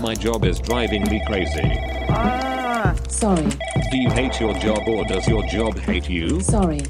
My 0.00 0.14
job 0.14 0.44
is 0.44 0.60
driving 0.60 1.02
me 1.10 1.20
crazy. 1.26 1.76
Ah, 2.08 2.94
sorry. 3.08 3.48
Do 3.90 3.96
you 3.98 4.10
hate 4.10 4.38
your 4.38 4.54
job 4.54 4.86
or 4.86 5.04
does 5.04 5.26
your 5.26 5.44
job 5.46 5.76
hate 5.76 6.08
you? 6.08 6.40
Sorry. 6.40 6.82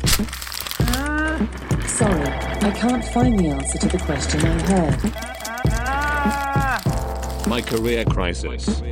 Ah. 0.80 1.38
Sorry, 1.86 2.22
I 2.22 2.70
can't 2.76 3.02
find 3.02 3.38
the 3.38 3.48
answer 3.48 3.78
to 3.78 3.88
the 3.88 3.98
question 3.98 4.44
I 4.44 4.62
heard. 4.62 5.12
Ah. 5.72 7.44
My 7.48 7.62
career 7.62 8.04
crisis. 8.04 8.82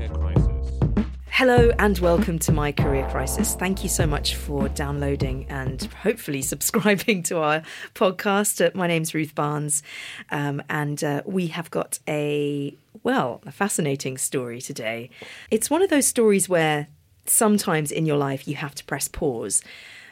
Hello 1.40 1.70
and 1.78 1.98
welcome 2.00 2.38
to 2.40 2.52
My 2.52 2.70
Career 2.70 3.08
Crisis. 3.10 3.54
Thank 3.54 3.82
you 3.82 3.88
so 3.88 4.06
much 4.06 4.34
for 4.34 4.68
downloading 4.68 5.46
and 5.48 5.82
hopefully 6.02 6.42
subscribing 6.52 7.22
to 7.24 7.38
our 7.38 7.62
podcast. 7.94 8.62
Uh, 8.62 8.70
my 8.74 8.86
name's 8.86 9.14
Ruth 9.14 9.34
Barnes, 9.34 9.82
um, 10.30 10.62
and 10.68 11.02
uh, 11.02 11.22
we 11.24 11.46
have 11.46 11.70
got 11.70 11.98
a, 12.06 12.74
well, 13.02 13.40
a 13.46 13.52
fascinating 13.52 14.18
story 14.18 14.60
today. 14.60 15.10
It's 15.50 15.70
one 15.70 15.82
of 15.82 15.90
those 15.90 16.06
stories 16.06 16.48
where 16.48 16.88
sometimes 17.26 17.90
in 17.90 18.06
your 18.06 18.16
life 18.16 18.46
you 18.46 18.56
have 18.56 18.74
to 18.76 18.84
press 18.84 19.08
pause. 19.08 19.62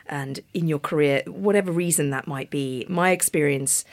And 0.06 0.41
in 0.55 0.69
your 0.69 0.78
career, 0.78 1.22
whatever 1.27 1.70
reason 1.70 2.11
that 2.11 2.27
might 2.27 2.50
be, 2.50 2.86
my 2.89 3.11
experience 3.11 3.84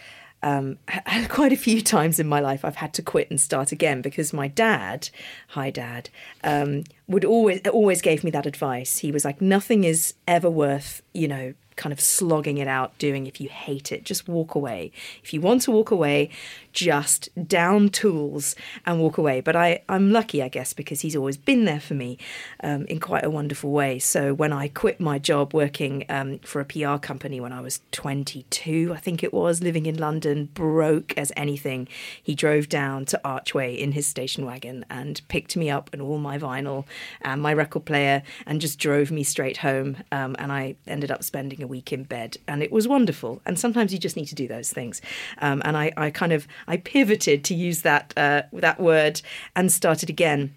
um, 0.44 0.78
quite 1.30 1.52
a 1.52 1.58
few 1.58 1.82
times 1.82 2.20
in 2.20 2.28
my 2.28 2.40
life 2.40 2.64
I've 2.64 2.76
had 2.76 2.94
to 2.94 3.02
quit 3.02 3.30
and 3.30 3.42
start 3.42 3.72
again 3.72 4.02
because 4.02 4.32
my 4.32 4.48
dad, 4.48 5.10
hi 5.50 5.72
dad, 5.72 6.10
um, 6.44 6.84
would 7.08 7.26
always 7.26 7.62
always 7.68 8.02
gave 8.02 8.24
me 8.24 8.32
that 8.32 8.46
advice. 8.46 9.00
He 9.00 9.12
was 9.12 9.26
like, 9.26 9.42
nothing 9.42 9.84
is 9.84 10.14
ever 10.28 10.50
worth 10.50 11.02
you 11.14 11.28
know 11.28 11.54
kind 11.76 11.92
of 11.92 12.00
slogging 12.00 12.58
it 12.58 12.70
out 12.70 12.98
doing 13.00 13.28
if 13.28 13.42
you 13.42 13.50
hate 13.50 13.92
it. 13.92 14.04
Just 14.06 14.30
walk 14.30 14.56
away. 14.56 14.92
If 15.24 15.34
you 15.34 15.42
want 15.42 15.64
to 15.64 15.72
walk 15.72 15.92
away, 15.92 16.30
just 16.76 17.30
down 17.48 17.90
tools 17.90 18.56
and 18.86 19.00
walk 19.00 19.18
away. 19.18 19.42
But 19.42 19.56
I, 19.56 19.82
I'm 19.90 20.12
lucky, 20.12 20.44
I 20.44 20.50
guess, 20.50 20.74
because 20.74 21.02
he's 21.02 21.16
always 21.16 21.38
been 21.38 21.66
there 21.66 21.80
for 21.80 21.96
me 21.96 22.20
um, 22.62 22.86
in 22.86 23.00
quite 23.00 23.26
a 23.26 23.30
wonderful 23.30 23.72
way. 23.72 23.98
So 23.98 24.34
when 24.34 24.54
I 24.54 24.68
quit 24.68 25.00
my 25.00 25.18
job 25.18 25.54
working 25.54 26.06
um, 26.10 26.40
for 26.40 26.60
a 26.60 26.66
PR 26.66 26.98
company 26.98 27.40
when 27.40 27.54
I 27.54 27.62
was 27.62 27.80
22, 27.92 28.92
I 28.94 28.98
think 28.98 29.24
it 29.24 29.34
was, 29.34 29.64
living 29.64 29.86
in 29.86 29.98
London, 29.98 30.50
broke 30.54 31.18
as 31.18 31.32
anything, 31.38 31.88
he 32.22 32.36
drove 32.36 32.70
down 32.70 33.06
to 33.06 33.22
Archway 33.24 33.74
in 33.74 33.94
his 33.94 34.06
station 34.06 34.46
wagon 34.46 34.86
and 34.90 35.22
picked 35.30 35.56
me 35.56 35.70
up 35.70 35.90
and 35.94 36.02
all 36.02 36.18
my 36.18 36.38
vinyl 36.38 36.86
and 37.22 37.42
my 37.42 37.54
record 37.54 37.86
player 37.86 38.22
and 38.46 38.60
just 38.60 38.78
drove 38.78 39.12
me 39.12 39.24
straight 39.24 39.58
home. 39.58 39.98
Um, 40.12 40.36
and 40.38 40.52
I 40.52 40.76
ended 40.86 41.10
up 41.10 41.24
spending 41.24 41.64
a 41.64 41.68
week 41.68 41.94
in 41.94 42.04
bed, 42.04 42.38
and 42.48 42.62
it 42.62 42.72
was 42.72 42.88
wonderful. 42.88 43.42
And 43.46 43.58
sometimes 43.58 43.94
you 43.94 44.00
just 44.00 44.18
need 44.18 44.26
to 44.28 44.36
do 44.36 44.48
those 44.48 44.72
things. 44.72 45.02
Um, 45.40 45.62
and 45.64 45.78
I, 45.78 45.94
I 45.96 46.10
kind 46.10 46.34
of 46.34 46.48
I 46.68 46.78
pivoted 46.78 47.44
to 47.46 47.54
use 47.54 47.82
that 47.82 48.14
uh, 48.18 48.44
that 48.54 48.80
word 48.80 49.22
and 49.56 49.72
started 49.72 50.10
again. 50.10 50.54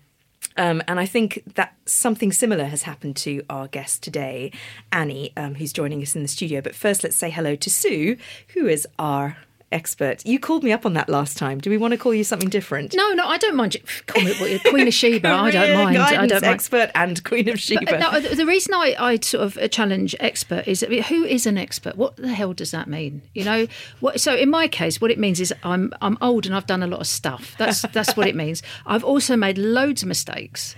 Um, 0.56 0.82
and 0.88 0.98
I 0.98 1.06
think 1.06 1.42
that 1.54 1.76
something 1.86 2.32
similar 2.32 2.64
has 2.64 2.82
happened 2.82 3.16
to 3.18 3.42
our 3.48 3.68
guest 3.68 4.02
today, 4.02 4.50
Annie, 4.90 5.32
um, 5.36 5.54
who's 5.54 5.72
joining 5.72 6.02
us 6.02 6.16
in 6.16 6.22
the 6.22 6.28
studio. 6.28 6.60
But 6.60 6.74
first, 6.74 7.04
let's 7.04 7.16
say 7.16 7.30
hello 7.30 7.54
to 7.54 7.70
Sue, 7.70 8.16
who 8.54 8.66
is 8.66 8.86
our 8.98 9.36
expert. 9.70 10.24
You 10.24 10.38
called 10.38 10.64
me 10.64 10.72
up 10.72 10.86
on 10.86 10.94
that 10.94 11.08
last 11.08 11.36
time. 11.36 11.58
Do 11.58 11.70
we 11.70 11.78
want 11.78 11.92
to 11.92 11.98
call 11.98 12.14
you 12.14 12.24
something 12.24 12.48
different? 12.48 12.94
No, 12.94 13.12
no, 13.12 13.26
I 13.26 13.38
don't 13.38 13.56
mind. 13.56 13.76
Call 14.06 14.22
me 14.22 14.58
Queen 14.60 14.88
of 14.88 14.94
Sheba. 14.94 15.28
I 15.28 15.50
don't 15.50 15.74
mind. 15.74 15.98
I 15.98 16.26
don't 16.26 16.42
mind. 16.42 16.44
Expert 16.44 16.90
and 16.94 17.22
Queen 17.24 17.48
of 17.48 17.58
Sheba. 17.60 17.98
No, 17.98 18.20
the 18.20 18.46
reason 18.46 18.74
I, 18.74 18.96
I 18.98 19.16
sort 19.16 19.44
of 19.44 19.58
uh, 19.58 19.68
challenge 19.68 20.14
expert 20.20 20.66
is 20.66 20.80
that, 20.80 20.90
who 20.90 21.24
is 21.24 21.46
an 21.46 21.58
expert? 21.58 21.96
What 21.96 22.16
the 22.16 22.28
hell 22.28 22.52
does 22.52 22.70
that 22.70 22.88
mean? 22.88 23.22
You 23.34 23.44
know, 23.44 23.66
what, 24.00 24.20
so 24.20 24.34
in 24.34 24.50
my 24.50 24.68
case, 24.68 25.00
what 25.00 25.10
it 25.10 25.18
means 25.18 25.40
is 25.40 25.52
I'm 25.62 25.92
I'm 26.00 26.16
old 26.20 26.46
and 26.46 26.54
I've 26.54 26.66
done 26.66 26.82
a 26.82 26.86
lot 26.86 27.00
of 27.00 27.06
stuff. 27.06 27.54
That's 27.58 27.82
that's 27.82 28.16
what 28.16 28.26
it 28.26 28.36
means. 28.44 28.62
I've 28.86 29.04
also 29.04 29.36
made 29.36 29.58
loads 29.58 30.02
of 30.02 30.08
mistakes 30.08 30.74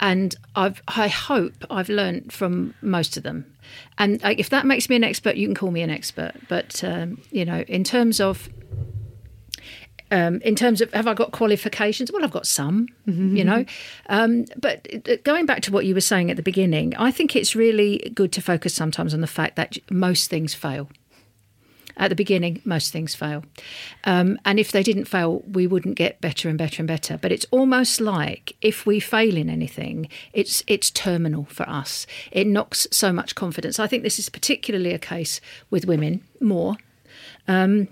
and 0.00 0.34
I've, 0.56 0.82
I 0.88 1.08
hope 1.08 1.52
I've 1.70 1.88
learned 1.88 2.32
from 2.32 2.74
most 2.80 3.16
of 3.16 3.22
them. 3.22 3.44
And 3.98 4.22
like, 4.22 4.38
if 4.38 4.50
that 4.50 4.66
makes 4.66 4.88
me 4.88 4.96
an 4.96 5.04
expert, 5.04 5.36
you 5.36 5.46
can 5.46 5.54
call 5.54 5.70
me 5.70 5.82
an 5.82 5.90
expert. 5.90 6.32
But 6.48 6.82
um, 6.84 7.20
you 7.30 7.44
know, 7.44 7.60
in 7.68 7.84
terms 7.84 8.20
of 8.20 8.48
um, 10.10 10.40
in 10.42 10.56
terms 10.56 10.80
of 10.80 10.92
have 10.92 11.06
I 11.06 11.14
got 11.14 11.32
qualifications? 11.32 12.10
Well, 12.10 12.24
I've 12.24 12.32
got 12.32 12.46
some, 12.46 12.88
mm-hmm. 13.06 13.36
you 13.36 13.44
know. 13.44 13.64
Um, 14.08 14.46
but 14.56 15.22
going 15.24 15.46
back 15.46 15.62
to 15.62 15.72
what 15.72 15.86
you 15.86 15.94
were 15.94 16.00
saying 16.00 16.30
at 16.30 16.36
the 16.36 16.42
beginning, 16.42 16.96
I 16.96 17.10
think 17.10 17.36
it's 17.36 17.54
really 17.54 18.10
good 18.14 18.32
to 18.32 18.42
focus 18.42 18.74
sometimes 18.74 19.14
on 19.14 19.20
the 19.20 19.26
fact 19.26 19.56
that 19.56 19.78
most 19.90 20.30
things 20.30 20.54
fail. 20.54 20.88
At 22.00 22.08
the 22.08 22.16
beginning, 22.16 22.62
most 22.64 22.92
things 22.92 23.14
fail. 23.14 23.44
Um, 24.04 24.38
and 24.46 24.58
if 24.58 24.72
they 24.72 24.82
didn't 24.82 25.04
fail, 25.04 25.44
we 25.46 25.66
wouldn't 25.66 25.96
get 25.96 26.18
better 26.22 26.48
and 26.48 26.56
better 26.56 26.80
and 26.80 26.88
better. 26.88 27.18
But 27.18 27.30
it's 27.30 27.44
almost 27.50 28.00
like 28.00 28.56
if 28.62 28.86
we 28.86 29.00
fail 29.00 29.36
in 29.36 29.50
anything, 29.50 30.08
it's 30.32 30.64
it's 30.66 30.90
terminal 30.90 31.44
for 31.44 31.68
us. 31.68 32.06
It 32.32 32.46
knocks 32.46 32.86
so 32.90 33.12
much 33.12 33.34
confidence. 33.34 33.78
I 33.78 33.86
think 33.86 34.02
this 34.02 34.18
is 34.18 34.30
particularly 34.30 34.94
a 34.94 34.98
case 34.98 35.42
with 35.68 35.84
women 35.84 36.24
more. 36.40 36.76
Um, 37.46 37.88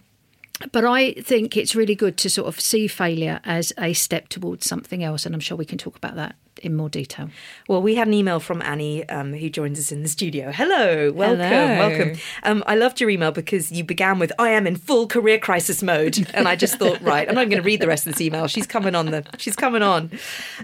but 0.72 0.86
I 0.86 1.12
think 1.12 1.56
it's 1.56 1.76
really 1.76 1.94
good 1.94 2.16
to 2.16 2.30
sort 2.30 2.48
of 2.48 2.58
see 2.58 2.88
failure 2.88 3.40
as 3.44 3.74
a 3.78 3.92
step 3.92 4.28
towards 4.28 4.66
something 4.66 5.04
else, 5.04 5.26
and 5.26 5.34
I'm 5.34 5.40
sure 5.40 5.56
we 5.56 5.66
can 5.66 5.78
talk 5.78 5.96
about 5.96 6.16
that 6.16 6.34
in 6.60 6.74
more 6.74 6.88
detail. 6.88 7.30
Well, 7.68 7.82
we 7.82 7.94
had 7.94 8.08
an 8.08 8.14
email 8.14 8.40
from 8.40 8.62
Annie, 8.62 9.08
um, 9.08 9.32
who 9.32 9.48
joins 9.48 9.78
us 9.78 9.92
in 9.92 10.02
the 10.02 10.08
studio. 10.08 10.52
Hello, 10.52 11.12
welcome, 11.12 11.40
Hello. 11.40 11.88
welcome. 11.88 12.20
Um, 12.42 12.64
I 12.66 12.74
loved 12.74 13.00
your 13.00 13.10
email 13.10 13.32
because 13.32 13.72
you 13.72 13.84
began 13.84 14.18
with 14.18 14.32
"I 14.38 14.50
am 14.50 14.66
in 14.66 14.76
full 14.76 15.06
career 15.06 15.38
crisis 15.38 15.82
mode," 15.82 16.30
and 16.34 16.48
I 16.48 16.56
just 16.56 16.78
thought, 16.78 17.00
right, 17.00 17.28
I'm 17.28 17.34
not 17.34 17.48
going 17.48 17.62
to 17.62 17.66
read 17.66 17.80
the 17.80 17.88
rest 17.88 18.06
of 18.06 18.12
this 18.14 18.20
email. 18.20 18.46
She's 18.46 18.66
coming 18.66 18.94
on 18.94 19.06
the, 19.06 19.24
she's 19.38 19.56
coming 19.56 19.82
on. 19.82 20.10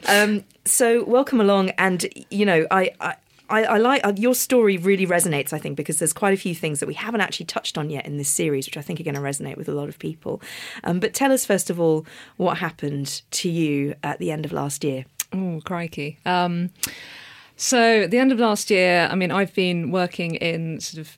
Um, 0.09 0.44
so 0.65 1.04
welcome 1.04 1.41
along, 1.41 1.71
and 1.71 2.06
you 2.31 2.47
know, 2.47 2.66
I, 2.71 2.91
I 3.00 3.16
I, 3.50 3.65
I, 3.65 3.77
like 3.78 4.06
uh, 4.06 4.12
your 4.16 4.34
story 4.34 4.78
really 4.78 5.06
resonates 5.06 5.53
i 5.53 5.59
think 5.59 5.77
because 5.77 5.99
there's 5.99 6.12
quite 6.12 6.33
a 6.33 6.37
few 6.37 6.54
things 6.54 6.81
that 6.81 6.87
we 6.87 6.94
haven't 6.94 7.21
actually 7.21 7.47
touched 7.47 7.77
on 7.77 7.91
yet 7.91 8.06
in 8.06 8.16
this 8.16 8.28
series 8.28 8.66
which 8.66 8.77
i 8.77 8.81
think 8.81 9.00
are 9.00 9.04
going 9.04 9.15
to 9.15 9.21
resonate 9.21 9.56
with 9.56 9.69
a 9.69 9.72
lot 9.72 9.88
of 9.88 9.99
people 9.99 10.41
um, 10.83 10.99
but 10.99 11.12
tell 11.12 11.31
us 11.31 11.45
first 11.45 11.69
of 11.71 11.78
all 11.78 12.07
what 12.36 12.59
happened 12.59 13.22
to 13.30 13.51
you 13.51 13.95
at 14.03 14.19
the 14.19 14.30
end 14.30 14.45
of 14.45 14.53
last 14.53 14.83
year 14.83 15.04
oh 15.34 15.60
crikey. 15.65 16.19
Um, 16.25 16.71
so 17.57 18.03
at 18.03 18.10
the 18.10 18.19
end 18.19 18.33
of 18.33 18.39
last 18.39 18.71
year 18.71 19.09
i 19.10 19.15
mean 19.15 19.31
i've 19.31 19.54
been 19.54 19.91
working 19.92 20.34
in 20.36 20.81
sort 20.81 21.01
of 21.01 21.16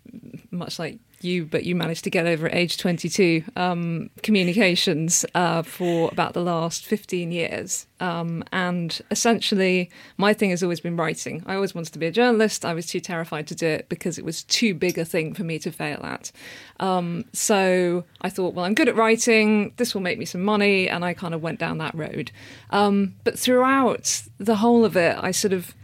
much 0.50 0.78
like 0.78 0.98
you, 1.20 1.44
but 1.44 1.64
you 1.64 1.74
managed 1.74 2.04
to 2.04 2.10
get 2.10 2.26
over 2.26 2.46
at 2.46 2.54
age 2.54 2.76
22, 2.76 3.44
um, 3.56 4.10
communications 4.22 5.24
uh, 5.34 5.62
for 5.62 6.08
about 6.12 6.34
the 6.34 6.42
last 6.42 6.84
15 6.84 7.32
years. 7.32 7.86
Um, 8.00 8.44
and 8.52 9.00
essentially, 9.10 9.90
my 10.18 10.34
thing 10.34 10.50
has 10.50 10.62
always 10.62 10.80
been 10.80 10.96
writing. 10.96 11.42
I 11.46 11.54
always 11.54 11.74
wanted 11.74 11.92
to 11.94 11.98
be 11.98 12.06
a 12.06 12.12
journalist. 12.12 12.64
I 12.64 12.74
was 12.74 12.86
too 12.86 13.00
terrified 13.00 13.46
to 13.48 13.54
do 13.54 13.66
it 13.66 13.88
because 13.88 14.18
it 14.18 14.24
was 14.24 14.42
too 14.44 14.74
big 14.74 14.98
a 14.98 15.04
thing 15.04 15.34
for 15.34 15.44
me 15.44 15.58
to 15.60 15.72
fail 15.72 16.00
at. 16.02 16.30
Um, 16.78 17.24
so 17.32 18.04
I 18.20 18.28
thought, 18.28 18.54
well, 18.54 18.64
I'm 18.64 18.74
good 18.74 18.88
at 18.88 18.96
writing. 18.96 19.72
This 19.76 19.94
will 19.94 20.02
make 20.02 20.18
me 20.18 20.24
some 20.24 20.42
money. 20.42 20.88
And 20.88 21.04
I 21.04 21.14
kind 21.14 21.34
of 21.34 21.42
went 21.42 21.58
down 21.58 21.78
that 21.78 21.94
road. 21.94 22.30
Um, 22.70 23.14
but 23.24 23.38
throughout 23.38 24.22
the 24.38 24.56
whole 24.56 24.84
of 24.84 24.96
it, 24.96 25.16
I 25.18 25.30
sort 25.30 25.52
of 25.52 25.74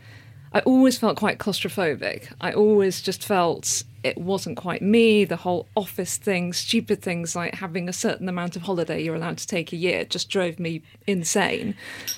I 0.54 0.60
always 0.60 0.98
felt 0.98 1.16
quite 1.16 1.38
claustrophobic. 1.38 2.32
I 2.40 2.52
always 2.52 3.00
just 3.00 3.24
felt 3.24 3.84
it 4.02 4.18
wasn't 4.18 4.56
quite 4.56 4.82
me. 4.82 5.24
The 5.24 5.36
whole 5.36 5.66
office 5.76 6.16
thing, 6.16 6.52
stupid 6.52 7.00
things 7.00 7.34
like 7.34 7.54
having 7.54 7.88
a 7.88 7.92
certain 7.92 8.28
amount 8.28 8.56
of 8.56 8.62
holiday 8.62 9.02
you're 9.02 9.14
allowed 9.14 9.38
to 9.38 9.46
take 9.46 9.72
a 9.72 9.76
year, 9.76 10.04
just 10.04 10.28
drove 10.28 10.58
me 10.58 10.82
insane. 11.06 11.74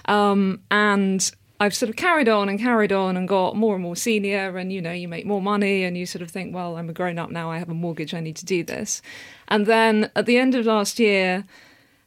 Um, 0.07 0.61
and 0.71 1.31
I've 1.61 1.75
sort 1.75 1.91
of 1.91 1.97
carried 1.97 2.29
on 2.29 2.49
and 2.49 2.59
carried 2.59 2.93
on 2.93 3.17
and 3.17 3.29
got 3.29 3.55
more 3.57 3.75
and 3.75 3.83
more 3.83 3.97
senior, 3.97 4.57
and 4.57 4.73
you 4.73 4.83
know, 4.83 4.93
you 4.93 5.07
make 5.07 5.27
more 5.27 5.41
money, 5.41 5.85
and 5.85 5.97
you 5.97 6.05
sort 6.05 6.23
of 6.23 6.31
think, 6.31 6.55
well, 6.55 6.77
I'm 6.77 6.91
a 6.91 6.93
grown 6.93 7.19
up 7.19 7.31
now, 7.31 7.51
I 7.51 7.59
have 7.59 7.69
a 7.69 7.75
mortgage, 7.75 8.13
I 8.13 8.21
need 8.21 8.37
to 8.37 8.45
do 8.45 8.65
this. 8.65 9.01
And 9.47 9.67
then 9.67 10.11
at 10.17 10.27
the 10.27 10.37
end 10.37 10.55
of 10.55 10.67
last 10.67 10.99
year, 10.99 11.45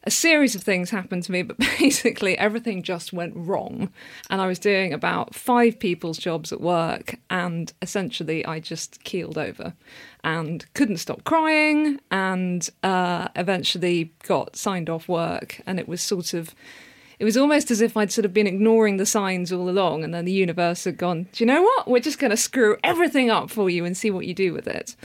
a 0.08 0.10
series 0.10 0.56
of 0.56 0.64
things 0.64 0.90
happened 0.90 1.22
to 1.24 1.34
me, 1.34 1.42
but 1.44 1.58
basically 1.80 2.38
everything 2.38 2.82
just 2.82 3.12
went 3.12 3.34
wrong. 3.36 3.90
And 4.30 4.42
I 4.42 4.48
was 4.48 4.58
doing 4.58 4.94
about 4.94 5.36
five 5.36 5.78
people's 5.80 6.18
jobs 6.18 6.54
at 6.54 6.62
work, 6.62 7.18
and 7.30 7.74
essentially 7.82 8.46
I 8.46 8.62
just 8.62 9.04
keeled 9.04 9.38
over 9.38 9.74
and 10.24 10.66
couldn't 10.74 10.98
stop 10.98 11.26
crying, 11.26 12.00
and 12.10 12.68
uh, 12.84 13.28
eventually 13.36 14.14
got 14.24 14.56
signed 14.56 14.90
off 14.90 15.10
work. 15.10 15.62
And 15.68 15.78
it 15.78 15.90
was 15.90 16.02
sort 16.02 16.34
of 16.34 16.56
it 17.20 17.26
was 17.26 17.36
almost 17.36 17.70
as 17.70 17.82
if 17.82 17.98
I'd 17.98 18.12
sort 18.12 18.26
of 18.26 18.34
been 18.34 18.48
ignoring 18.48 18.98
the 18.98 19.06
signs 19.06 19.52
all 19.52 19.70
along, 19.70 20.06
and 20.06 20.14
then 20.14 20.24
the 20.24 20.32
universe 20.32 20.86
had 20.86 20.98
gone, 20.98 21.24
Do 21.34 21.44
you 21.44 21.48
know 21.48 21.62
what? 21.62 21.90
We're 21.90 22.00
just 22.00 22.20
going 22.20 22.32
to 22.32 22.38
screw 22.38 22.78
everything 22.82 23.30
up 23.30 23.50
for 23.50 23.70
you 23.70 23.84
and 23.84 23.98
see 23.98 24.12
what 24.12 24.26
you 24.26 24.34
do 24.34 24.54
with 24.54 24.68
it. 24.68 24.96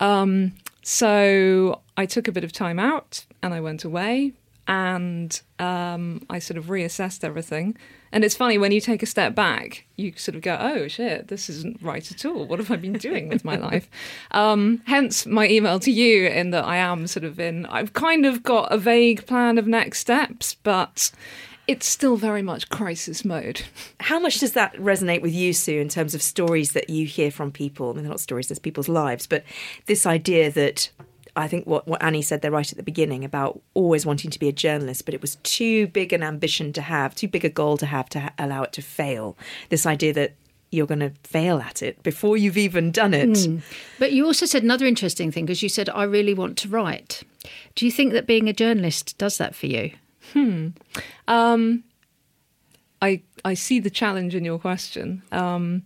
Um, 0.00 0.52
so 0.82 1.80
I 1.96 2.04
took 2.04 2.28
a 2.28 2.32
bit 2.32 2.44
of 2.44 2.52
time 2.52 2.78
out 2.78 3.24
and 3.42 3.54
I 3.54 3.60
went 3.60 3.84
away 3.84 4.32
and 4.70 5.40
um, 5.58 6.24
I 6.30 6.38
sort 6.38 6.56
of 6.56 6.66
reassessed 6.66 7.24
everything. 7.24 7.76
And 8.12 8.24
it's 8.24 8.36
funny 8.36 8.56
when 8.56 8.70
you 8.70 8.80
take 8.80 9.02
a 9.02 9.06
step 9.06 9.34
back, 9.34 9.84
you 9.96 10.12
sort 10.16 10.36
of 10.36 10.42
go, 10.42 10.56
"Oh 10.60 10.86
shit, 10.86 11.26
this 11.26 11.50
isn't 11.50 11.82
right 11.82 12.08
at 12.08 12.24
all. 12.24 12.46
What 12.46 12.60
have 12.60 12.70
I 12.70 12.76
been 12.76 12.92
doing 12.92 13.28
with 13.28 13.44
my 13.44 13.56
life?" 13.56 13.90
Um, 14.32 14.80
hence 14.86 15.26
my 15.26 15.48
email 15.48 15.80
to 15.80 15.90
you, 15.90 16.26
in 16.28 16.50
that 16.50 16.64
I 16.64 16.76
am 16.76 17.08
sort 17.08 17.24
of 17.24 17.40
in. 17.40 17.66
I've 17.66 17.94
kind 17.94 18.24
of 18.24 18.44
got 18.44 18.72
a 18.72 18.78
vague 18.78 19.26
plan 19.26 19.58
of 19.58 19.66
next 19.66 19.98
steps, 19.98 20.54
but 20.54 21.10
it's 21.66 21.86
still 21.86 22.16
very 22.16 22.42
much 22.42 22.68
crisis 22.68 23.24
mode. 23.24 23.62
How 24.00 24.20
much 24.20 24.38
does 24.38 24.52
that 24.52 24.74
resonate 24.76 25.20
with 25.20 25.32
you, 25.32 25.52
Sue, 25.52 25.80
in 25.80 25.88
terms 25.88 26.14
of 26.14 26.22
stories 26.22 26.72
that 26.72 26.88
you 26.88 27.06
hear 27.06 27.32
from 27.32 27.50
people? 27.50 27.90
I 27.90 27.94
mean, 27.94 28.04
they're 28.04 28.10
not 28.10 28.20
stories, 28.20 28.48
there's 28.48 28.60
people's 28.60 28.88
lives, 28.88 29.26
but 29.26 29.42
this 29.86 30.06
idea 30.06 30.52
that 30.52 30.90
I 31.36 31.48
think 31.48 31.66
what, 31.66 31.86
what 31.86 32.02
Annie 32.02 32.22
said 32.22 32.42
there 32.42 32.50
right 32.50 32.70
at 32.70 32.76
the 32.76 32.82
beginning 32.82 33.24
about 33.24 33.60
always 33.74 34.04
wanting 34.04 34.30
to 34.30 34.38
be 34.38 34.48
a 34.48 34.52
journalist, 34.52 35.04
but 35.04 35.14
it 35.14 35.20
was 35.20 35.36
too 35.42 35.86
big 35.88 36.12
an 36.12 36.22
ambition 36.22 36.72
to 36.74 36.82
have, 36.82 37.14
too 37.14 37.28
big 37.28 37.44
a 37.44 37.48
goal 37.48 37.76
to 37.78 37.86
have 37.86 38.08
to 38.10 38.20
ha- 38.20 38.32
allow 38.38 38.62
it 38.62 38.72
to 38.72 38.82
fail. 38.82 39.36
This 39.68 39.86
idea 39.86 40.12
that 40.14 40.34
you're 40.70 40.86
going 40.86 41.00
to 41.00 41.12
fail 41.24 41.58
at 41.58 41.82
it 41.82 42.02
before 42.02 42.36
you've 42.36 42.56
even 42.56 42.92
done 42.92 43.12
it. 43.12 43.30
Mm. 43.30 43.60
But 43.98 44.12
you 44.12 44.24
also 44.24 44.46
said 44.46 44.62
another 44.62 44.86
interesting 44.86 45.32
thing 45.32 45.44
because 45.44 45.62
you 45.62 45.68
said, 45.68 45.88
I 45.90 46.04
really 46.04 46.34
want 46.34 46.56
to 46.58 46.68
write. 46.68 47.22
Do 47.74 47.84
you 47.84 47.92
think 47.92 48.12
that 48.12 48.26
being 48.26 48.48
a 48.48 48.52
journalist 48.52 49.18
does 49.18 49.38
that 49.38 49.54
for 49.54 49.66
you? 49.66 49.92
Hmm. 50.32 50.68
Um, 51.26 51.82
I 53.02 53.22
I 53.44 53.54
see 53.54 53.80
the 53.80 53.90
challenge 53.90 54.34
in 54.34 54.44
your 54.44 54.58
question. 54.58 55.22
Um, 55.32 55.82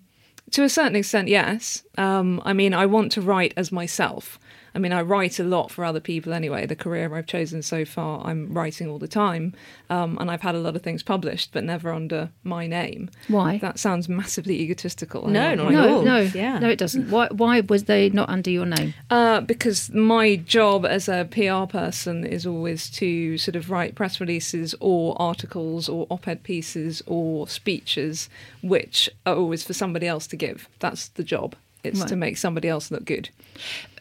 to 0.50 0.64
a 0.64 0.69
certain 0.69 0.97
extent, 0.97 1.29
yes. 1.29 1.82
Um, 1.97 2.43
I 2.44 2.52
mean, 2.52 2.75
I 2.75 2.87
want 2.87 3.12
to 3.12 3.23
write 3.23 3.55
as 3.56 3.73
myself. 3.73 4.38
I 4.75 4.79
mean, 4.81 4.93
I 4.93 5.03
write 5.03 5.38
a 5.38 5.44
lot 5.44 5.71
for 5.71 5.85
other 5.85 6.00
people 6.00 6.32
anyway. 6.32 6.67
The 6.67 6.75
career 6.75 7.15
I've 7.15 7.26
chosen 7.26 7.62
so 7.62 7.85
far, 7.85 8.21
I'm 8.26 8.53
writing 8.53 8.88
all 8.88 8.99
the 8.99 9.06
time. 9.06 9.55
Um, 9.88 10.19
and 10.21 10.31
I've 10.31 10.41
had 10.43 10.55
a 10.55 10.59
lot 10.59 10.75
of 10.75 10.82
things 10.82 11.03
published, 11.03 11.50
but 11.53 11.62
never 11.62 11.93
under 11.93 12.31
my 12.43 12.67
name. 12.67 13.09
Why? 13.29 13.59
That 13.59 13.79
sounds 13.79 14.09
massively 14.09 14.59
egotistical. 14.61 15.29
No, 15.29 15.55
not 15.55 15.71
no, 15.73 15.82
at 15.85 15.88
all. 15.91 16.03
no, 16.03 16.19
Yeah. 16.35 16.59
no, 16.59 16.69
it 16.69 16.79
doesn't. 16.79 17.09
Why? 17.11 17.29
Why 17.29 17.61
was 17.61 17.85
they 17.85 18.09
not 18.11 18.29
under 18.29 18.50
your 18.50 18.67
name? 18.67 18.94
Uh, 19.11 19.41
because 19.43 19.91
my 19.91 20.37
job 20.37 20.85
as 20.85 21.09
a 21.09 21.29
PR 21.31 21.67
person 21.71 22.25
is 22.26 22.44
always 22.44 22.91
to 22.91 23.38
sort 23.38 23.55
of 23.56 23.71
write 23.71 23.94
press 23.94 24.21
releases 24.21 24.75
or 24.81 25.15
articles 25.23 25.88
or 25.88 26.06
op 26.11 26.26
ed 26.26 26.43
pieces 26.43 27.03
or 27.06 27.47
speeches, 27.47 28.29
which 28.62 29.09
are 29.25 29.37
always 29.37 29.62
for 29.62 29.73
somebody 29.73 30.06
else 30.09 30.26
to 30.26 30.37
give. 30.37 30.69
That's 30.81 31.09
the 31.09 31.23
job. 31.23 31.55
It's 31.85 32.00
Right. 32.00 32.09
to 32.09 32.17
make 32.17 32.37
somebody 32.38 32.67
else 32.69 32.91
look 32.91 33.05
good. 33.05 33.29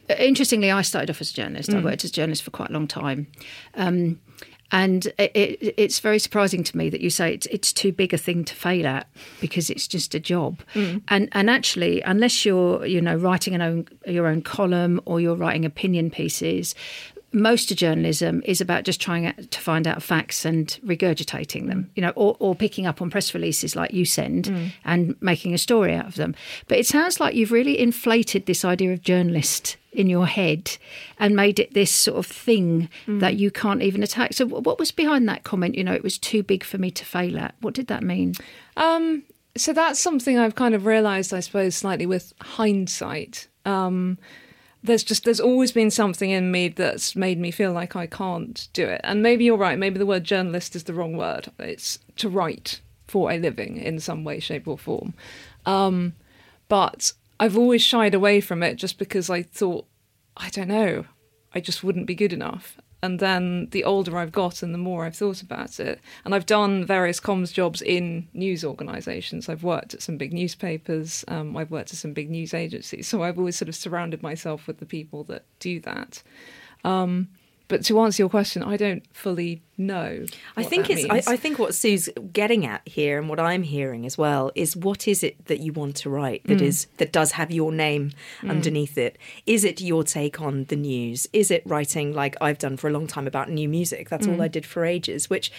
Interestingly, 0.10 0.72
I 0.72 0.82
started 0.82 1.10
off 1.10 1.22
as 1.22 1.32
a 1.32 1.34
journalist. 1.34 1.74
I 1.74 1.82
worked 1.82 2.04
as 2.04 2.10
a 2.10 2.14
journalist 2.14 2.44
for 2.44 2.52
quite 2.52 2.70
a 2.70 2.74
long 2.74 2.88
time. 2.88 3.28
Um, 3.76 4.20
and 4.74 5.06
it, 5.20 5.32
it, 5.36 5.74
it's 5.78 6.00
very 6.00 6.18
surprising 6.18 6.64
to 6.64 6.76
me 6.76 6.90
that 6.90 7.00
you 7.00 7.12
say 7.12 7.32
it's, 7.36 7.46
it's 7.48 7.72
too 7.72 7.92
big 7.92 8.12
a 8.12 8.18
thing 8.18 8.44
to 8.44 8.56
fail 8.56 8.88
at 8.88 9.08
because 9.40 9.70
it's 9.70 9.88
just 9.88 10.16
a 10.16 10.20
job. 10.20 10.62
And 11.08 11.30
and 11.34 11.48
actually, 11.50 12.02
unless 12.02 12.44
you're 12.44 12.84
you 12.84 13.00
know 13.00 13.16
writing 13.16 13.54
an 13.54 13.62
own 13.62 13.88
your 14.08 14.26
own 14.26 14.42
column 14.42 15.00
or 15.06 15.22
you're 15.22 15.36
writing 15.36 15.64
opinion 15.64 16.10
pieces, 16.10 16.74
most 17.34 17.72
of 17.72 17.78
journalism 17.78 18.42
is 18.46 18.62
about 18.62 18.84
just 18.84 19.02
trying 19.02 19.34
to 19.34 19.60
find 19.60 19.88
out 19.88 20.04
facts 20.04 20.46
and 20.46 20.80
regurgitating 20.86 21.68
them, 21.68 21.90
you 21.96 22.02
know, 22.02 22.14
or, 22.16 22.38
or 22.40 22.56
picking 22.56 22.86
up 22.86 23.02
on 23.02 23.10
press 23.10 23.34
releases 23.34 23.76
like 23.76 23.92
you 23.92 24.06
send 24.06 24.48
and 24.86 25.16
making 25.22 25.54
a 25.54 25.58
story 25.58 25.96
out 25.96 26.06
of 26.06 26.16
them. 26.16 26.36
But 26.68 26.78
it 26.78 26.86
sounds 26.86 27.20
like 27.20 27.36
you've 27.36 27.52
really 27.52 27.80
inflated 27.80 28.46
this 28.46 28.64
idea 28.64 28.94
of 28.94 29.02
journalist 29.02 29.78
in 29.92 30.08
your 30.10 30.26
head 30.26 30.78
and 31.20 31.36
made 31.36 31.60
it 31.60 31.74
this 31.74 31.92
sort 31.92 32.18
of 32.18 32.26
thing 32.26 32.90
that 33.20 33.36
you 33.36 33.52
can't 33.52 33.82
even 33.82 34.04
attack. 34.04 34.34
So, 34.34 34.46
what 34.46 34.80
was 34.80 34.92
behind 34.92 35.28
that 35.30 35.44
comment? 35.44 35.76
You 35.76 35.84
know, 35.84 35.94
it 35.94 36.04
was 36.04 36.18
too 36.18 36.44
big 36.44 36.64
for 36.64 36.78
me 36.78 36.92
to 36.92 37.06
fail 37.06 37.38
at. 37.40 37.56
What 37.62 37.74
did 37.74 37.88
that 37.88 38.04
mean? 38.04 38.34
Um, 38.78 39.24
so 39.56 39.72
that's 39.72 40.00
something 40.00 40.38
I've 40.38 40.56
kind 40.56 40.74
of 40.74 40.86
realised, 40.86 41.34
I 41.34 41.40
suppose, 41.40 41.76
slightly 41.76 42.06
with 42.06 42.34
hindsight. 42.42 43.48
Um, 43.66 44.18
there's 44.84 45.04
just 45.04 45.24
there's 45.24 45.40
always 45.40 45.72
been 45.72 45.90
something 45.90 46.30
in 46.30 46.52
me 46.52 46.68
that's 46.68 47.16
made 47.16 47.40
me 47.40 47.52
feel 47.52 47.72
like 47.72 47.96
I 47.96 48.06
can't 48.06 48.68
do 48.74 48.86
it. 48.86 49.02
And 49.04 49.24
maybe 49.24 49.46
you're 49.46 49.58
right. 49.58 49.80
Maybe 49.80 49.98
the 49.98 50.06
word 50.06 50.26
journalist 50.26 50.76
is 50.76 50.84
the 50.84 50.94
wrong 50.94 51.16
word. 51.16 51.52
It's 51.58 52.00
to 52.18 52.30
write 52.30 52.82
for 53.08 53.32
a 53.32 53.38
living 53.38 53.78
in 53.78 54.00
some 54.00 54.24
way, 54.24 54.40
shape, 54.40 54.68
or 54.68 54.78
form. 54.78 55.14
Um, 55.66 56.14
but 56.68 57.14
I've 57.40 57.58
always 57.58 57.82
shied 57.82 58.14
away 58.14 58.42
from 58.42 58.62
it 58.62 58.76
just 58.76 58.98
because 58.98 59.30
I 59.30 59.44
thought, 59.44 59.86
I 60.36 60.50
don't 60.50 60.68
know, 60.68 61.06
I 61.54 61.60
just 61.60 61.84
wouldn't 61.84 62.08
be 62.08 62.16
good 62.16 62.34
enough. 62.34 62.78
And 63.04 63.20
then 63.20 63.68
the 63.72 63.84
older 63.84 64.18
I've 64.18 64.32
got 64.32 64.64
and 64.64 64.74
the 64.74 64.78
more 64.78 65.04
I've 65.04 65.18
thought 65.18 65.42
about 65.42 65.78
it, 65.78 66.00
and 66.24 66.34
I've 66.34 66.46
done 66.46 66.86
various 66.86 67.20
comms 67.20 67.52
jobs 67.52 67.82
in 67.82 68.30
news 68.34 68.64
organisations. 68.64 69.50
I've 69.50 69.62
worked 69.62 69.94
at 69.94 70.02
some 70.02 70.16
big 70.16 70.32
newspapers, 70.32 71.26
um, 71.28 71.58
I've 71.58 71.70
worked 71.70 71.92
at 71.92 71.98
some 71.98 72.14
big 72.14 72.30
news 72.30 72.54
agencies. 72.54 73.06
So 73.10 73.22
I've 73.22 73.38
always 73.38 73.58
sort 73.58 73.68
of 73.68 73.76
surrounded 73.76 74.24
myself 74.24 74.68
with 74.68 74.78
the 74.78 74.86
people 74.86 75.26
that 75.26 75.44
do 75.60 75.82
that. 75.82 76.24
Um, 76.86 77.28
but 77.68 77.84
to 77.86 78.00
answer 78.00 78.22
your 78.22 78.30
question, 78.30 78.64
I 78.64 78.78
don't 78.78 79.04
fully 79.14 79.62
know. 79.78 80.26
I 80.56 80.64
think 80.64 80.90
it's. 80.90 81.06
I. 81.10 81.34
I 81.34 81.38
think 81.38 81.60
what 81.60 81.74
Sue's 81.76 82.10
getting 82.32 82.66
at 82.66 82.88
here, 82.88 83.18
and 83.18 83.28
what 83.28 83.40
I'm 83.40 83.64
hearing 83.64 84.06
as 84.06 84.18
well, 84.18 84.52
is 84.56 84.76
what 84.76 85.08
is 85.08 85.24
it 85.24 85.46
that 85.46 85.60
you 85.60 85.74
want 85.74 85.96
to 85.98 86.10
write 86.10 86.44
that 86.46 86.62
is 86.62 86.88
that 86.98 87.12
does 87.12 87.32
have 87.32 87.52
your 87.52 87.72
name 87.72 88.12
underneath 88.44 88.98
it? 88.98 89.18
Is 89.46 89.64
it 89.64 89.82
your 89.82 90.04
take 90.04 90.42
on 90.42 90.66
the 90.66 90.76
news? 90.76 91.28
Is 91.34 91.52
it 91.52 91.64
writing 91.66 92.14
like 92.14 92.36
I've 92.42 92.58
done 92.58 92.78
for 92.78 92.88
a 92.88 92.92
long 92.92 93.08
time 93.08 93.28
about 93.28 93.50
new 93.50 93.68
music? 93.68 94.10
That's 94.10 94.28
all 94.28 94.42
I 94.42 94.48
did 94.48 94.66
for 94.66 94.86
ages. 94.86 95.30
Which, 95.30 95.52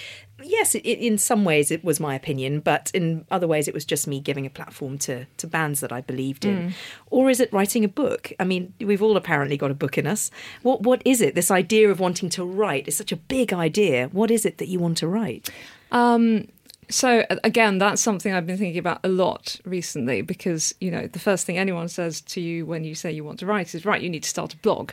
yes, 0.43 0.75
it, 0.75 0.81
in 0.81 1.19
some 1.19 1.45
ways 1.45 1.71
it 1.71 1.85
was 1.85 2.01
my 2.01 2.15
opinion, 2.15 2.61
but 2.61 2.91
in 2.95 3.25
other 3.31 3.47
ways 3.47 3.69
it 3.69 3.75
was 3.75 3.85
just 3.85 4.07
me 4.07 4.21
giving 4.21 4.47
a 4.47 4.51
platform 4.51 4.99
to 4.99 5.27
to 5.37 5.47
bands 5.47 5.81
that 5.81 5.93
I 5.93 6.01
believed 6.01 6.45
in. 6.45 6.75
Or 7.11 7.31
is 7.31 7.41
it 7.41 7.53
writing 7.53 7.85
a 7.85 7.89
book? 7.89 8.33
I 8.39 8.45
mean, 8.45 8.75
we've 8.81 9.03
all 9.03 9.17
apparently 9.17 9.57
got 9.57 9.71
a 9.71 9.75
book 9.75 9.99
in 9.99 10.07
us. 10.07 10.31
What 10.63 10.83
what 10.83 11.03
is 11.05 11.21
it? 11.21 11.35
This 11.35 11.51
idea 11.51 11.91
of 11.91 12.01
wanting 12.01 12.29
to 12.31 12.45
write 12.45 12.89
is 12.89 12.97
such 12.97 13.13
a 13.13 13.17
big 13.17 13.53
idea. 13.53 14.04
What 14.13 14.31
is 14.31 14.45
it 14.45 14.59
that 14.59 14.69
you 14.69 14.79
want 14.79 14.99
to 14.99 15.09
write? 15.09 15.51
Um, 15.93 16.49
so 16.91 17.25
again, 17.43 17.79
that's 17.79 18.03
something 18.03 18.33
I've 18.33 18.47
been 18.47 18.59
thinking 18.59 18.79
about 18.79 19.01
a 19.05 19.09
lot 19.09 19.59
recently 19.65 20.23
because 20.23 20.75
you 20.81 20.91
know 20.91 21.07
the 21.07 21.19
first 21.19 21.47
thing 21.47 21.59
anyone 21.59 21.89
says 21.89 22.21
to 22.23 22.41
you 22.41 22.67
when 22.67 22.85
you 22.85 22.95
say 22.95 23.11
you 23.11 23.25
want 23.25 23.39
to 23.41 23.47
write 23.47 23.75
is 23.75 23.85
right, 23.85 24.03
you 24.03 24.11
need 24.11 24.23
to 24.23 24.29
start 24.29 24.55
a 24.55 24.57
blog, 24.59 24.93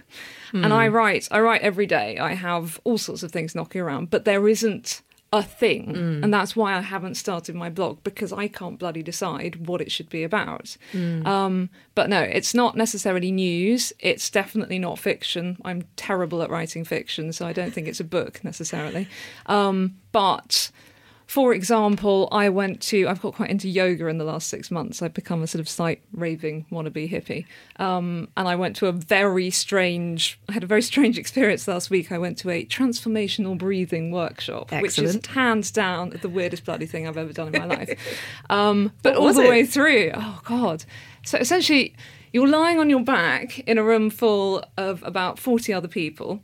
and 0.53 0.73
I 0.73 0.87
write. 0.87 1.27
I 1.31 1.39
write 1.41 1.61
every 1.61 1.85
day. 1.85 2.17
I 2.17 2.33
have 2.33 2.79
all 2.83 2.97
sorts 2.97 3.23
of 3.23 3.31
things 3.31 3.55
knocking 3.55 3.81
around, 3.81 4.09
but 4.09 4.25
there 4.25 4.47
isn't 4.47 5.01
a 5.33 5.41
thing, 5.41 5.95
and 6.23 6.33
that's 6.33 6.57
why 6.57 6.73
I 6.77 6.81
haven't 6.81 7.15
started 7.15 7.55
my 7.55 7.69
blog 7.69 8.03
because 8.03 8.33
I 8.33 8.49
can't 8.49 8.77
bloody 8.77 9.01
decide 9.01 9.65
what 9.67 9.79
it 9.79 9.89
should 9.89 10.09
be 10.09 10.23
about. 10.23 10.75
Um, 11.25 11.69
but 11.95 12.09
no, 12.09 12.19
it's 12.21 12.53
not 12.53 12.75
necessarily 12.75 13.31
news. 13.31 13.93
It's 13.99 14.29
definitely 14.29 14.77
not 14.77 14.99
fiction. 14.99 15.57
I'm 15.63 15.83
terrible 15.95 16.41
at 16.43 16.49
writing 16.49 16.83
fiction, 16.83 17.31
so 17.31 17.47
I 17.47 17.53
don't 17.53 17.73
think 17.73 17.87
it's 17.87 18.01
a 18.01 18.03
book 18.03 18.43
necessarily. 18.43 19.07
Um, 19.45 19.95
but 20.11 20.69
for 21.31 21.53
example, 21.53 22.27
I 22.29 22.49
went 22.49 22.81
to, 22.81 23.07
I've 23.07 23.21
got 23.21 23.35
quite 23.35 23.49
into 23.49 23.69
yoga 23.69 24.07
in 24.07 24.17
the 24.17 24.25
last 24.25 24.49
six 24.49 24.69
months. 24.69 25.01
I've 25.01 25.13
become 25.13 25.41
a 25.41 25.47
sort 25.47 25.61
of 25.61 25.69
slight 25.69 26.01
raving 26.11 26.65
wannabe 26.69 27.09
hippie. 27.09 27.45
Um, 27.77 28.27
and 28.35 28.49
I 28.49 28.57
went 28.57 28.75
to 28.77 28.87
a 28.87 28.91
very 28.91 29.49
strange, 29.49 30.37
I 30.49 30.51
had 30.51 30.63
a 30.63 30.67
very 30.67 30.81
strange 30.81 31.17
experience 31.23 31.69
last 31.69 31.89
week. 31.89 32.11
I 32.11 32.17
went 32.17 32.37
to 32.39 32.49
a 32.49 32.65
transformational 32.65 33.57
breathing 33.57 34.11
workshop, 34.11 34.73
which 34.73 34.99
is 34.99 35.25
hands 35.27 35.71
down 35.71 36.09
the 36.21 36.27
weirdest 36.27 36.65
bloody 36.65 36.85
thing 36.85 37.07
I've 37.07 37.15
ever 37.15 37.31
done 37.31 37.55
in 37.55 37.61
my 37.61 37.65
life. 37.77 37.97
Um, 38.49 38.91
but 39.01 39.15
all 39.15 39.33
the 39.33 39.43
it? 39.43 39.49
way 39.49 39.65
through, 39.65 40.11
oh 40.13 40.41
God. 40.43 40.83
So 41.23 41.37
essentially, 41.37 41.95
you're 42.33 42.49
lying 42.49 42.77
on 42.77 42.89
your 42.89 43.05
back 43.05 43.57
in 43.59 43.77
a 43.77 43.83
room 43.85 44.09
full 44.09 44.65
of 44.75 45.01
about 45.03 45.39
40 45.39 45.71
other 45.71 45.87
people 45.87 46.41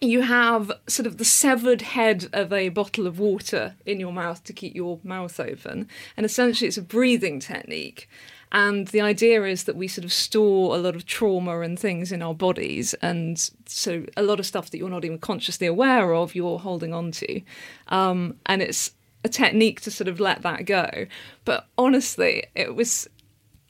you 0.00 0.22
have 0.22 0.70
sort 0.86 1.06
of 1.06 1.16
the 1.16 1.24
severed 1.24 1.82
head 1.82 2.28
of 2.32 2.52
a 2.52 2.68
bottle 2.68 3.06
of 3.06 3.18
water 3.18 3.74
in 3.86 3.98
your 3.98 4.12
mouth 4.12 4.44
to 4.44 4.52
keep 4.52 4.74
your 4.74 5.00
mouth 5.02 5.40
open. 5.40 5.88
And 6.16 6.26
essentially, 6.26 6.68
it's 6.68 6.76
a 6.76 6.82
breathing 6.82 7.40
technique. 7.40 8.08
And 8.52 8.88
the 8.88 9.00
idea 9.00 9.44
is 9.44 9.64
that 9.64 9.76
we 9.76 9.88
sort 9.88 10.04
of 10.04 10.12
store 10.12 10.76
a 10.76 10.78
lot 10.78 10.94
of 10.94 11.06
trauma 11.06 11.60
and 11.60 11.78
things 11.78 12.12
in 12.12 12.22
our 12.22 12.34
bodies. 12.34 12.94
And 12.94 13.38
so, 13.66 14.04
a 14.16 14.22
lot 14.22 14.38
of 14.38 14.46
stuff 14.46 14.70
that 14.70 14.78
you're 14.78 14.90
not 14.90 15.04
even 15.04 15.18
consciously 15.18 15.66
aware 15.66 16.14
of, 16.14 16.34
you're 16.34 16.58
holding 16.58 16.94
on 16.94 17.10
to. 17.12 17.40
Um, 17.88 18.36
and 18.46 18.62
it's 18.62 18.92
a 19.24 19.28
technique 19.28 19.80
to 19.82 19.90
sort 19.90 20.08
of 20.08 20.20
let 20.20 20.42
that 20.42 20.66
go. 20.66 21.06
But 21.44 21.66
honestly, 21.76 22.46
it 22.54 22.74
was 22.74 23.08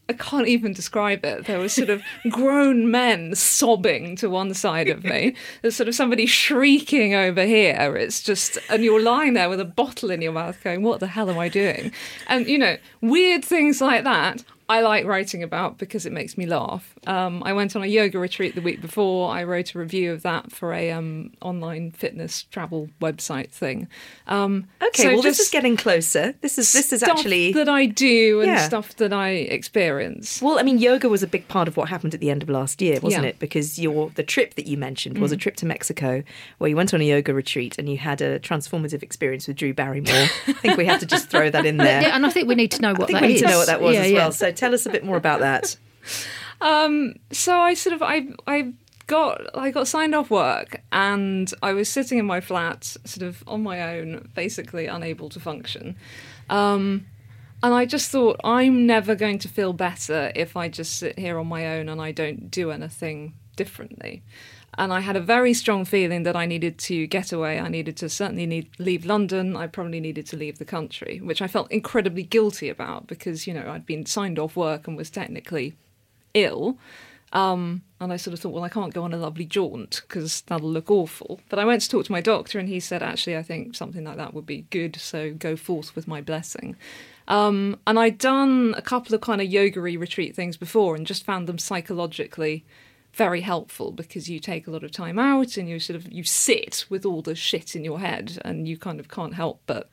I 0.09 0.13
can't 0.13 0.47
even 0.47 0.73
describe 0.73 1.25
it. 1.25 1.47
There 1.47 1.59
was 1.59 1.73
sort 1.73 1.91
of 1.91 2.01
grown 2.31 2.91
men 2.91 3.35
sobbing 3.35 4.15
to 4.17 4.31
one 4.31 4.55
side 4.55 4.89
of 4.89 5.03
me. 5.03 5.35
There's 5.63 5.75
sort 5.75 5.89
of 5.89 5.97
somebody 5.97 6.27
shrieking 6.27 7.15
over 7.15 7.45
here. 7.45 7.97
It's 7.97 8.23
just, 8.23 8.57
and 8.71 8.85
you're 8.85 9.03
lying 9.03 9.35
there 9.35 9.49
with 9.49 9.59
a 9.59 9.65
bottle 9.65 10.13
in 10.13 10.23
your 10.23 10.33
mouth 10.33 10.63
going, 10.63 10.83
What 10.83 11.01
the 11.01 11.09
hell 11.09 11.29
am 11.29 11.39
I 11.39 11.49
doing? 11.49 11.91
And, 12.29 12.47
you 12.47 12.59
know, 12.59 12.77
weird 13.01 13.45
things 13.45 13.81
like 13.81 14.05
that. 14.05 14.45
I 14.69 14.81
like 14.81 15.05
writing 15.07 15.43
about 15.45 15.79
because 15.79 16.07
it 16.07 16.13
makes 16.13 16.37
me 16.37 16.45
laugh. 16.47 16.93
Um, 17.07 17.43
I 17.45 17.53
went 17.53 17.77
on 17.77 17.83
a 17.83 17.87
yoga 17.87 18.19
retreat 18.19 18.55
the 18.57 18.61
week 18.61 18.81
before. 18.81 19.31
I 19.31 19.45
wrote 19.45 19.75
a 19.75 19.79
review 19.79 20.13
of 20.13 20.23
that 20.23 20.51
for 20.51 20.73
a 20.73 20.91
um, 20.91 21.33
online 21.41 21.93
fitness 21.93 22.43
travel 22.45 22.89
website 23.01 23.51
thing. 23.51 23.87
Um, 24.27 24.67
Okay, 24.83 25.05
so 25.05 25.09
well, 25.15 25.23
this 25.23 25.39
is 25.39 25.51
getting 25.51 25.77
closer. 25.77 26.35
This 26.41 26.59
is 26.59 26.73
this 26.73 26.93
is 26.93 27.01
stuff 27.01 27.19
actually 27.19 27.53
that 27.53 27.69
I 27.69 27.87
do 27.87 28.41
and 28.41 28.49
Yeah. 28.51 28.67
stuff 28.67 28.97
that 28.97 29.13
I 29.13 29.31
experience. 29.31 30.41
Well, 30.43 30.59
I 30.59 30.63
mean, 30.63 30.79
yoga 30.79 31.09
was 31.09 31.23
a 31.23 31.27
big 31.27 31.47
part 31.49 31.69
of 31.69 31.77
what 31.77 31.89
happened 31.89 32.15
at 32.15 32.21
the 32.21 32.31
end 32.31 32.43
of 32.43 32.49
last 32.49 32.81
year, 32.81 32.99
wasn't 33.01 33.25
Yeah. 33.25 33.31
it? 33.31 33.39
Because 33.39 33.79
your 33.79 34.11
the 34.15 34.23
trip 34.23 34.55
that 34.55 34.67
you 34.67 34.77
mentioned 34.77 35.19
was 35.19 35.33
a 35.33 35.37
Mm. 35.37 35.41
trip 35.41 35.57
to 35.57 35.67
Mexico, 35.67 36.23
where 36.59 36.71
you 36.71 36.77
went 36.77 36.95
on 36.95 37.01
a 37.01 37.05
yoga 37.05 37.35
retreat 37.35 37.77
and 37.79 37.89
you 37.89 37.99
had 37.99 38.21
a 38.21 38.39
transformative 38.41 39.03
experience 39.03 39.47
with 39.47 39.57
Drew 39.57 39.75
Barrymore. 39.75 40.15
I 40.49 40.53
think 40.55 40.77
we 40.77 40.87
have 40.87 41.01
to 41.01 41.07
just 41.07 41.29
throw 41.29 41.51
that 41.51 41.67
in 41.67 41.77
there. 41.87 42.03
Yeah, 42.03 42.17
and 42.17 42.25
I 42.27 42.31
think 42.31 42.49
we 42.49 42.55
need 42.55 42.71
to 42.73 42.83
know 42.83 42.93
what 42.93 43.03
I 43.03 43.07
think 43.07 43.19
that 43.19 43.23
we 43.23 43.29
need 43.29 43.35
is. 43.37 43.43
to 43.43 43.49
know 43.49 43.59
what 43.59 43.67
that 43.67 43.81
was 43.81 43.95
Yeah, 43.95 44.01
as 44.03 44.11
yeah. 44.13 44.19
well. 44.19 44.33
So 44.33 44.53
tell 44.57 44.75
us 44.75 44.87
a 44.87 44.91
bit 44.91 45.05
more 45.05 45.17
about 45.17 45.41
that. 45.41 45.77
Um, 46.61 47.17
so 47.33 47.61
I 47.61 47.75
sort 47.75 47.95
of 47.95 48.03
I 48.03 48.29
I 48.47 48.73
got 49.07 49.43
I 49.55 49.71
got 49.71 49.87
signed 49.87 50.15
off 50.15 50.31
work 50.31 50.83
and 50.91 51.53
I 51.63 51.73
was 51.73 51.89
sitting 51.89 52.19
in 52.19 52.27
my 52.27 52.41
flat, 52.41 52.85
sort 52.85 53.23
of 53.27 53.45
on 53.47 53.63
my 53.63 53.99
own, 53.99 54.31
basically 54.35 54.87
unable 54.87 55.29
to 55.31 55.41
function. 55.41 55.97
Um, 56.49 57.07
and 57.63 57.75
I 57.75 57.87
just 57.87 58.11
thought 58.11 58.41
I'm 58.45 58.87
never 58.87 59.15
going 59.15 59.39
to 59.41 59.49
feel 59.49 59.73
better 59.73 60.31
if 60.35 60.57
I 60.57 60.69
just 60.69 60.99
sit 60.99 61.19
here 61.19 61.39
on 61.39 61.47
my 61.47 61.79
own 61.79 61.89
and 61.89 62.01
I 62.01 62.13
don't 62.13 62.51
do 62.51 62.71
anything 62.71 63.35
differently. 63.57 64.23
And 64.79 64.93
I 64.93 65.01
had 65.01 65.17
a 65.17 65.21
very 65.21 65.55
strong 65.55 65.85
feeling 65.85 66.25
that 66.25 66.37
I 66.37 66.45
needed 66.45 66.79
to 66.79 67.07
get 67.07 67.33
away. 67.33 67.59
I 67.59 67.69
needed 67.69 67.97
to 67.99 68.09
certainly 68.09 68.47
need, 68.47 68.69
leave 68.79 69.07
London. 69.07 69.57
I 69.57 69.67
probably 69.67 70.01
needed 70.01 70.27
to 70.27 70.37
leave 70.37 70.59
the 70.59 70.65
country, 70.67 71.19
which 71.19 71.41
I 71.41 71.47
felt 71.47 71.71
incredibly 71.71 72.23
guilty 72.23 72.69
about 72.69 73.07
because, 73.07 73.47
you 73.47 73.55
know, 73.55 73.71
I'd 73.71 73.87
been 73.87 74.05
signed 74.05 74.39
off 74.39 74.55
work 74.55 74.87
and 74.87 74.97
was 74.97 75.09
technically 75.09 75.75
ill. 76.35 76.77
Um, 77.33 77.83
and 78.01 78.13
I 78.13 78.17
sort 78.17 78.35
of 78.35 78.41
thought, 78.41 78.53
well, 78.53 78.65
I 78.65 78.69
can't 78.69 78.95
go 78.95 79.03
on 79.03 79.13
a 79.13 79.17
lovely 79.17 79.45
jaunt 79.45 80.03
because 80.07 80.43
that'll 80.43 80.71
look 80.71 80.91
awful. 80.91 81.41
But 81.49 81.59
I 81.59 81.65
went 81.65 81.83
to 81.83 81.89
talk 81.89 82.05
to 82.07 82.13
my 82.13 82.21
doctor, 82.21 82.59
and 82.59 82.69
he 82.69 82.79
said, 82.79 83.03
actually, 83.03 83.37
I 83.37 83.43
think 83.43 83.75
something 83.75 84.05
like 84.05 84.17
that 84.17 84.35
would 84.35 84.47
be 84.47 84.67
good. 84.71 84.97
So 84.97 85.33
go 85.33 85.57
forth 85.57 85.97
with 85.97 86.07
my 86.07 86.21
blessing. 86.21 86.77
Um, 87.29 87.79
and 87.87 87.99
I'd 87.99 88.19
done 88.19 88.75
a 88.77 88.83
couple 88.83 89.15
of 89.15 89.21
kind 89.21 89.41
of 89.41 89.49
yoga 89.49 89.81
retreat 89.81 90.37
things 90.37 90.57
before, 90.57 90.95
and 90.95 91.07
just 91.07 91.25
found 91.25 91.47
them 91.49 91.59
psychologically 91.59 92.65
very 93.17 93.41
helpful 93.41 93.91
because 93.91 94.29
you 94.29 94.39
take 94.39 94.67
a 94.67 94.71
lot 94.71 94.85
of 94.85 94.93
time 94.93 95.19
out 95.19 95.57
and 95.57 95.69
you 95.69 95.81
sort 95.81 95.97
of 95.97 96.13
you 96.13 96.23
sit 96.23 96.85
with 96.91 97.05
all 97.07 97.23
the 97.23 97.35
shit 97.35 97.75
in 97.75 97.85
your 97.85 97.99
head, 97.99 98.39
and 98.45 98.69
you 98.69 98.77
kind 98.77 99.01
of 99.01 99.09
can't 99.09 99.35
help 99.35 99.61
but 99.67 99.91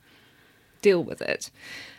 deal 0.82 1.02
with 1.02 1.22
it. 1.22 1.50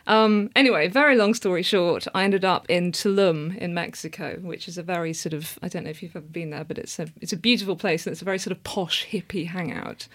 Um, 0.06 0.50
anyway, 0.54 0.86
very 0.86 1.16
long 1.16 1.34
story 1.34 1.64
short, 1.64 2.06
I 2.14 2.22
ended 2.22 2.44
up 2.44 2.70
in 2.70 2.92
Tulum 2.92 3.58
in 3.58 3.74
Mexico, 3.74 4.38
which 4.40 4.68
is 4.68 4.78
a 4.78 4.82
very 4.82 5.12
sort 5.12 5.34
of 5.34 5.58
I 5.62 5.68
don't 5.68 5.84
know 5.84 5.90
if 5.90 6.02
you've 6.02 6.14
ever 6.14 6.24
been 6.24 6.50
there, 6.50 6.64
but 6.64 6.78
it's 6.78 6.98
a 6.98 7.08
it's 7.20 7.32
a 7.32 7.36
beautiful 7.36 7.76
place 7.76 8.06
and 8.06 8.12
it's 8.12 8.22
a 8.22 8.24
very 8.24 8.38
sort 8.38 8.56
of 8.56 8.62
posh 8.62 9.06
hippie 9.06 9.48
hangout. 9.48 10.06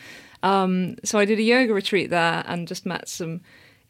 Um, 0.42 0.96
so 1.04 1.20
I 1.20 1.26
did 1.26 1.38
a 1.38 1.44
yoga 1.44 1.74
retreat 1.74 2.10
there 2.10 2.44
and 2.48 2.68
just 2.68 2.86
met 2.86 3.08
some 3.10 3.42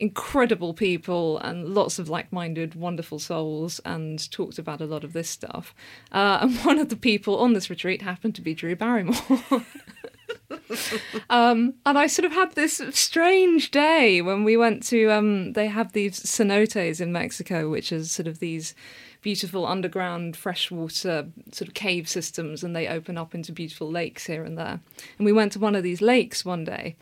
incredible 0.02 0.74
people 0.74 1.38
and 1.40 1.70
lots 1.70 2.00
of 2.00 2.10
like-minded 2.10 2.74
wonderful 2.74 3.20
souls 3.20 3.80
and 3.86 4.32
talked 4.32 4.58
about 4.58 4.82
a 4.82 4.86
lot 4.86 5.04
of 5.04 5.14
this 5.14 5.30
stuff 5.30 5.76
uh, 6.12 6.40
and 6.42 6.58
one 6.66 6.80
of 6.80 6.90
the 6.90 6.96
people 6.96 7.38
on 7.38 7.54
this 7.54 7.70
retreat 7.70 8.02
happened 8.02 8.34
to 8.34 8.42
be 8.42 8.56
drew 8.56 8.76
barrymore 8.76 9.16
um, 11.30 11.76
and 11.86 11.98
I 11.98 12.08
sort 12.08 12.26
of 12.26 12.32
had 12.32 12.54
this 12.54 12.82
strange 12.92 13.72
day 13.72 14.22
when 14.22 14.44
we 14.44 14.58
went 14.58 14.84
to. 14.88 15.12
Um, 15.12 15.54
they 15.54 15.68
have 15.68 15.94
these 15.94 16.20
cenotes 16.20 17.02
in 17.02 17.12
Mexico, 17.12 17.70
which 17.70 17.92
is 17.92 18.12
sort 18.12 18.28
of 18.28 18.40
these 18.40 18.74
beautiful 19.22 19.66
underground 19.66 20.36
freshwater 20.36 21.28
sort 21.52 21.68
of 21.68 21.74
cave 21.74 22.08
systems, 22.08 22.64
and 22.64 22.76
they 22.76 22.88
open 22.88 23.18
up 23.18 23.36
into 23.36 23.52
beautiful 23.52 23.90
lakes 23.90 24.26
here 24.26 24.44
and 24.44 24.58
there. 24.58 24.80
And 25.18 25.26
we 25.26 25.34
went 25.34 25.52
to 25.54 25.60
one 25.60 25.76
of 25.76 25.84
these 25.84 26.02
lakes 26.02 26.46
one 26.46 26.64
day, 26.64 26.96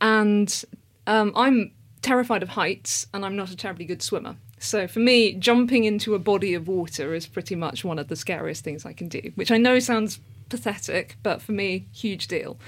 and 0.00 0.64
um, 1.06 1.32
I'm 1.34 1.72
terrified 2.04 2.42
of 2.42 2.50
heights, 2.50 3.06
and 3.12 3.24
I'm 3.24 3.34
not 3.34 3.50
a 3.50 3.56
terribly 3.56 3.86
good 3.86 4.02
swimmer. 4.02 4.36
So 4.58 4.86
for 4.86 5.00
me, 5.00 5.32
jumping 5.32 5.84
into 5.84 6.14
a 6.14 6.18
body 6.18 6.54
of 6.54 6.68
water 6.68 7.14
is 7.14 7.26
pretty 7.26 7.56
much 7.56 7.84
one 7.84 7.98
of 7.98 8.08
the 8.08 8.16
scariest 8.16 8.62
things 8.62 8.86
I 8.86 8.92
can 8.92 9.08
do, 9.08 9.32
which 9.34 9.50
I 9.50 9.56
know 9.56 9.78
sounds 9.78 10.20
pathetic, 10.50 11.16
but 11.22 11.40
for 11.40 11.52
me, 11.52 11.86
huge 11.92 12.28
deal. 12.28 12.58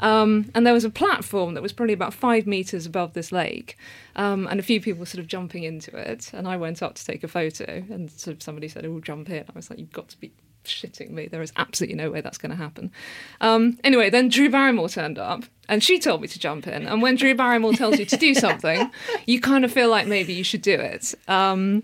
Um, 0.00 0.50
and 0.54 0.66
there 0.66 0.74
was 0.74 0.84
a 0.84 0.90
platform 0.90 1.54
that 1.54 1.62
was 1.62 1.72
probably 1.72 1.94
about 1.94 2.12
five 2.12 2.46
meters 2.46 2.84
above 2.84 3.12
this 3.12 3.30
lake, 3.30 3.78
um, 4.16 4.48
and 4.48 4.58
a 4.58 4.62
few 4.62 4.80
people 4.80 5.06
sort 5.06 5.20
of 5.20 5.28
jumping 5.28 5.62
into 5.62 5.96
it. 5.96 6.30
And 6.32 6.48
I 6.48 6.56
went 6.56 6.82
up 6.82 6.94
to 6.96 7.04
take 7.04 7.22
a 7.22 7.28
photo, 7.28 7.84
and 7.90 8.10
sort 8.10 8.36
of 8.36 8.42
somebody 8.42 8.68
said, 8.68 8.84
"Oh, 8.84 9.00
jump 9.00 9.30
in." 9.30 9.44
I 9.48 9.52
was 9.54 9.70
like, 9.70 9.78
"You've 9.78 9.92
got 9.92 10.08
to 10.08 10.20
be 10.20 10.32
shitting 10.64 11.10
me! 11.10 11.28
There 11.28 11.42
is 11.42 11.52
absolutely 11.56 11.96
no 11.96 12.10
way 12.10 12.20
that's 12.20 12.38
going 12.38 12.50
to 12.50 12.56
happen." 12.56 12.92
Um, 13.40 13.78
anyway, 13.84 14.10
then 14.10 14.28
Drew 14.28 14.50
Barrymore 14.50 14.88
turned 14.88 15.18
up, 15.18 15.44
and 15.68 15.82
she 15.82 15.98
told 15.98 16.20
me 16.20 16.28
to 16.28 16.38
jump 16.38 16.66
in. 16.66 16.86
And 16.86 17.02
when 17.02 17.16
Drew 17.16 17.34
Barrymore 17.34 17.72
tells 17.72 17.98
you 17.98 18.06
to 18.06 18.16
do 18.16 18.34
something, 18.46 18.90
you 19.26 19.40
kind 19.40 19.64
of 19.64 19.72
feel 19.72 19.88
like 19.88 20.06
maybe 20.06 20.32
you 20.32 20.44
should 20.44 20.62
do 20.62 20.74
it. 20.74 21.14
Um, 21.28 21.82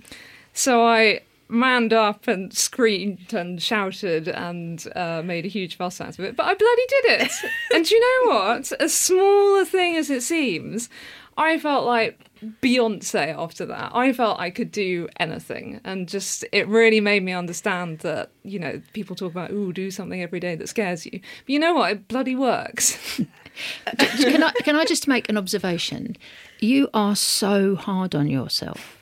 so 0.53 0.87
I 0.87 1.21
manned 1.49 1.93
up 1.93 2.27
and 2.27 2.53
screamed 2.53 3.33
and 3.33 3.63
shouted 3.63 4.29
and 4.29 4.87
uh, 4.97 5.23
made 5.25 5.45
a 5.45 5.49
huge 5.49 5.77
fuss 5.77 6.01
out 6.01 6.19
of 6.19 6.25
it. 6.25 6.37
But 6.37 6.47
I 6.47 6.55
bloody 6.55 6.87
did 6.89 7.23
it. 7.23 7.33
and 7.75 7.85
do 7.85 7.95
you 7.95 8.01
know 8.01 8.35
what? 8.35 8.73
As 8.81 8.95
small 8.95 9.61
a 9.61 9.65
thing 9.65 9.97
as 9.97 10.11
it 10.11 10.23
seems, 10.23 10.89
I 11.37 11.59
felt 11.59 11.87
like 11.87 12.26
Beyonce 12.43 13.35
after 13.37 13.67
that. 13.67 13.93
I 13.95 14.13
felt 14.13 14.39
I 14.39 14.51
could 14.51 14.71
do 14.71 15.09
anything. 15.19 15.81
And 15.85 16.09
just, 16.09 16.45
it 16.53 16.69
really 16.69 17.01
made 17.01 17.23
me 17.23 17.33
understand 17.33 18.01
that, 18.01 18.31
you 18.43 18.59
know, 18.59 18.81
people 18.93 19.17
talk 19.17 19.33
about, 19.33 19.51
ooh, 19.51 19.73
do 19.73 19.91
something 19.91 20.23
every 20.23 20.41
day 20.41 20.55
that 20.55 20.69
scares 20.69 21.07
you. 21.07 21.13
But 21.13 21.49
you 21.49 21.59
know 21.59 21.75
what? 21.75 21.93
It 21.93 22.09
bloody 22.09 22.37
works. 22.37 23.21
can 23.99 24.43
I 24.43 24.53
can 24.65 24.77
I 24.77 24.85
just 24.85 25.09
make 25.09 25.29
an 25.29 25.39
observation? 25.39 26.17
You 26.61 26.89
are 26.93 27.17
so 27.17 27.75
hard 27.75 28.15
on 28.15 28.29
yourself. 28.29 28.99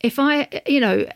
If 0.00 0.18
I, 0.18 0.62
you 0.66 0.80
know, 0.80 1.06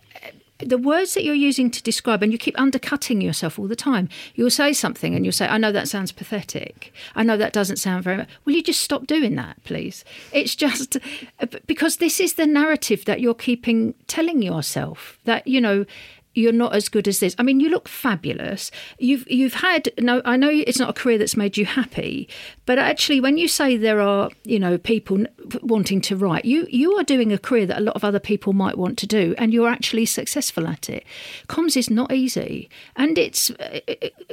the 0.64 0.78
words 0.78 1.14
that 1.14 1.25
you're 1.25 1.35
using 1.35 1.71
to 1.71 1.83
describe, 1.83 2.23
and 2.23 2.33
you 2.33 2.38
keep 2.38 2.59
undercutting 2.59 3.21
yourself 3.21 3.59
all 3.59 3.69
the 3.69 3.76
time. 3.76 4.09
You'll 4.35 4.50
say 4.50 4.73
something, 4.73 5.14
and 5.14 5.25
you'll 5.25 5.33
say, 5.33 5.47
"I 5.47 5.59
know 5.59 5.73
that 5.73 5.88
sounds 5.88 6.12
pathetic. 6.12 6.92
I 7.14 7.23
know 7.23 7.37
that 7.37 7.52
doesn't 7.52 7.76
sound 7.76 8.04
very 8.04 8.19
much." 8.19 8.28
Will 8.45 8.54
you 8.54 8.62
just 8.62 8.81
stop 8.81 9.07
doing 9.07 9.35
that, 9.37 9.62
please? 9.64 10.04
It's 10.33 10.54
just 10.54 10.97
because 11.66 11.97
this 11.97 12.21
is 12.21 12.35
the 12.35 12.47
narrative 12.47 13.04
that 13.04 13.21
you're 13.21 13.35
keeping 13.35 13.95
telling 14.07 14.42
yourself 14.42 15.19
that 15.25 15.47
you 15.47 15.61
know 15.61 15.85
you're 16.34 16.52
not 16.52 16.74
as 16.74 16.88
good 16.88 17.06
as 17.08 17.20
this. 17.20 17.34
I 17.38 17.42
mean, 17.42 17.60
you 17.60 17.68
look 17.68 17.88
fabulous. 17.88 18.70
You've 18.98 19.30
you've 19.30 19.54
had 19.54 19.92
no. 19.98 20.22
I 20.24 20.36
know 20.36 20.50
it's 20.50 20.78
not 20.78 20.90
a 20.90 20.92
career 20.92 21.18
that's 21.18 21.36
made 21.36 21.56
you 21.56 21.64
happy, 21.64 22.28
but 22.66 22.78
actually, 22.78 23.20
when 23.20 23.38
you 23.38 23.48
say 23.48 23.76
there 23.76 24.00
are 24.00 24.30
you 24.44 24.58
know 24.58 24.78
people 24.78 25.24
wanting 25.62 26.00
to 26.02 26.16
write, 26.16 26.44
you 26.44 26.66
you 26.70 26.92
are 26.98 27.04
doing 27.04 27.32
a 27.32 27.38
career 27.38 27.66
that 27.66 27.78
a 27.78 27.82
lot 27.82 27.96
of 27.96 28.04
other 28.04 28.20
people 28.20 28.52
might 28.52 28.78
want 28.78 28.98
to 28.98 29.06
do, 29.06 29.34
and 29.38 29.52
you're 29.52 29.68
actually 29.68 30.06
successful 30.06 30.66
at 30.66 30.88
it. 30.88 31.04
Comms 31.48 31.76
is 31.76 31.90
not 31.90 32.12
easy, 32.12 32.70
and 32.96 33.18
it's 33.18 33.50
uh, 33.50 33.80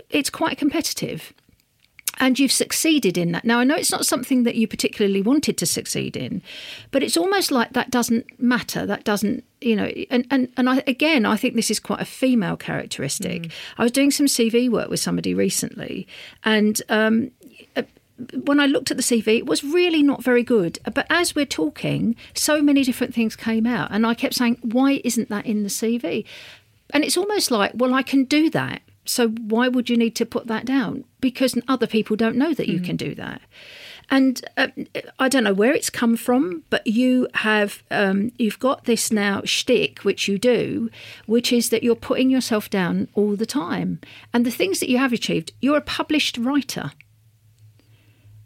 it's 0.09 0.29
quite 0.29 0.57
competitive. 0.57 1.33
And 2.19 2.37
you've 2.37 2.51
succeeded 2.51 3.17
in 3.17 3.31
that. 3.31 3.45
Now, 3.45 3.59
I 3.59 3.63
know 3.63 3.75
it's 3.75 3.91
not 3.91 4.05
something 4.05 4.43
that 4.43 4.55
you 4.55 4.67
particularly 4.67 5.21
wanted 5.21 5.57
to 5.57 5.65
succeed 5.65 6.17
in, 6.17 6.41
but 6.91 7.03
it's 7.03 7.17
almost 7.17 7.51
like 7.51 7.73
that 7.73 7.89
doesn't 7.89 8.39
matter. 8.39 8.85
That 8.85 9.03
doesn't, 9.03 9.43
you 9.61 9.75
know, 9.75 9.85
and, 10.11 10.27
and, 10.29 10.49
and 10.57 10.69
I, 10.69 10.83
again, 10.85 11.25
I 11.25 11.37
think 11.37 11.55
this 11.55 11.71
is 11.71 11.79
quite 11.79 12.01
a 12.01 12.05
female 12.05 12.57
characteristic. 12.57 13.51
I 13.77 13.83
was 13.83 13.91
doing 13.91 14.11
some 14.11 14.25
CV 14.25 14.69
work 14.69 14.89
with 14.89 14.99
somebody 14.99 15.33
recently, 15.33 16.07
and 16.43 16.81
um, 16.89 17.31
when 18.43 18.59
I 18.59 18.65
looked 18.65 18.91
at 18.91 18.97
the 18.97 19.03
CV, 19.03 19.37
it 19.37 19.45
was 19.45 19.63
really 19.63 20.03
not 20.03 20.23
very 20.23 20.43
good. 20.43 20.79
But 20.93 21.07
as 21.09 21.35
we're 21.35 21.45
talking, 21.45 22.15
so 22.33 22.61
many 22.61 22.83
different 22.83 23.13
things 23.13 23.35
came 23.35 23.65
out, 23.65 23.91
and 23.91 24.05
I 24.05 24.13
kept 24.13 24.35
saying, 24.35 24.57
"Why 24.61 25.01
isn't 25.03 25.29
that 25.29 25.45
in 25.45 25.63
the 25.63 25.69
CV?" 25.69 26.25
And 26.91 27.03
it's 27.03 27.17
almost 27.17 27.51
like, 27.51 27.71
well, 27.75 27.93
I 27.93 28.03
can 28.03 28.23
do 28.23 28.49
that. 28.49 28.81
So 29.09 29.29
why 29.29 29.67
would 29.67 29.89
you 29.89 29.97
need 29.97 30.15
to 30.15 30.25
put 30.25 30.47
that 30.47 30.65
down? 30.65 31.05
Because 31.19 31.57
other 31.67 31.87
people 31.87 32.15
don't 32.15 32.35
know 32.35 32.53
that 32.53 32.69
you 32.69 32.79
can 32.79 32.95
do 32.95 33.15
that. 33.15 33.41
And 34.11 34.43
uh, 34.57 34.69
I 35.19 35.29
don't 35.29 35.43
know 35.43 35.53
where 35.53 35.73
it's 35.73 35.89
come 35.89 36.17
from, 36.17 36.63
but 36.69 36.85
you 36.87 37.27
have 37.35 37.83
um, 37.91 38.31
you've 38.37 38.59
got 38.59 38.85
this 38.85 39.11
now 39.11 39.41
shtick, 39.43 39.99
which 39.99 40.27
you 40.27 40.39
do, 40.39 40.89
which 41.27 41.53
is 41.53 41.69
that 41.69 41.83
you're 41.83 41.95
putting 41.95 42.29
yourself 42.29 42.69
down 42.69 43.07
all 43.13 43.35
the 43.35 43.45
time. 43.45 43.99
And 44.33 44.45
the 44.45 44.51
things 44.51 44.79
that 44.79 44.89
you 44.89 44.97
have 44.97 45.13
achieved, 45.13 45.51
you're 45.61 45.77
a 45.77 45.81
published 45.81 46.37
writer 46.37 46.91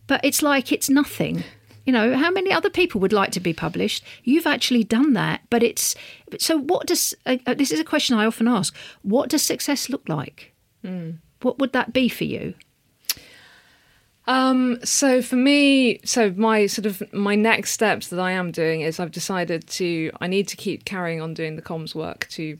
but 0.08 0.24
it's 0.24 0.42
like 0.42 0.72
it's 0.72 0.90
nothing. 0.90 1.44
You 1.86 1.92
know, 1.92 2.16
how 2.16 2.32
many 2.32 2.52
other 2.52 2.70
people 2.70 3.02
would 3.02 3.12
like 3.12 3.32
to 3.32 3.40
be 3.40 3.54
published? 3.54 4.04
You've 4.24 4.48
actually 4.48 4.84
done 4.84 5.14
that, 5.14 5.42
but 5.50 5.64
it's 5.64 5.96
so. 6.40 6.58
What 6.58 6.88
does 6.88 7.14
uh, 7.26 7.38
uh, 7.46 7.54
this 7.54 7.72
is 7.72 7.80
a 7.80 7.84
question 7.84 8.18
I 8.18 8.26
often 8.26 8.48
ask? 8.48 8.76
What 9.02 9.30
does 9.30 9.42
success 9.42 9.90
look 9.90 10.08
like? 10.08 10.53
What 11.42 11.60
would 11.60 11.74
that 11.74 11.94
be 11.94 12.10
for 12.10 12.24
you? 12.24 12.54
Um, 14.26 14.80
so 14.84 15.22
for 15.22 15.36
me, 15.36 16.00
so 16.06 16.32
my 16.32 16.68
sort 16.68 16.86
of 16.86 17.04
my 17.14 17.36
next 17.36 17.72
steps 17.72 18.08
that 18.08 18.20
I 18.20 18.32
am 18.32 18.52
doing 18.52 18.82
is 18.82 19.00
I've 19.00 19.12
decided 19.12 19.68
to 19.70 20.12
I 20.22 20.28
need 20.28 20.48
to 20.50 20.56
keep 20.56 20.86
carrying 20.86 21.20
on 21.22 21.34
doing 21.34 21.56
the 21.56 21.62
comms 21.62 21.94
work 21.94 22.28
to 22.32 22.58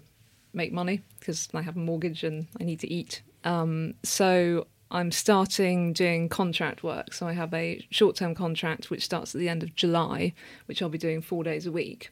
make 0.54 0.74
money 0.74 1.02
because 1.20 1.48
I 1.54 1.62
have 1.62 1.78
a 1.78 1.80
mortgage 1.80 2.24
and 2.24 2.48
I 2.60 2.64
need 2.64 2.82
to 2.82 2.92
eat. 2.92 3.22
Um, 3.46 3.94
so 4.04 4.68
I'm 4.92 5.12
starting 5.12 5.94
doing 5.94 6.30
contract 6.30 6.84
work. 6.84 7.14
So 7.14 7.28
I 7.28 7.34
have 7.34 7.54
a 7.54 7.86
short 7.90 8.16
term 8.16 8.36
contract 8.36 8.90
which 8.92 9.04
starts 9.04 9.34
at 9.34 9.40
the 9.40 9.50
end 9.50 9.64
of 9.64 9.76
July, 9.76 10.34
which 10.66 10.82
I'll 10.82 10.90
be 10.90 10.98
doing 10.98 11.22
four 11.22 11.44
days 11.44 11.66
a 11.66 11.72
week. 11.72 12.12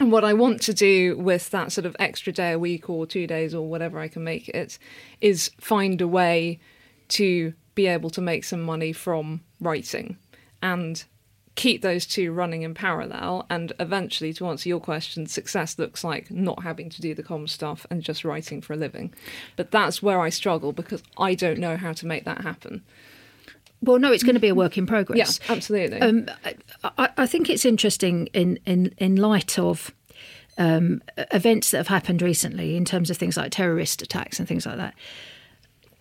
And 0.00 0.10
what 0.10 0.24
I 0.24 0.32
want 0.32 0.62
to 0.62 0.74
do 0.74 1.16
with 1.18 1.50
that 1.50 1.70
sort 1.72 1.86
of 1.86 1.96
extra 1.98 2.32
day 2.32 2.52
a 2.52 2.58
week 2.58 2.88
or 2.88 3.06
two 3.06 3.26
days 3.26 3.54
or 3.54 3.68
whatever 3.68 3.98
I 3.98 4.08
can 4.08 4.24
make 4.24 4.48
it 4.48 4.78
is 5.20 5.50
find 5.60 6.00
a 6.00 6.08
way 6.08 6.58
to 7.08 7.52
be 7.74 7.86
able 7.86 8.10
to 8.10 8.20
make 8.20 8.44
some 8.44 8.62
money 8.62 8.92
from 8.92 9.42
writing 9.60 10.16
and 10.62 11.04
keep 11.54 11.82
those 11.82 12.06
two 12.06 12.32
running 12.32 12.62
in 12.62 12.74
parallel. 12.74 13.46
And 13.50 13.72
eventually, 13.78 14.32
to 14.34 14.46
answer 14.46 14.68
your 14.68 14.80
question, 14.80 15.26
success 15.26 15.78
looks 15.78 16.02
like 16.02 16.30
not 16.30 16.62
having 16.62 16.88
to 16.90 17.02
do 17.02 17.14
the 17.14 17.22
comm 17.22 17.48
stuff 17.48 17.86
and 17.90 18.02
just 18.02 18.24
writing 18.24 18.60
for 18.60 18.72
a 18.72 18.76
living. 18.76 19.12
But 19.56 19.70
that's 19.70 20.02
where 20.02 20.20
I 20.20 20.30
struggle 20.30 20.72
because 20.72 21.02
I 21.18 21.34
don't 21.34 21.58
know 21.58 21.76
how 21.76 21.92
to 21.92 22.06
make 22.06 22.24
that 22.24 22.42
happen. 22.42 22.82
Well, 23.82 23.98
no, 23.98 24.12
it's 24.12 24.22
going 24.22 24.34
to 24.34 24.40
be 24.40 24.48
a 24.48 24.54
work 24.54 24.78
in 24.78 24.86
progress. 24.86 25.40
Yeah, 25.42 25.52
absolutely. 25.52 26.00
Um, 26.00 26.26
I, 26.84 27.08
I 27.16 27.26
think 27.26 27.50
it's 27.50 27.64
interesting 27.64 28.28
in 28.28 28.58
in 28.64 28.94
in 28.98 29.16
light 29.16 29.58
of 29.58 29.92
um, 30.58 31.02
events 31.32 31.70
that 31.70 31.78
have 31.78 31.88
happened 31.88 32.22
recently 32.22 32.76
in 32.76 32.84
terms 32.84 33.10
of 33.10 33.16
things 33.16 33.36
like 33.36 33.50
terrorist 33.50 34.02
attacks 34.02 34.38
and 34.38 34.46
things 34.46 34.66
like 34.66 34.76
that. 34.76 34.94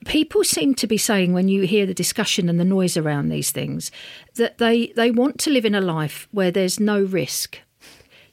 People 0.06 0.44
seem 0.44 0.74
to 0.76 0.88
be 0.88 0.98
saying 0.98 1.32
when 1.32 1.48
you 1.48 1.64
hear 1.64 1.86
the 1.86 1.94
discussion 1.94 2.50
and 2.50 2.60
the 2.60 2.66
noise 2.66 2.98
around 2.98 3.30
these 3.30 3.52
things 3.52 3.92
that 4.36 4.58
they 4.58 4.88
they 4.96 5.12
want 5.12 5.40
to 5.40 5.50
live 5.50 5.66
in 5.66 5.76
a 5.76 5.82
life 5.82 6.28
where 6.32 6.52
there's 6.52 6.80
no 6.80 7.02
risk. 7.02 7.60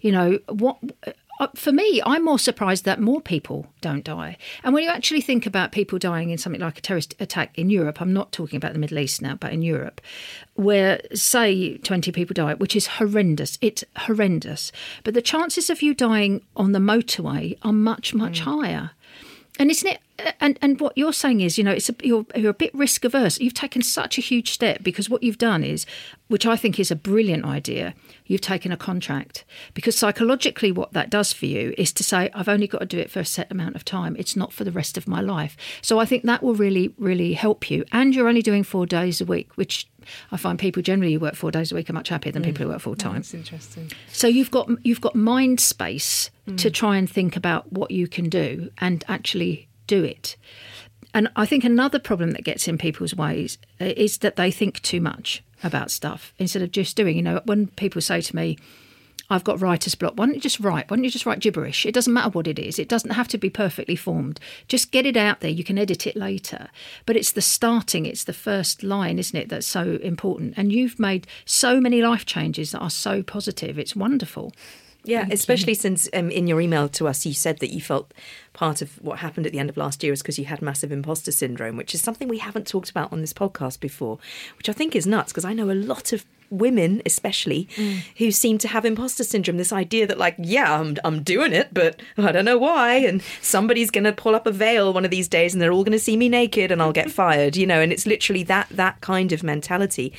You 0.00 0.12
know 0.12 0.38
what? 0.48 0.78
Uh, 1.38 1.48
For 1.54 1.72
me, 1.72 2.00
I'm 2.04 2.24
more 2.24 2.38
surprised 2.38 2.84
that 2.84 3.00
more 3.00 3.20
people 3.20 3.66
don't 3.80 4.04
die. 4.04 4.36
And 4.64 4.74
when 4.74 4.82
you 4.82 4.90
actually 4.90 5.20
think 5.20 5.46
about 5.46 5.72
people 5.72 5.98
dying 5.98 6.30
in 6.30 6.38
something 6.38 6.60
like 6.60 6.78
a 6.78 6.82
terrorist 6.82 7.14
attack 7.20 7.58
in 7.58 7.70
Europe, 7.70 8.00
I'm 8.00 8.12
not 8.12 8.32
talking 8.32 8.56
about 8.56 8.72
the 8.72 8.78
Middle 8.78 8.98
East 8.98 9.22
now, 9.22 9.34
but 9.34 9.52
in 9.52 9.62
Europe, 9.62 10.00
where 10.54 11.00
say 11.14 11.78
20 11.78 12.12
people 12.12 12.34
die, 12.34 12.54
which 12.54 12.76
is 12.76 12.86
horrendous. 12.86 13.58
It's 13.60 13.84
horrendous. 13.96 14.72
But 15.04 15.14
the 15.14 15.22
chances 15.22 15.70
of 15.70 15.82
you 15.82 15.94
dying 15.94 16.42
on 16.56 16.72
the 16.72 16.78
motorway 16.78 17.58
are 17.62 17.72
much, 17.72 18.14
much 18.14 18.40
higher. 18.40 18.90
And 19.58 19.70
isn't 19.70 19.88
it? 19.88 20.00
Uh, 20.18 20.32
and 20.40 20.58
and 20.62 20.80
what 20.80 20.96
you're 20.96 21.12
saying 21.12 21.40
is, 21.40 21.58
you 21.58 21.64
know, 21.64 21.72
it's 21.72 21.88
a, 21.88 21.94
you're 22.02 22.24
you're 22.34 22.50
a 22.50 22.54
bit 22.54 22.74
risk 22.74 23.04
averse. 23.04 23.40
You've 23.40 23.54
taken 23.54 23.82
such 23.82 24.18
a 24.18 24.20
huge 24.20 24.50
step 24.50 24.82
because 24.82 25.10
what 25.10 25.22
you've 25.22 25.38
done 25.38 25.64
is, 25.64 25.84
which 26.28 26.46
I 26.46 26.56
think 26.56 26.78
is 26.78 26.90
a 26.90 26.96
brilliant 26.96 27.44
idea. 27.44 27.94
You've 28.26 28.40
taken 28.40 28.70
a 28.70 28.76
contract 28.76 29.44
because 29.74 29.96
psychologically, 29.96 30.70
what 30.70 30.92
that 30.92 31.10
does 31.10 31.32
for 31.32 31.46
you 31.46 31.74
is 31.76 31.92
to 31.94 32.04
say, 32.04 32.30
I've 32.34 32.48
only 32.48 32.66
got 32.66 32.78
to 32.80 32.86
do 32.86 32.98
it 32.98 33.10
for 33.10 33.20
a 33.20 33.24
set 33.24 33.50
amount 33.50 33.74
of 33.74 33.84
time. 33.84 34.16
It's 34.18 34.36
not 34.36 34.52
for 34.52 34.64
the 34.64 34.72
rest 34.72 34.96
of 34.96 35.08
my 35.08 35.20
life. 35.20 35.56
So 35.82 35.98
I 35.98 36.04
think 36.04 36.24
that 36.24 36.42
will 36.42 36.54
really 36.54 36.94
really 36.98 37.32
help 37.32 37.70
you. 37.70 37.84
And 37.92 38.14
you're 38.14 38.28
only 38.28 38.42
doing 38.42 38.62
four 38.62 38.86
days 38.86 39.20
a 39.20 39.24
week, 39.24 39.56
which 39.56 39.88
I 40.32 40.36
find 40.36 40.58
people 40.58 40.82
generally 40.82 41.14
who 41.14 41.20
work 41.20 41.34
four 41.34 41.50
days 41.50 41.72
a 41.72 41.74
week 41.74 41.90
are 41.90 41.92
much 41.92 42.08
happier 42.08 42.32
than 42.32 42.42
people 42.42 42.64
who 42.64 42.70
work 42.70 42.80
full 42.80 42.96
time. 42.96 43.16
That's 43.16 43.34
interesting. 43.34 43.92
So 44.12 44.26
you've 44.26 44.50
got 44.50 44.68
you've 44.84 45.00
got 45.00 45.14
mind 45.14 45.60
space 45.60 46.30
to 46.56 46.70
try 46.70 46.96
and 46.96 47.10
think 47.10 47.36
about 47.36 47.70
what 47.72 47.90
you 47.90 48.08
can 48.08 48.30
do 48.30 48.70
and 48.78 49.04
actually 49.06 49.68
do 49.86 50.02
it. 50.02 50.36
And 51.12 51.28
I 51.36 51.44
think 51.44 51.64
another 51.64 51.98
problem 51.98 52.30
that 52.32 52.44
gets 52.44 52.68
in 52.68 52.78
people's 52.78 53.14
ways 53.14 53.58
uh, 53.80 53.92
is 53.96 54.18
that 54.18 54.36
they 54.36 54.50
think 54.50 54.80
too 54.82 55.00
much 55.00 55.42
about 55.62 55.90
stuff 55.90 56.32
instead 56.38 56.62
of 56.62 56.70
just 56.70 56.96
doing. 56.96 57.16
You 57.16 57.22
know, 57.22 57.40
when 57.44 57.66
people 57.68 58.00
say 58.00 58.20
to 58.20 58.36
me, 58.36 58.58
I've 59.30 59.44
got 59.44 59.60
writer's 59.60 59.94
block. 59.94 60.14
Why 60.16 60.26
don't 60.26 60.34
you 60.34 60.40
just 60.40 60.60
write? 60.60 60.90
Why 60.90 60.96
don't 60.96 61.04
you 61.04 61.10
just 61.10 61.26
write 61.26 61.40
gibberish? 61.40 61.84
It 61.84 61.94
doesn't 61.94 62.12
matter 62.12 62.30
what 62.30 62.46
it 62.46 62.58
is. 62.58 62.78
It 62.78 62.88
doesn't 62.88 63.10
have 63.10 63.28
to 63.28 63.38
be 63.38 63.50
perfectly 63.50 63.96
formed. 63.96 64.40
Just 64.68 64.90
get 64.90 65.06
it 65.06 65.16
out 65.16 65.40
there. 65.40 65.50
You 65.50 65.64
can 65.64 65.78
edit 65.78 66.06
it 66.06 66.16
later. 66.16 66.68
But 67.04 67.16
it's 67.16 67.32
the 67.32 67.42
starting, 67.42 68.06
it's 68.06 68.24
the 68.24 68.32
first 68.32 68.82
line, 68.82 69.18
isn't 69.18 69.38
it, 69.38 69.48
that's 69.48 69.66
so 69.66 69.98
important. 70.02 70.54
And 70.56 70.72
you've 70.72 70.98
made 70.98 71.26
so 71.44 71.80
many 71.80 72.00
life 72.00 72.24
changes 72.24 72.70
that 72.70 72.80
are 72.80 72.90
so 72.90 73.22
positive. 73.22 73.78
It's 73.78 73.94
wonderful. 73.94 74.52
Yeah, 75.04 75.26
especially 75.30 75.74
since 75.74 76.08
um, 76.12 76.30
in 76.30 76.46
your 76.46 76.60
email 76.60 76.88
to 76.90 77.08
us, 77.08 77.24
you 77.24 77.32
said 77.32 77.60
that 77.60 77.72
you 77.72 77.80
felt 77.80 78.12
part 78.52 78.82
of 78.82 79.00
what 79.02 79.20
happened 79.20 79.46
at 79.46 79.52
the 79.52 79.58
end 79.58 79.70
of 79.70 79.76
last 79.76 80.02
year 80.02 80.12
is 80.12 80.20
because 80.20 80.38
you 80.38 80.44
had 80.44 80.60
massive 80.60 80.92
imposter 80.92 81.32
syndrome, 81.32 81.76
which 81.76 81.94
is 81.94 82.02
something 82.02 82.28
we 82.28 82.38
haven't 82.38 82.66
talked 82.66 82.90
about 82.90 83.10
on 83.10 83.22
this 83.22 83.32
podcast 83.32 83.80
before, 83.80 84.18
which 84.58 84.68
I 84.68 84.72
think 84.72 84.94
is 84.94 85.06
nuts 85.06 85.32
because 85.32 85.46
I 85.46 85.54
know 85.54 85.70
a 85.70 85.72
lot 85.72 86.12
of 86.12 86.26
women, 86.50 87.02
especially, 87.06 87.68
who 88.16 88.30
seem 88.30 88.58
to 88.58 88.68
have 88.68 88.84
imposter 88.84 89.24
syndrome. 89.24 89.56
This 89.56 89.72
idea 89.72 90.06
that, 90.06 90.18
like, 90.18 90.36
yeah, 90.38 90.78
I'm, 90.78 90.96
I'm 91.04 91.22
doing 91.22 91.52
it, 91.52 91.68
but 91.72 92.00
I 92.16 92.32
don't 92.32 92.44
know 92.44 92.58
why. 92.58 92.96
And 92.96 93.22
somebody's 93.40 93.90
going 93.90 94.04
to 94.04 94.12
pull 94.12 94.34
up 94.34 94.46
a 94.46 94.52
veil 94.52 94.92
one 94.92 95.04
of 95.04 95.10
these 95.10 95.28
days 95.28 95.54
and 95.54 95.62
they're 95.62 95.72
all 95.72 95.84
going 95.84 95.92
to 95.92 95.98
see 95.98 96.16
me 96.16 96.28
naked 96.28 96.70
and 96.70 96.82
I'll 96.82 96.92
get 96.92 97.10
fired, 97.18 97.56
you 97.56 97.66
know, 97.66 97.80
and 97.80 97.92
it's 97.92 98.06
literally 98.06 98.42
that, 98.44 98.68
that 98.70 99.00
kind 99.00 99.32
of 99.32 99.42
mentality. 99.42 100.12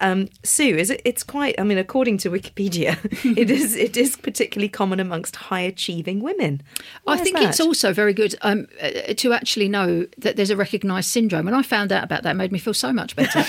Um, 0.00 0.28
Sue, 0.42 0.76
is 0.76 0.90
it, 0.90 1.00
it's 1.04 1.22
quite, 1.22 1.54
I 1.58 1.64
mean, 1.64 1.78
according 1.78 2.18
to 2.18 2.30
Wikipedia, 2.30 2.98
it 3.36 3.50
is, 3.50 3.74
it 3.76 3.96
is 3.96 4.16
particularly 4.16 4.68
common 4.68 5.00
amongst 5.00 5.36
high 5.36 5.60
achieving 5.60 6.20
women. 6.20 6.62
Why 7.04 7.14
I 7.14 7.16
think 7.18 7.36
that? 7.36 7.48
it's 7.48 7.60
also 7.60 7.92
very 7.92 8.12
good 8.12 8.34
um, 8.42 8.66
uh, 8.82 9.14
to 9.14 9.32
actually 9.32 9.68
know 9.68 10.06
that 10.18 10.36
there's 10.36 10.50
a 10.50 10.56
recognised 10.56 11.10
syndrome. 11.10 11.46
and 11.46 11.56
I 11.56 11.62
found 11.62 11.92
out 11.92 12.04
about 12.04 12.22
that, 12.22 12.30
it 12.32 12.34
made 12.34 12.52
me 12.52 12.58
feel 12.58 12.74
so 12.74 12.92
much 12.92 13.16
better. 13.16 13.44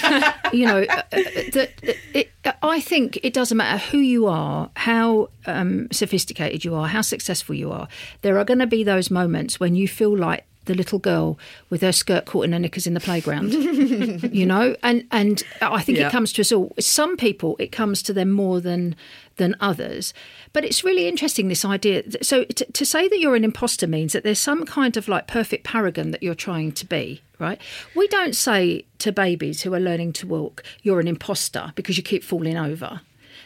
you 0.53 0.65
know, 0.65 0.83
uh, 0.83 1.01
uh, 1.11 1.21
that 1.53 1.71
it, 2.13 2.24
I 2.61 2.79
think 2.79 3.19
it 3.23 3.33
doesn't 3.33 3.57
matter 3.57 3.77
who 3.77 3.97
you 3.97 4.27
are, 4.27 4.69
how 4.75 5.29
um, 5.45 5.87
sophisticated 5.91 6.63
you 6.63 6.75
are, 6.75 6.87
how 6.87 7.01
successful 7.01 7.55
you 7.55 7.71
are. 7.71 7.87
There 8.21 8.37
are 8.37 8.45
going 8.45 8.59
to 8.59 8.67
be 8.67 8.83
those 8.83 9.09
moments 9.09 9.59
when 9.59 9.75
you 9.75 9.87
feel 9.87 10.15
like 10.15 10.45
the 10.65 10.73
little 10.75 10.99
girl 10.99 11.37
with 11.69 11.81
her 11.81 11.91
skirt 11.91 12.25
caught 12.25 12.45
in 12.45 12.53
her 12.53 12.59
knickers 12.59 12.85
in 12.87 12.93
the 12.93 12.99
playground, 12.99 13.53
you 14.33 14.45
know, 14.45 14.75
and 14.83 15.05
and 15.11 15.43
I 15.61 15.81
think 15.81 15.97
Yeah. 15.97 16.07
it 16.07 16.11
comes 16.11 16.33
to 16.33 16.41
us 16.41 16.51
all. 16.51 16.73
Some 16.79 17.17
people, 17.17 17.55
it 17.59 17.71
comes 17.71 18.01
to 18.03 18.13
them 18.13 18.31
more 18.31 18.59
than 18.61 18.95
than 19.37 19.55
others, 19.59 20.13
but 20.53 20.63
it's 20.63 20.83
really 20.83 21.07
interesting 21.07 21.47
this 21.49 21.65
idea. 21.65 22.03
So 22.23 22.45
to, 22.45 22.65
to 22.71 22.85
say 22.85 23.07
that 23.09 23.19
you're 23.19 23.35
an 23.35 23.43
imposter 23.43 23.85
means 23.87 24.13
that 24.13 24.23
there's 24.23 24.39
some 24.39 24.65
kind 24.65 24.95
of 24.97 25.07
like 25.07 25.27
perfect 25.27 25.63
paragon 25.65 26.11
that 26.11 26.23
you're 26.23 26.35
trying 26.35 26.71
to 26.73 26.85
be, 26.85 27.21
right? 27.37 27.59
We 27.95 28.07
don't 28.07 28.35
say 28.35 28.85
to 28.99 29.11
babies 29.11 29.61
who 29.63 29.73
are 29.73 29.79
learning 29.79 30.13
to 30.13 30.27
walk, 30.27 30.63
"You're 30.83 30.99
an 31.01 31.07
imposter" 31.07 31.73
because 31.75 31.97
you 31.97 32.03
keep 32.03 32.23
falling 32.23 32.57
over. 32.57 33.01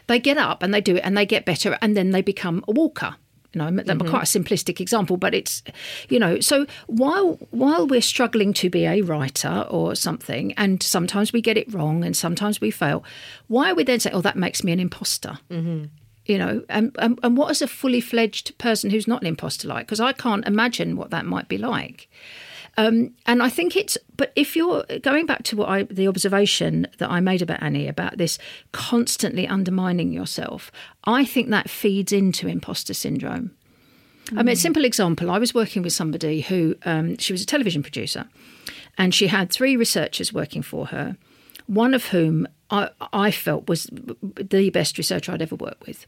They 0.07 0.19
get 0.19 0.37
up 0.37 0.63
and 0.63 0.73
they 0.73 0.81
do 0.81 0.95
it 0.95 1.01
and 1.03 1.15
they 1.17 1.25
get 1.25 1.45
better 1.45 1.77
and 1.81 1.95
then 1.97 2.11
they 2.11 2.21
become 2.21 2.63
a 2.67 2.71
walker. 2.71 3.15
You 3.53 3.59
know, 3.59 3.71
that's 3.71 4.09
quite 4.09 4.23
a 4.23 4.39
simplistic 4.39 4.79
example, 4.79 5.17
but 5.17 5.33
it's, 5.33 5.63
you 6.07 6.19
know, 6.19 6.39
so 6.39 6.67
while 6.85 7.39
while 7.49 7.87
we're 7.87 8.01
struggling 8.01 8.53
to 8.53 8.69
be 8.69 8.85
a 8.85 9.01
writer 9.01 9.65
or 9.69 9.95
something, 9.95 10.53
and 10.53 10.83
sometimes 10.83 11.33
we 11.33 11.41
get 11.41 11.57
it 11.57 11.73
wrong 11.73 12.03
and 12.03 12.15
sometimes 12.15 12.61
we 12.61 12.69
fail, 12.69 13.03
why 13.47 13.71
are 13.71 13.75
we 13.75 13.83
then 13.83 13.99
saying, 13.99 14.15
"Oh, 14.15 14.21
that 14.21 14.35
makes 14.35 14.63
me 14.63 14.71
an 14.71 14.79
imposter"? 14.79 15.39
Mm-hmm. 15.49 15.85
You 16.25 16.37
know, 16.37 16.63
and, 16.69 16.95
and 16.99 17.19
and 17.23 17.35
what 17.35 17.49
is 17.49 17.63
a 17.63 17.67
fully 17.67 18.01
fledged 18.01 18.55
person 18.59 18.91
who's 18.91 19.07
not 19.07 19.21
an 19.21 19.27
imposter 19.27 19.67
like? 19.67 19.87
Because 19.87 19.99
I 19.99 20.13
can't 20.13 20.45
imagine 20.45 20.95
what 20.95 21.09
that 21.09 21.25
might 21.25 21.47
be 21.47 21.57
like. 21.57 22.07
Um, 22.79 23.13
and 23.25 23.43
I 23.43 23.49
think 23.49 23.75
it's, 23.75 23.97
but 24.15 24.31
if 24.37 24.55
you're 24.55 24.85
going 25.01 25.25
back 25.25 25.43
to 25.43 25.57
what 25.57 25.67
I, 25.67 25.83
the 25.83 26.07
observation 26.07 26.87
that 26.99 27.11
I 27.11 27.19
made 27.19 27.41
about 27.41 27.61
Annie 27.61 27.89
about 27.89 28.17
this 28.17 28.37
constantly 28.71 29.45
undermining 29.45 30.13
yourself, 30.13 30.71
I 31.03 31.25
think 31.25 31.49
that 31.49 31.69
feeds 31.69 32.13
into 32.13 32.47
imposter 32.47 32.93
syndrome. 32.93 33.51
I 34.31 34.43
mean, 34.43 34.53
a 34.53 34.55
simple 34.55 34.85
example 34.85 35.29
I 35.29 35.39
was 35.39 35.53
working 35.53 35.81
with 35.81 35.91
somebody 35.91 36.39
who, 36.39 36.75
um, 36.85 37.17
she 37.17 37.33
was 37.33 37.41
a 37.41 37.45
television 37.45 37.83
producer, 37.83 38.29
and 38.97 39.13
she 39.13 39.27
had 39.27 39.51
three 39.51 39.75
researchers 39.75 40.31
working 40.31 40.61
for 40.61 40.85
her, 40.87 41.17
one 41.67 41.93
of 41.93 42.05
whom 42.05 42.47
I, 42.71 42.89
I 43.13 43.31
felt 43.31 43.67
was 43.67 43.89
the 43.91 44.69
best 44.69 44.97
researcher 44.97 45.31
I'd 45.31 45.41
ever 45.41 45.55
worked 45.55 45.87
with. 45.87 46.05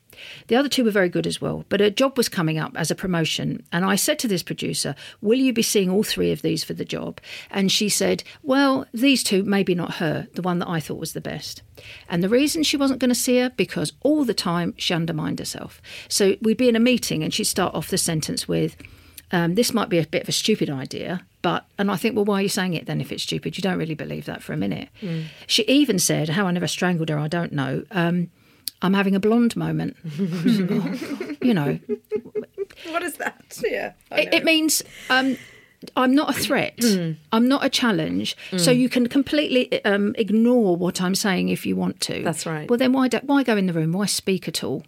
The 0.47 0.55
other 0.55 0.69
two 0.69 0.83
were 0.83 0.91
very 0.91 1.09
good 1.09 1.25
as 1.25 1.41
well, 1.41 1.65
but 1.69 1.81
a 1.81 1.89
job 1.89 2.17
was 2.17 2.29
coming 2.29 2.57
up 2.57 2.73
as 2.75 2.91
a 2.91 2.95
promotion. 2.95 3.63
And 3.71 3.83
I 3.83 3.95
said 3.95 4.19
to 4.19 4.27
this 4.27 4.43
producer, 4.43 4.95
Will 5.21 5.39
you 5.39 5.53
be 5.53 5.63
seeing 5.63 5.89
all 5.89 6.03
three 6.03 6.31
of 6.31 6.41
these 6.41 6.63
for 6.63 6.73
the 6.73 6.85
job? 6.85 7.19
And 7.49 7.71
she 7.71 7.89
said, 7.89 8.23
Well, 8.43 8.85
these 8.93 9.23
two, 9.23 9.43
maybe 9.43 9.73
not 9.73 9.95
her, 9.95 10.27
the 10.33 10.41
one 10.41 10.59
that 10.59 10.69
I 10.69 10.79
thought 10.79 10.99
was 10.99 11.13
the 11.13 11.21
best. 11.21 11.63
And 12.07 12.23
the 12.23 12.29
reason 12.29 12.63
she 12.63 12.77
wasn't 12.77 12.99
going 12.99 13.09
to 13.09 13.15
see 13.15 13.39
her, 13.39 13.49
because 13.49 13.93
all 14.01 14.23
the 14.23 14.33
time 14.33 14.75
she 14.77 14.93
undermined 14.93 15.39
herself. 15.39 15.81
So 16.07 16.35
we'd 16.41 16.57
be 16.57 16.69
in 16.69 16.75
a 16.75 16.79
meeting 16.79 17.23
and 17.23 17.33
she'd 17.33 17.45
start 17.45 17.73
off 17.73 17.89
the 17.89 17.97
sentence 17.97 18.47
with, 18.47 18.75
um, 19.31 19.55
this 19.55 19.73
might 19.73 19.89
be 19.89 19.97
a 19.97 20.05
bit 20.05 20.23
of 20.23 20.29
a 20.29 20.33
stupid 20.33 20.69
idea, 20.69 21.25
but, 21.41 21.65
and 21.77 21.89
I 21.89 21.95
think, 21.95 22.15
well, 22.15 22.25
why 22.25 22.39
are 22.39 22.41
you 22.43 22.49
saying 22.49 22.73
it 22.73 22.85
then 22.85 23.01
if 23.01 23.11
it's 23.11 23.23
stupid? 23.23 23.57
You 23.57 23.61
don't 23.61 23.77
really 23.77 23.95
believe 23.95 24.25
that 24.25 24.43
for 24.43 24.53
a 24.53 24.57
minute. 24.57 24.89
Mm. 25.01 25.25
She 25.47 25.63
even 25.63 25.99
said, 25.99 26.29
how 26.29 26.47
I 26.47 26.51
never 26.51 26.67
strangled 26.67 27.09
her, 27.09 27.17
I 27.17 27.27
don't 27.27 27.51
know. 27.53 27.83
Um, 27.91 28.29
I'm 28.81 28.93
having 28.93 29.15
a 29.15 29.19
blonde 29.19 29.55
moment. 29.55 29.95
you 31.41 31.53
know, 31.53 31.79
What 32.89 33.03
is 33.03 33.15
that? 33.15 33.59
Yeah. 33.63 33.93
It, 34.11 34.33
it 34.33 34.43
means 34.43 34.83
um, 35.09 35.37
I'm 35.95 36.13
not 36.15 36.35
a 36.35 36.39
threat. 36.39 36.77
Mm. 36.77 37.17
I'm 37.31 37.47
not 37.47 37.63
a 37.63 37.69
challenge. 37.69 38.35
So 38.57 38.71
you 38.71 38.89
can 38.89 39.07
completely 39.07 39.83
um, 39.85 40.15
ignore 40.17 40.75
what 40.75 41.01
I'm 41.01 41.15
saying 41.15 41.49
if 41.49 41.65
you 41.65 41.75
want 41.75 41.99
to. 42.01 42.23
That's 42.23 42.45
right. 42.45 42.69
Well, 42.69 42.77
then 42.77 42.93
why 42.93 43.07
do, 43.07 43.19
why 43.23 43.43
go 43.43 43.57
in 43.57 43.67
the 43.67 43.73
room? 43.73 43.91
Why 43.91 44.05
speak 44.05 44.47
at 44.47 44.63
all? 44.63 44.83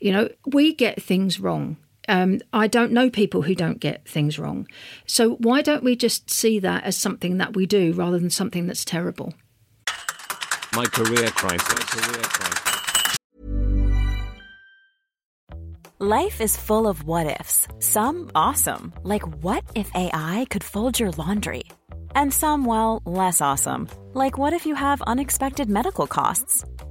You 0.00 0.12
know, 0.12 0.28
we 0.46 0.74
get 0.74 1.02
things 1.02 1.40
wrong. 1.40 1.76
Um, 2.08 2.40
I 2.52 2.66
don't 2.66 2.92
know 2.92 3.10
people 3.10 3.42
who 3.42 3.54
don't 3.54 3.80
get 3.80 4.08
things 4.08 4.38
wrong. 4.38 4.66
So 5.06 5.36
why 5.36 5.62
don't 5.62 5.84
we 5.84 5.94
just 5.94 6.30
see 6.30 6.58
that 6.60 6.84
as 6.84 6.96
something 6.96 7.36
that 7.36 7.54
we 7.54 7.66
do 7.66 7.92
rather 7.92 8.18
than 8.18 8.30
something 8.30 8.66
that's 8.66 8.84
terrible? 8.84 9.34
My 10.74 10.86
career 10.86 11.28
crisis. 11.30 11.84
Career 11.84 12.22
crisis. 12.22 12.68
Life 16.00 16.40
is 16.40 16.56
full 16.56 16.86
of 16.86 17.02
what 17.02 17.26
ifs. 17.40 17.66
Some 17.80 18.30
awesome, 18.32 18.92
like 19.02 19.26
what 19.42 19.64
if 19.74 19.90
AI 19.96 20.46
could 20.48 20.62
fold 20.62 21.00
your 21.00 21.10
laundry? 21.10 21.64
And 22.14 22.32
some, 22.32 22.64
well, 22.64 23.02
less 23.04 23.40
awesome, 23.40 23.88
like 24.14 24.38
what 24.38 24.52
if 24.52 24.64
you 24.64 24.76
have 24.76 25.02
unexpected 25.02 25.68
medical 25.68 26.06
costs? 26.06 26.64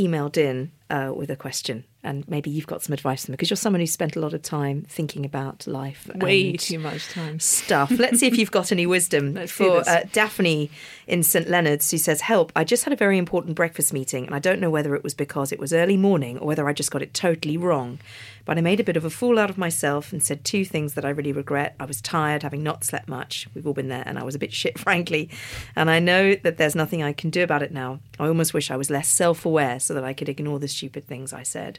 emailed 0.00 0.36
in 0.36 0.72
uh, 0.88 1.12
with 1.14 1.30
a 1.30 1.36
question. 1.36 1.84
And 2.02 2.26
maybe 2.28 2.48
you've 2.48 2.66
got 2.66 2.82
some 2.82 2.94
advice 2.94 3.22
for 3.22 3.26
them 3.26 3.34
because 3.34 3.50
you're 3.50 3.58
someone 3.58 3.80
who's 3.80 3.92
spent 3.92 4.16
a 4.16 4.20
lot 4.20 4.32
of 4.32 4.40
time 4.40 4.86
thinking 4.88 5.26
about 5.26 5.66
life. 5.66 6.10
Way 6.14 6.50
and 6.50 6.58
too 6.58 6.78
much 6.78 7.08
time. 7.10 7.38
Stuff. 7.38 7.90
Let's 7.90 8.20
see 8.20 8.26
if 8.26 8.38
you've 8.38 8.50
got 8.50 8.72
any 8.72 8.86
wisdom 8.86 9.34
Let's 9.34 9.52
for 9.52 9.86
uh, 9.86 10.04
Daphne 10.10 10.70
in 11.06 11.22
St 11.22 11.48
Leonard's, 11.48 11.90
who 11.90 11.98
says, 11.98 12.22
"Help! 12.22 12.52
I 12.56 12.64
just 12.64 12.84
had 12.84 12.94
a 12.94 12.96
very 12.96 13.18
important 13.18 13.54
breakfast 13.54 13.92
meeting, 13.92 14.24
and 14.24 14.34
I 14.34 14.38
don't 14.38 14.60
know 14.60 14.70
whether 14.70 14.94
it 14.94 15.04
was 15.04 15.12
because 15.12 15.52
it 15.52 15.58
was 15.58 15.74
early 15.74 15.98
morning 15.98 16.38
or 16.38 16.46
whether 16.46 16.66
I 16.66 16.72
just 16.72 16.90
got 16.90 17.02
it 17.02 17.12
totally 17.12 17.58
wrong. 17.58 17.98
But 18.44 18.58
I 18.58 18.60
made 18.60 18.80
a 18.80 18.84
bit 18.84 18.96
of 18.96 19.04
a 19.04 19.10
fool 19.10 19.38
out 19.38 19.50
of 19.50 19.58
myself 19.58 20.12
and 20.12 20.22
said 20.22 20.44
two 20.44 20.64
things 20.64 20.94
that 20.94 21.04
I 21.04 21.10
really 21.10 21.32
regret. 21.32 21.74
I 21.78 21.84
was 21.84 22.00
tired, 22.00 22.42
having 22.42 22.62
not 22.62 22.84
slept 22.84 23.08
much. 23.08 23.46
We've 23.54 23.66
all 23.66 23.74
been 23.74 23.88
there, 23.88 24.02
and 24.06 24.18
I 24.18 24.24
was 24.24 24.34
a 24.34 24.38
bit 24.38 24.52
shit, 24.60 24.78
frankly. 24.78 25.28
And 25.76 25.90
I 25.90 25.98
know 26.00 26.34
that 26.36 26.56
there's 26.56 26.74
nothing 26.74 27.02
I 27.02 27.12
can 27.12 27.30
do 27.30 27.42
about 27.42 27.62
it 27.62 27.72
now. 27.72 28.00
I 28.18 28.26
almost 28.26 28.54
wish 28.54 28.70
I 28.70 28.76
was 28.76 28.90
less 28.90 29.08
self-aware 29.08 29.80
so 29.80 29.94
that 29.94 30.04
I 30.04 30.12
could 30.12 30.28
ignore 30.28 30.58
the 30.58 30.68
stupid 30.68 31.06
things 31.06 31.32
I 31.32 31.42
said." 31.42 31.78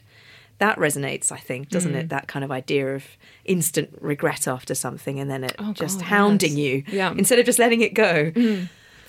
That 0.58 0.78
resonates, 0.78 1.32
I 1.32 1.38
think, 1.38 1.70
doesn't 1.70 1.92
Mm. 1.92 1.96
it? 2.00 2.08
That 2.10 2.28
kind 2.28 2.44
of 2.44 2.52
idea 2.52 2.94
of 2.94 3.04
instant 3.44 3.88
regret 4.00 4.46
after 4.46 4.74
something 4.76 5.18
and 5.18 5.28
then 5.28 5.42
it 5.44 5.56
Oh, 5.58 5.72
just 5.72 5.98
God, 6.00 6.06
hounding 6.08 6.56
yes. 6.56 6.58
you 6.58 6.84
Yeah. 6.88 7.12
instead 7.16 7.38
of 7.40 7.46
just 7.46 7.58
letting 7.58 7.80
it 7.80 7.94
go. 7.94 8.30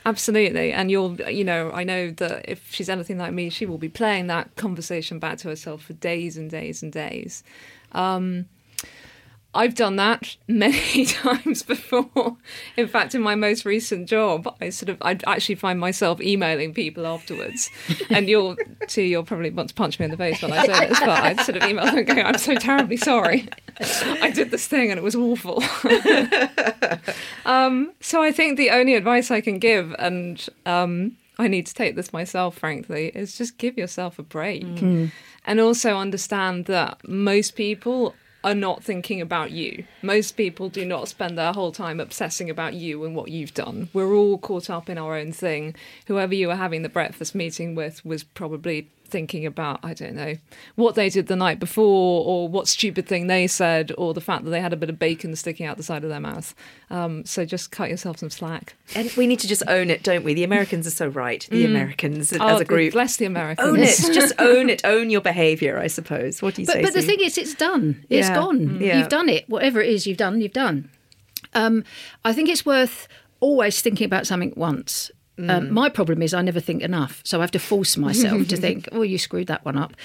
Absolutely. 0.06 0.74
And 0.74 0.92
you'll, 0.92 1.20
you 1.22 1.44
know, 1.46 1.72
I 1.72 1.84
know 1.84 2.12
that 2.12 2.50
if 2.50 2.72
she's 2.74 2.89
anything 2.89 3.18
like 3.18 3.32
me, 3.34 3.50
she 3.50 3.66
will 3.66 3.78
be 3.78 3.89
playing 3.89 4.28
that 4.28 4.56
conversation 4.56 5.18
back 5.20 5.38
to 5.39 5.48
herself 5.48 5.84
for 5.84 5.94
days 5.94 6.36
and 6.38 6.50
days 6.50 6.84
and 6.84 6.92
days. 6.92 7.44
Um, 7.94 8.48
I've 9.56 9.76
done 9.76 9.98
that 9.98 10.36
many 10.48 11.06
times 11.06 11.63
before. 11.63 12.38
In 12.78 12.88
fact, 12.88 13.16
in 13.16 13.22
my 13.22 13.36
most 13.36 13.66
recent 13.66 14.10
job, 14.10 14.54
I 14.60 14.70
sort 14.70 14.89
of, 14.89 14.98
I 15.02 15.18
actually 15.28 15.56
find 15.56 15.80
myself 15.80 16.22
emailing 16.22 16.74
people 16.74 17.06
afterwards. 17.06 17.70
And 18.10 18.28
you'll, 18.28 18.56
too, 18.88 19.04
you'll 19.04 19.24
probably 19.24 19.50
want 19.50 19.70
to 19.70 19.76
punch 19.76 20.00
me 20.00 20.06
in 20.06 20.12
the 20.12 20.18
face 20.18 20.42
when 20.42 20.54
I 20.54 20.66
say 20.66 20.88
this, 20.88 21.00
but 21.00 21.10
I 21.10 21.36
sort 21.44 21.58
of 21.58 21.70
email 21.70 21.86
them 21.86 22.04
going, 22.04 22.26
I'm 22.26 22.38
so 22.38 22.56
terribly 22.56 22.98
sorry. 22.98 23.48
I 24.22 24.32
did 24.32 24.52
this 24.52 24.68
thing 24.68 24.92
and 24.92 24.98
it 24.98 25.04
was 25.04 25.16
awful. 25.16 25.63
Um, 27.46 27.92
so 28.00 28.22
I 28.22 28.32
think 28.32 28.58
the 28.58 28.72
only 28.72 28.96
advice 28.96 29.32
I 29.32 29.42
can 29.42 29.60
give, 29.60 29.96
and 30.00 30.46
um, 30.66 31.18
I 31.38 31.48
need 31.48 31.66
to 31.68 31.74
take 31.74 31.96
this 31.96 32.13
myself, 32.13 32.58
frankly, 32.58 33.08
is 33.13 33.38
just 33.38 33.58
give 33.58 33.78
yourself 33.78 34.20
a 34.20 34.24
break. 34.24 34.63
Mm. 34.63 35.12
And 35.46 35.60
also 35.60 35.98
understand 35.98 36.66
that 36.66 37.06
most 37.08 37.56
people 37.56 38.16
are 38.43 38.56
not 38.56 38.84
thinking 38.84 39.21
about 39.21 39.51
you. 39.51 39.86
Most 40.01 40.36
people 40.36 40.69
do 40.69 40.86
not 40.86 41.08
spend 41.08 41.38
their 41.38 41.53
whole 41.53 41.71
time 41.71 41.99
obsessing 41.99 42.49
about 42.49 42.73
you 42.73 43.06
and 43.06 43.15
what 43.15 43.29
you've 43.29 43.53
done. 43.53 43.89
We're 43.93 44.13
all 44.13 44.38
caught 44.38 44.69
up 44.69 44.89
in 44.89 44.97
our 44.97 45.15
own 45.15 45.32
thing. 45.32 45.75
Whoever 46.08 46.36
you 46.36 46.47
were 46.47 46.56
having 46.56 46.82
the 46.82 46.89
breakfast 46.89 47.34
meeting 47.34 47.75
with 47.75 48.06
was 48.06 48.23
probably 48.23 48.89
thinking 49.13 49.45
about, 49.45 49.80
I 49.84 49.93
don't 49.93 50.15
know, 50.15 50.36
what 50.76 50.95
they 50.95 51.08
did 51.10 51.28
the 51.28 51.38
night 51.38 51.58
before 51.60 52.26
or 52.26 52.49
what 52.49 52.67
stupid 52.67 53.08
thing 53.08 53.28
they 53.28 53.47
said 53.47 53.93
or 53.97 54.13
the 54.13 54.19
fact 54.19 54.43
that 54.43 54.49
they 54.49 54.60
had 54.60 54.73
a 54.73 54.76
bit 54.76 54.89
of 54.89 54.99
bacon 54.99 55.34
sticking 55.38 55.65
out 55.65 55.78
the 55.78 55.84
side 55.84 56.04
of 56.04 56.10
their 56.10 56.19
mouth. 56.19 56.54
Um, 56.89 57.23
so 57.23 57.45
just 57.45 57.71
cut 57.71 57.89
yourself 57.89 58.17
some 58.17 58.30
slack. 58.30 58.76
And 58.95 59.10
we 59.15 59.26
need 59.28 59.39
to 59.39 59.47
just 59.47 59.63
own 59.69 59.89
it, 59.89 60.04
don't 60.04 60.26
we? 60.26 60.34
The 60.34 60.43
Americans 60.43 60.86
are 60.86 60.91
so 60.91 61.08
right. 61.08 61.47
The 61.49 61.63
Mm. 61.63 61.69
Americans 61.69 62.34
Oh, 62.38 62.45
as 62.45 62.60
a 62.60 62.65
group. 62.65 62.91
Bless 62.91 63.15
the 63.15 63.26
Americans. 63.26 63.67
Own 63.69 63.80
it. 63.80 64.13
Just 64.13 64.34
own 64.39 64.69
it. 64.69 64.84
Own 64.84 65.10
your 65.10 65.21
behaviour, 65.21 65.78
I 65.80 65.88
suppose. 65.88 66.41
What 66.41 66.56
do 66.56 66.63
you 66.63 66.65
But, 66.65 66.73
say? 66.73 66.82
but 66.82 66.93
the 66.93 67.02
thing 67.04 67.19
is, 67.21 67.38
it's 67.38 67.54
done. 67.56 68.04
It's 68.10 68.28
Yeah. 68.28 68.36
gone. 68.36 68.60
Mm. 68.60 68.82
Yeah. 68.82 68.99
You've 68.99 69.10
done 69.10 69.30
it. 69.30 69.47
Whatever 69.47 69.80
it 69.82 69.89
is 69.89 70.06
you've 70.06 70.17
done, 70.17 70.41
you've 70.41 70.52
done. 70.54 70.89
Um, 71.54 71.84
I 72.26 72.34
think 72.34 72.49
it's 72.49 72.65
worth 72.65 73.08
always 73.39 73.80
thinking 73.82 74.06
about 74.06 74.26
something 74.26 74.54
once. 74.56 75.12
Um, 75.38 75.74
my 75.74 75.89
problem 75.89 76.22
is 76.22 76.34
I 76.34 76.43
never 76.43 76.60
think 76.60 76.84
enough, 76.84 77.22
so 77.26 77.39
I 77.39 77.41
have 77.41 77.52
to 77.52 77.60
force 77.60 77.98
myself 77.98 78.48
to 78.50 78.58
think, 78.65 78.88
"Oh, 78.91 79.02
you 79.02 79.17
screwed 79.17 79.48
that 79.48 79.65
one 79.65 79.78
up," 79.78 79.96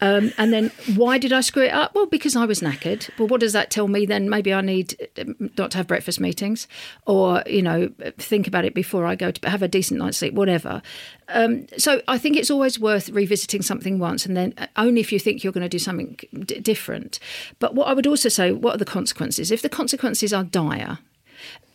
um, 0.00 0.32
and 0.38 0.50
then 0.50 0.70
why 0.96 1.18
did 1.18 1.30
I 1.30 1.42
screw 1.42 1.64
it 1.64 1.72
up? 1.74 1.94
Well, 1.94 2.06
because 2.06 2.34
I 2.34 2.46
was 2.46 2.60
knackered. 2.60 3.10
Well, 3.18 3.28
what 3.28 3.40
does 3.40 3.52
that 3.52 3.70
tell 3.70 3.86
me? 3.86 4.06
Then 4.06 4.30
maybe 4.30 4.52
I 4.52 4.62
need 4.62 4.96
um, 5.20 5.50
not 5.58 5.72
to 5.72 5.76
have 5.76 5.86
breakfast 5.86 6.20
meetings, 6.20 6.66
or 7.06 7.42
you 7.46 7.60
know, 7.60 7.90
think 8.16 8.46
about 8.46 8.64
it 8.64 8.74
before 8.74 9.04
I 9.04 9.14
go 9.14 9.30
to 9.30 9.48
have 9.50 9.62
a 9.62 9.68
decent 9.68 10.00
night's 10.00 10.16
sleep, 10.16 10.32
whatever. 10.32 10.80
Um, 11.28 11.66
so 11.76 12.00
I 12.08 12.16
think 12.16 12.38
it's 12.38 12.50
always 12.50 12.80
worth 12.80 13.10
revisiting 13.10 13.60
something 13.60 13.98
once, 13.98 14.24
and 14.24 14.34
then 14.34 14.54
uh, 14.56 14.68
only 14.76 15.02
if 15.02 15.12
you 15.12 15.18
think 15.18 15.44
you're 15.44 15.52
going 15.52 15.62
to 15.62 15.68
do 15.68 15.78
something 15.78 16.16
d- 16.32 16.60
different. 16.60 17.18
But 17.58 17.74
what 17.74 17.88
I 17.88 17.92
would 17.92 18.06
also 18.06 18.30
say, 18.30 18.52
what 18.52 18.76
are 18.76 18.78
the 18.78 18.86
consequences? 18.86 19.50
If 19.50 19.60
the 19.60 19.68
consequences 19.68 20.32
are 20.32 20.44
dire, 20.44 20.98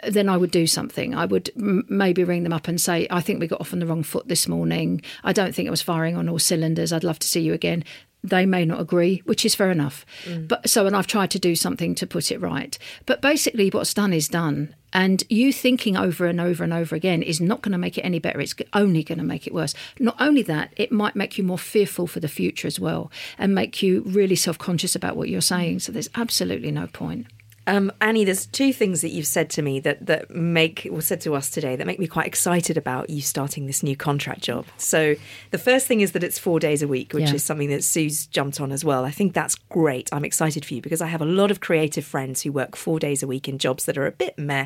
then 0.08 0.30
I 0.30 0.38
would 0.38 0.52
do 0.52 0.67
something. 0.67 1.15
I 1.15 1.26
would 1.26 1.49
m- 1.56 1.86
maybe 1.89 2.23
ring 2.23 2.43
them 2.43 2.54
up 2.54 2.67
and 2.67 2.80
say, 2.80 3.08
I 3.10 3.21
think 3.21 3.39
we 3.39 3.47
got 3.47 3.62
off 3.62 3.73
on 3.73 3.80
the 3.80 3.86
wrong 3.86 4.04
foot 4.04 4.28
this 4.28 4.47
morning. 4.47 5.02
I 5.23 5.34
don't 5.34 5.54
think 5.54 5.67
it 5.67 5.71
was 5.71 5.82
firing 5.82 6.15
on 6.15 6.30
all 6.30 6.39
cylinders. 6.39 6.91
I'd 6.91 7.04
love 7.04 7.19
to 7.19 7.28
see 7.28 7.41
you 7.41 7.54
again. 7.54 7.84
They 8.26 8.45
may 8.45 8.63
not 8.63 8.80
agree, 8.80 9.21
which 9.26 9.43
is 9.43 9.54
fair 9.54 9.69
enough. 9.69 10.06
Mm. 10.23 10.47
But 10.47 10.69
so, 10.69 10.88
and 10.88 10.95
I've 10.95 11.08
tried 11.08 11.30
to 11.32 11.39
do 11.39 11.58
something 11.58 11.93
to 11.95 12.08
put 12.08 12.32
it 12.32 12.39
right. 12.39 12.78
But 13.06 13.21
basically, 13.21 13.69
what's 13.69 13.93
done 13.93 14.13
is 14.13 14.30
done. 14.30 14.73
And 14.93 15.23
you 15.28 15.52
thinking 15.52 15.97
over 15.97 16.26
and 16.28 16.39
over 16.39 16.63
and 16.63 16.71
over 16.71 16.95
again 16.95 17.21
is 17.21 17.41
not 17.41 17.62
going 17.62 17.73
to 17.73 17.78
make 17.78 17.97
it 17.97 18.04
any 18.04 18.19
better. 18.19 18.39
It's 18.39 18.56
only 18.73 19.04
going 19.04 19.17
to 19.17 19.26
make 19.26 19.45
it 19.45 19.54
worse. 19.54 19.73
Not 19.99 20.15
only 20.19 20.43
that, 20.43 20.71
it 20.78 20.91
might 20.91 21.17
make 21.17 21.38
you 21.38 21.43
more 21.43 21.58
fearful 21.58 22.08
for 22.08 22.21
the 22.21 22.28
future 22.30 22.67
as 22.67 22.80
well 22.80 23.12
and 23.38 23.54
make 23.54 23.84
you 23.84 24.04
really 24.06 24.36
self 24.38 24.58
conscious 24.58 24.95
about 24.95 25.17
what 25.17 25.28
you're 25.28 25.41
saying. 25.41 25.78
Mm. 25.78 25.82
So, 25.82 25.91
there's 25.91 26.10
absolutely 26.15 26.71
no 26.71 26.88
point. 26.88 27.28
Um, 27.65 27.91
Annie, 28.02 28.26
there's 28.26 28.45
two 28.45 28.73
things 28.73 29.02
that 29.02 29.12
you've 29.12 29.26
said 29.28 29.49
to 29.52 29.62
me 29.62 29.80
that 29.82 30.06
that 30.06 30.30
make 30.32 30.86
or 30.91 31.02
said 31.02 31.21
to 31.21 31.34
us 31.34 31.49
today 31.49 31.76
that 31.78 31.88
make 31.88 31.97
me 31.99 32.08
quite 32.08 32.28
excited 32.28 32.78
about 32.78 33.10
you 33.10 33.21
starting 33.21 33.67
this 33.67 33.82
new 33.82 33.95
contract 33.95 34.41
job. 34.41 34.65
So 34.78 35.15
the 35.52 35.58
first 35.58 35.88
thing 35.88 36.02
is 36.02 36.12
that 36.12 36.23
it's 36.23 36.38
four 36.38 36.60
days 36.60 36.82
a 36.82 36.88
week, 36.88 37.13
which 37.13 37.30
Yeah. 37.30 37.36
is 37.36 37.43
something 37.43 37.69
that 37.69 37.84
Sue's 37.84 38.26
jumped 38.28 38.60
on 38.60 38.71
as 38.73 38.84
well. 38.84 39.06
I 39.06 39.12
think 39.12 39.34
that's 39.34 39.56
great. 39.56 40.10
I'm 40.12 40.26
excited 40.26 40.65
for 40.65 40.73
you 40.73 40.82
because 40.82 41.02
I 41.02 41.08
have 41.08 41.21
a 41.21 41.26
lot 41.26 41.52
of 41.52 41.62
creative 41.62 42.04
friends 42.04 42.41
who 42.41 42.52
work 42.52 42.76
four 42.76 42.99
days 42.99 43.23
a 43.23 43.28
week 43.28 43.47
in 43.47 43.58
jobs 43.58 43.86
that 43.86 43.97
are 43.97 44.08
a 44.08 44.12
bit 44.12 44.38
meh, 44.38 44.65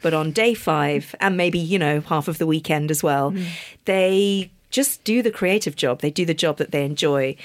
but 0.00 0.14
on 0.14 0.32
day 0.32 0.54
five 0.54 1.14
and 1.20 1.36
maybe 1.36 1.58
you 1.58 1.78
know 1.78 2.00
half 2.00 2.28
of 2.28 2.38
the 2.38 2.46
weekend 2.46 2.90
as 2.90 3.02
well, 3.02 3.34
they 3.84 4.50
just 4.70 5.02
do 5.04 5.22
the 5.22 5.30
creative 5.30 5.76
job. 5.76 6.00
They 6.02 6.10
do 6.10 6.26
the 6.26 6.34
job 6.34 6.58
that 6.58 6.72
they 6.72 6.84
enjoy. 6.84 7.36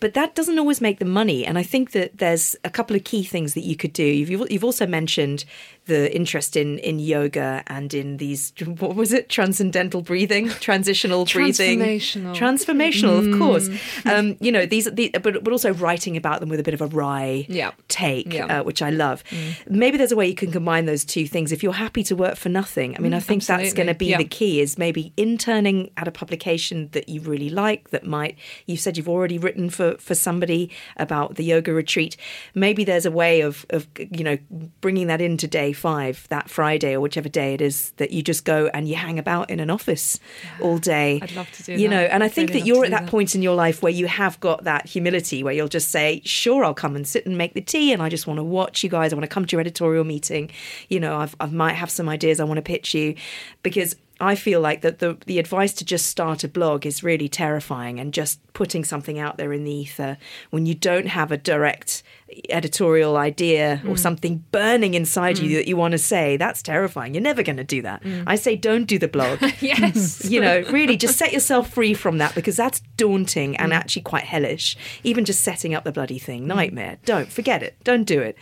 But 0.00 0.14
that 0.14 0.34
doesn't 0.34 0.58
always 0.58 0.80
make 0.80 0.98
the 0.98 1.04
money. 1.04 1.44
And 1.46 1.58
I 1.58 1.62
think 1.62 1.92
that 1.92 2.18
there's 2.18 2.56
a 2.64 2.70
couple 2.70 2.96
of 2.96 3.04
key 3.04 3.22
things 3.22 3.54
that 3.54 3.62
you 3.64 3.76
could 3.76 3.92
do. 3.92 4.02
You've, 4.04 4.50
you've 4.50 4.64
also 4.64 4.86
mentioned 4.86 5.44
the 5.86 6.14
interest 6.14 6.56
in, 6.56 6.78
in 6.78 6.98
yoga 6.98 7.62
and 7.66 7.92
in 7.92 8.16
these, 8.18 8.52
what 8.78 8.94
was 8.94 9.12
it? 9.12 9.28
Transcendental 9.28 10.02
breathing, 10.02 10.48
transitional 10.48 11.24
breathing. 11.24 11.80
Transformational. 11.80 12.34
Transformational, 12.36 13.32
of 13.32 13.38
course. 13.38 13.68
Um, 14.06 14.36
you 14.40 14.52
know, 14.52 14.66
these, 14.66 14.86
the, 14.90 15.10
but, 15.22 15.42
but 15.44 15.52
also 15.52 15.72
writing 15.74 16.16
about 16.16 16.40
them 16.40 16.48
with 16.48 16.60
a 16.60 16.62
bit 16.62 16.74
of 16.74 16.80
a 16.80 16.86
wry 16.86 17.44
Yeah. 17.48 17.72
take, 17.88 18.32
Yeah. 18.32 18.46
Mm. 18.48 18.60
uh, 18.60 18.64
which 18.64 18.82
I 18.82 18.90
love. 18.90 19.22
Maybe 19.68 19.98
there's 19.98 20.12
a 20.12 20.16
way 20.16 20.26
you 20.28 20.34
can 20.34 20.50
combine 20.52 20.86
those 20.86 21.04
two 21.04 21.26
things. 21.26 21.52
If 21.52 21.62
you're 21.62 21.72
happy 21.72 22.02
to 22.04 22.16
work 22.16 22.36
for 22.36 22.48
nothing, 22.48 22.96
I 22.96 23.00
mean, 23.00 23.12
Mm, 23.12 23.16
I 23.16 23.20
think 23.20 23.44
that's 23.44 23.72
going 23.74 23.88
to 23.88 23.94
be 23.94 24.06
Yeah. 24.06 24.18
the 24.18 24.24
key 24.24 24.60
is 24.60 24.78
maybe 24.78 25.12
interning 25.16 25.90
at 25.96 26.06
a 26.08 26.12
publication 26.12 26.88
that 26.92 27.08
you 27.08 27.20
really 27.20 27.50
like 27.50 27.90
that 27.90 28.04
might 28.06 28.36
you 28.66 28.76
said 28.76 28.96
you've 28.96 29.08
already 29.08 29.36
written 29.38 29.68
for 29.70 29.89
for 29.98 30.14
somebody 30.14 30.70
about 30.96 31.36
the 31.36 31.44
yoga 31.44 31.72
retreat. 31.72 32.16
Maybe 32.54 32.84
there's 32.84 33.06
a 33.06 33.10
way 33.10 33.40
of 33.40 33.66
of 33.70 33.86
you 33.98 34.24
know 34.24 34.38
bringing 34.80 35.06
that 35.08 35.20
into 35.20 35.46
day 35.46 35.72
5 35.72 36.28
that 36.28 36.50
Friday 36.50 36.94
or 36.94 37.00
whichever 37.00 37.28
day 37.28 37.54
it 37.54 37.60
is 37.60 37.90
that 37.96 38.10
you 38.10 38.22
just 38.22 38.44
go 38.44 38.70
and 38.74 38.88
you 38.88 38.96
hang 38.96 39.18
about 39.18 39.50
in 39.50 39.60
an 39.60 39.70
office 39.70 40.18
all 40.60 40.78
day. 40.78 41.20
I'd 41.22 41.34
love 41.34 41.50
to 41.52 41.62
do 41.62 41.72
you 41.72 41.88
that. 41.88 41.94
know 41.94 42.02
and 42.02 42.22
I 42.22 42.28
think 42.28 42.50
really 42.50 42.60
that 42.60 42.66
you're 42.66 42.84
at 42.84 42.90
that 42.90 43.02
that. 43.02 43.10
point 43.10 43.34
in 43.34 43.42
your 43.42 43.54
life 43.54 43.82
where 43.82 43.92
you 43.92 44.06
have 44.06 44.38
got 44.40 44.64
that 44.64 44.86
humility 44.86 45.42
where 45.42 45.52
you'll 45.52 45.68
just 45.68 45.88
say 45.90 46.22
sure 46.24 46.64
I'll 46.64 46.74
come 46.74 46.96
and 46.96 47.06
sit 47.06 47.26
and 47.26 47.36
make 47.36 47.54
the 47.54 47.60
tea 47.60 47.92
and 47.92 48.02
I 48.02 48.08
just 48.08 48.26
want 48.26 48.38
to 48.38 48.44
watch 48.44 48.82
you 48.82 48.90
guys. 48.90 49.12
I 49.12 49.16
want 49.16 49.24
to 49.24 49.34
come 49.34 49.44
to 49.46 49.52
your 49.52 49.60
editorial 49.60 50.04
meeting. 50.04 50.50
You 50.88 51.00
know 51.00 51.16
I've, 51.18 51.34
I 51.40 51.46
might 51.46 51.74
have 51.74 51.90
some 51.90 52.08
ideas 52.08 52.40
I 52.40 52.44
want 52.44 52.58
to 52.58 52.62
pitch 52.62 52.94
you. 52.94 53.14
Because 53.62 53.96
I 54.20 54.34
feel 54.34 54.60
like 54.60 54.82
that 54.82 54.98
the 54.98 55.16
the 55.26 55.38
advice 55.38 55.72
to 55.74 55.84
just 55.84 56.06
start 56.06 56.44
a 56.44 56.48
blog 56.48 56.86
is 56.86 57.02
really 57.02 57.28
terrifying 57.28 57.98
and 57.98 58.12
just 58.12 58.40
putting 58.52 58.84
something 58.84 59.18
out 59.18 59.36
there 59.38 59.52
in 59.52 59.64
the 59.64 59.72
ether 59.72 60.18
when 60.50 60.66
you 60.66 60.74
don't 60.74 61.06
have 61.06 61.32
a 61.32 61.36
direct 61.36 62.02
editorial 62.48 63.16
idea 63.16 63.82
or 63.84 63.94
Mm. 63.94 63.98
something 63.98 64.44
burning 64.52 64.94
inside 64.94 65.38
you 65.38 65.50
mm. 65.50 65.54
that 65.54 65.66
you 65.68 65.76
want 65.76 65.92
to 65.92 65.98
say 65.98 66.36
that's 66.36 66.62
terrifying. 66.62 67.12
You're 67.12 67.22
never 67.22 67.42
going 67.42 67.56
to 67.56 67.64
do 67.64 67.82
that. 67.82 68.04
Mm. 68.04 68.22
I 68.26 68.36
say 68.36 68.54
don't 68.54 68.84
do 68.84 68.98
the 68.98 69.08
blog. 69.08 69.40
Yes. 69.60 70.24
you 70.24 70.40
know 70.40 70.60
really 70.70 70.96
just 70.96 71.16
set 71.18 71.32
yourself 71.36 71.70
free 71.70 71.92
from 71.94 72.18
that 72.18 72.34
because 72.34 72.56
that's 72.56 72.80
daunting 72.96 73.56
and 73.56 73.72
mm. 73.72 73.74
actually 73.74 74.02
quite 74.02 74.24
hellish. 74.24 74.76
Even 75.02 75.24
just 75.24 75.40
setting 75.42 75.74
up 75.74 75.84
the 75.84 75.92
bloody 75.92 76.18
thing 76.18 76.46
nightmare. 76.46 76.98
Don't 77.04 77.32
forget 77.32 77.62
it. 77.62 77.76
Don't 77.84 78.04
do 78.04 78.20
it. 78.20 78.36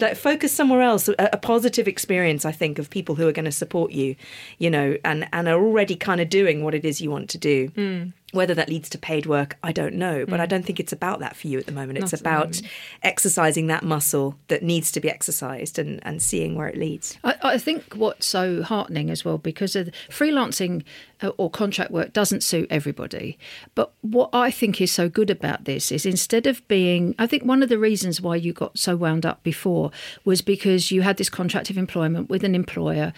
Like 0.00 0.16
focus 0.16 0.52
somewhere 0.52 0.82
else. 0.82 1.08
A, 1.08 1.14
a 1.32 1.36
positive 1.36 1.88
experience 1.88 2.44
i 2.44 2.52
think 2.52 2.78
of 2.78 2.88
people 2.90 3.14
who 3.16 3.26
are 3.26 3.32
going 3.32 3.44
to 3.44 3.52
support 3.52 3.92
you 3.92 4.14
you 4.58 4.70
know 4.70 4.96
and 5.04 5.21
and 5.32 5.48
are 5.48 5.62
already 5.62 5.96
kind 5.96 6.20
of 6.20 6.28
doing 6.28 6.62
what 6.64 6.74
it 6.74 6.84
is 6.84 7.00
you 7.00 7.10
want 7.10 7.28
to 7.30 7.38
do 7.38 7.68
Mm. 7.76 8.12
whether 8.32 8.54
that 8.54 8.68
leads 8.70 8.88
to 8.88 8.96
paid 8.98 9.26
work, 9.26 9.56
I 9.62 9.72
don't 9.72 9.94
know. 9.94 10.24
But 10.26 10.40
I 10.40 10.46
don't 10.46 10.64
think 10.64 10.80
it's 10.80 10.92
about 10.92 11.18
that 11.20 11.36
for 11.36 11.48
you 11.48 11.58
at 11.58 11.66
the 11.66 11.72
moment. 11.72 11.98
It's 11.98 12.12
Not 12.12 12.20
about 12.20 12.46
moment. 12.56 12.62
exercising 13.02 13.66
that 13.66 13.82
muscle 13.82 14.38
that 14.48 14.62
needs 14.62 14.90
to 14.92 15.00
be 15.00 15.10
exercised 15.10 15.78
and, 15.78 16.00
and 16.02 16.22
seeing 16.22 16.54
where 16.56 16.66
it 16.68 16.78
leads. 16.78 17.18
I, 17.24 17.34
I 17.42 17.58
think 17.58 17.92
what's 17.94 18.26
so 18.26 18.62
heartening 18.62 19.10
as 19.10 19.22
well, 19.24 19.36
because 19.36 19.76
of 19.76 19.90
freelancing 20.08 20.82
uh, 21.20 21.28
or 21.36 21.50
contract 21.50 21.90
work 21.90 22.12
doesn't 22.14 22.42
suit 22.42 22.68
everybody. 22.70 23.38
But 23.74 23.92
what 24.00 24.30
I 24.32 24.50
think 24.50 24.80
is 24.80 24.90
so 24.90 25.08
good 25.10 25.28
about 25.30 25.64
this 25.64 25.92
is 25.92 26.06
instead 26.06 26.46
of 26.46 26.66
being, 26.68 27.14
I 27.18 27.26
think 27.26 27.44
one 27.44 27.62
of 27.62 27.68
the 27.68 27.78
reasons 27.78 28.20
why 28.20 28.36
you 28.36 28.52
got 28.54 28.78
so 28.78 28.96
wound 28.96 29.26
up 29.26 29.42
before 29.42 29.90
was 30.24 30.40
because 30.40 30.90
you 30.90 31.02
had 31.02 31.16
this 31.18 31.28
contract 31.30 31.68
of 31.70 31.76
employment 31.76 32.30
with 32.30 32.44
an 32.44 32.54
employer. 32.54 33.12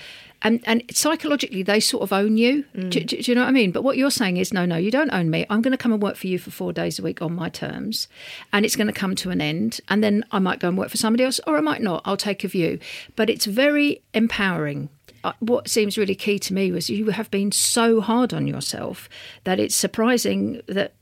And, 0.45 0.61
and 0.67 0.83
psychologically, 0.93 1.63
they 1.63 1.81
sort 1.81 2.03
of 2.03 2.13
own 2.13 2.37
you. 2.37 2.65
Do, 2.75 2.89
do- 2.91 3.01
do 3.23 3.31
you 3.31 3.35
know 3.35 3.41
what 3.41 3.49
I 3.49 3.53
mean? 3.53 3.73
But 3.73 3.83
what 3.83 3.97
you're 3.97 4.11
saying 4.11 4.37
is, 4.37 4.53
no, 4.53 4.67
no, 4.67 4.77
you 4.77 4.91
don't 4.91 5.11
own 5.11 5.31
me. 5.31 5.47
I'm 5.49 5.63
going 5.63 5.73
to 5.73 5.79
come 5.79 5.93
and 5.93 6.03
work 6.03 6.17
for 6.17 6.27
you 6.27 6.39
for 6.39 6.51
four 6.51 6.73
days 6.73 6.99
a 6.99 7.03
week 7.03 7.23
on 7.23 7.35
my 7.35 7.49
terms, 7.49 8.09
and 8.53 8.65
it's 8.65 8.77
going 8.77 8.87
to 8.87 8.93
come 8.93 9.15
to 9.17 9.31
an 9.31 9.41
end. 9.41 9.81
And 9.89 10.05
then 10.05 10.23
I 10.31 10.39
might 10.39 10.61
go 10.61 10.69
and 10.69 10.77
work 10.77 10.91
for 10.91 10.99
somebody 10.99 11.25
else, 11.25 11.41
or 11.47 11.57
I 11.57 11.61
might 11.63 11.81
not. 11.83 12.03
I'll 12.05 12.19
take 12.19 12.45
a 12.45 12.49
view. 12.49 12.79
But 13.17 13.31
it's 13.31 13.47
very 13.47 14.03
empowering. 14.13 14.91
Uh, 15.25 15.33
What 15.41 15.71
seems 15.71 15.97
really 15.97 16.15
key 16.15 16.39
to 16.41 16.53
me 16.53 16.71
was 16.71 16.91
you 16.91 17.07
have 17.09 17.31
been 17.31 17.51
so 17.51 18.03
hard 18.03 18.35
on 18.35 18.47
yourself 18.47 19.09
that 19.45 19.59
it's 19.59 19.75
surprising 19.75 20.61
that 20.67 20.93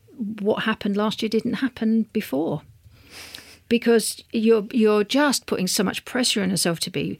what 0.41 0.63
happened 0.63 0.97
last 0.97 1.21
year 1.21 1.29
didn't 1.29 1.55
happen 1.55 2.07
before 2.13 2.63
because 3.69 4.23
you're 4.33 4.67
you're 4.71 5.03
just 5.05 5.47
putting 5.47 5.67
so 5.67 5.83
much 5.83 6.05
pressure 6.05 6.43
on 6.43 6.51
yourself 6.51 6.79
to 6.81 6.91
be 6.91 7.19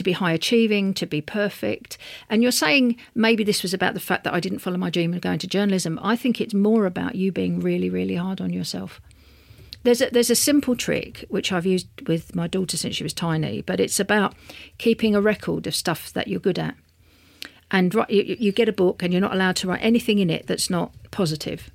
to 0.00 0.04
be 0.04 0.12
high 0.12 0.32
achieving, 0.32 0.94
to 0.94 1.06
be 1.06 1.20
perfect. 1.20 1.98
And 2.30 2.42
you're 2.42 2.52
saying 2.52 2.96
maybe 3.14 3.44
this 3.44 3.62
was 3.62 3.74
about 3.74 3.92
the 3.92 4.00
fact 4.00 4.24
that 4.24 4.32
I 4.34 4.40
didn't 4.40 4.60
follow 4.60 4.78
my 4.78 4.90
dream 4.90 5.12
of 5.12 5.20
going 5.20 5.38
to 5.40 5.46
journalism. 5.46 6.00
I 6.02 6.16
think 6.16 6.40
it's 6.40 6.54
more 6.54 6.86
about 6.86 7.14
you 7.14 7.30
being 7.30 7.60
really, 7.60 7.90
really 7.90 8.16
hard 8.16 8.40
on 8.40 8.50
yourself. 8.50 9.00
There's 9.82 10.00
a, 10.00 10.10
there's 10.10 10.30
a 10.30 10.34
simple 10.34 10.74
trick 10.74 11.24
which 11.28 11.52
I've 11.52 11.66
used 11.66 11.88
with 12.08 12.34
my 12.34 12.46
daughter 12.46 12.76
since 12.76 12.96
she 12.96 13.02
was 13.02 13.12
tiny, 13.14 13.60
but 13.62 13.78
it's 13.78 14.00
about 14.00 14.34
keeping 14.78 15.14
a 15.14 15.20
record 15.20 15.66
of 15.66 15.74
stuff 15.74 16.12
that 16.14 16.28
you're 16.28 16.40
good 16.40 16.58
at. 16.58 16.74
And 17.70 17.94
you, 18.08 18.36
you 18.38 18.52
get 18.52 18.68
a 18.68 18.72
book, 18.72 19.02
and 19.02 19.12
you're 19.12 19.20
not 19.20 19.32
allowed 19.32 19.56
to 19.56 19.68
write 19.68 19.82
anything 19.82 20.18
in 20.18 20.30
it 20.30 20.46
that's 20.46 20.70
not 20.70 20.92
positive. 21.10 21.70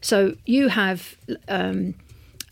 So 0.00 0.34
you 0.46 0.68
have 0.68 1.16
um, 1.48 1.94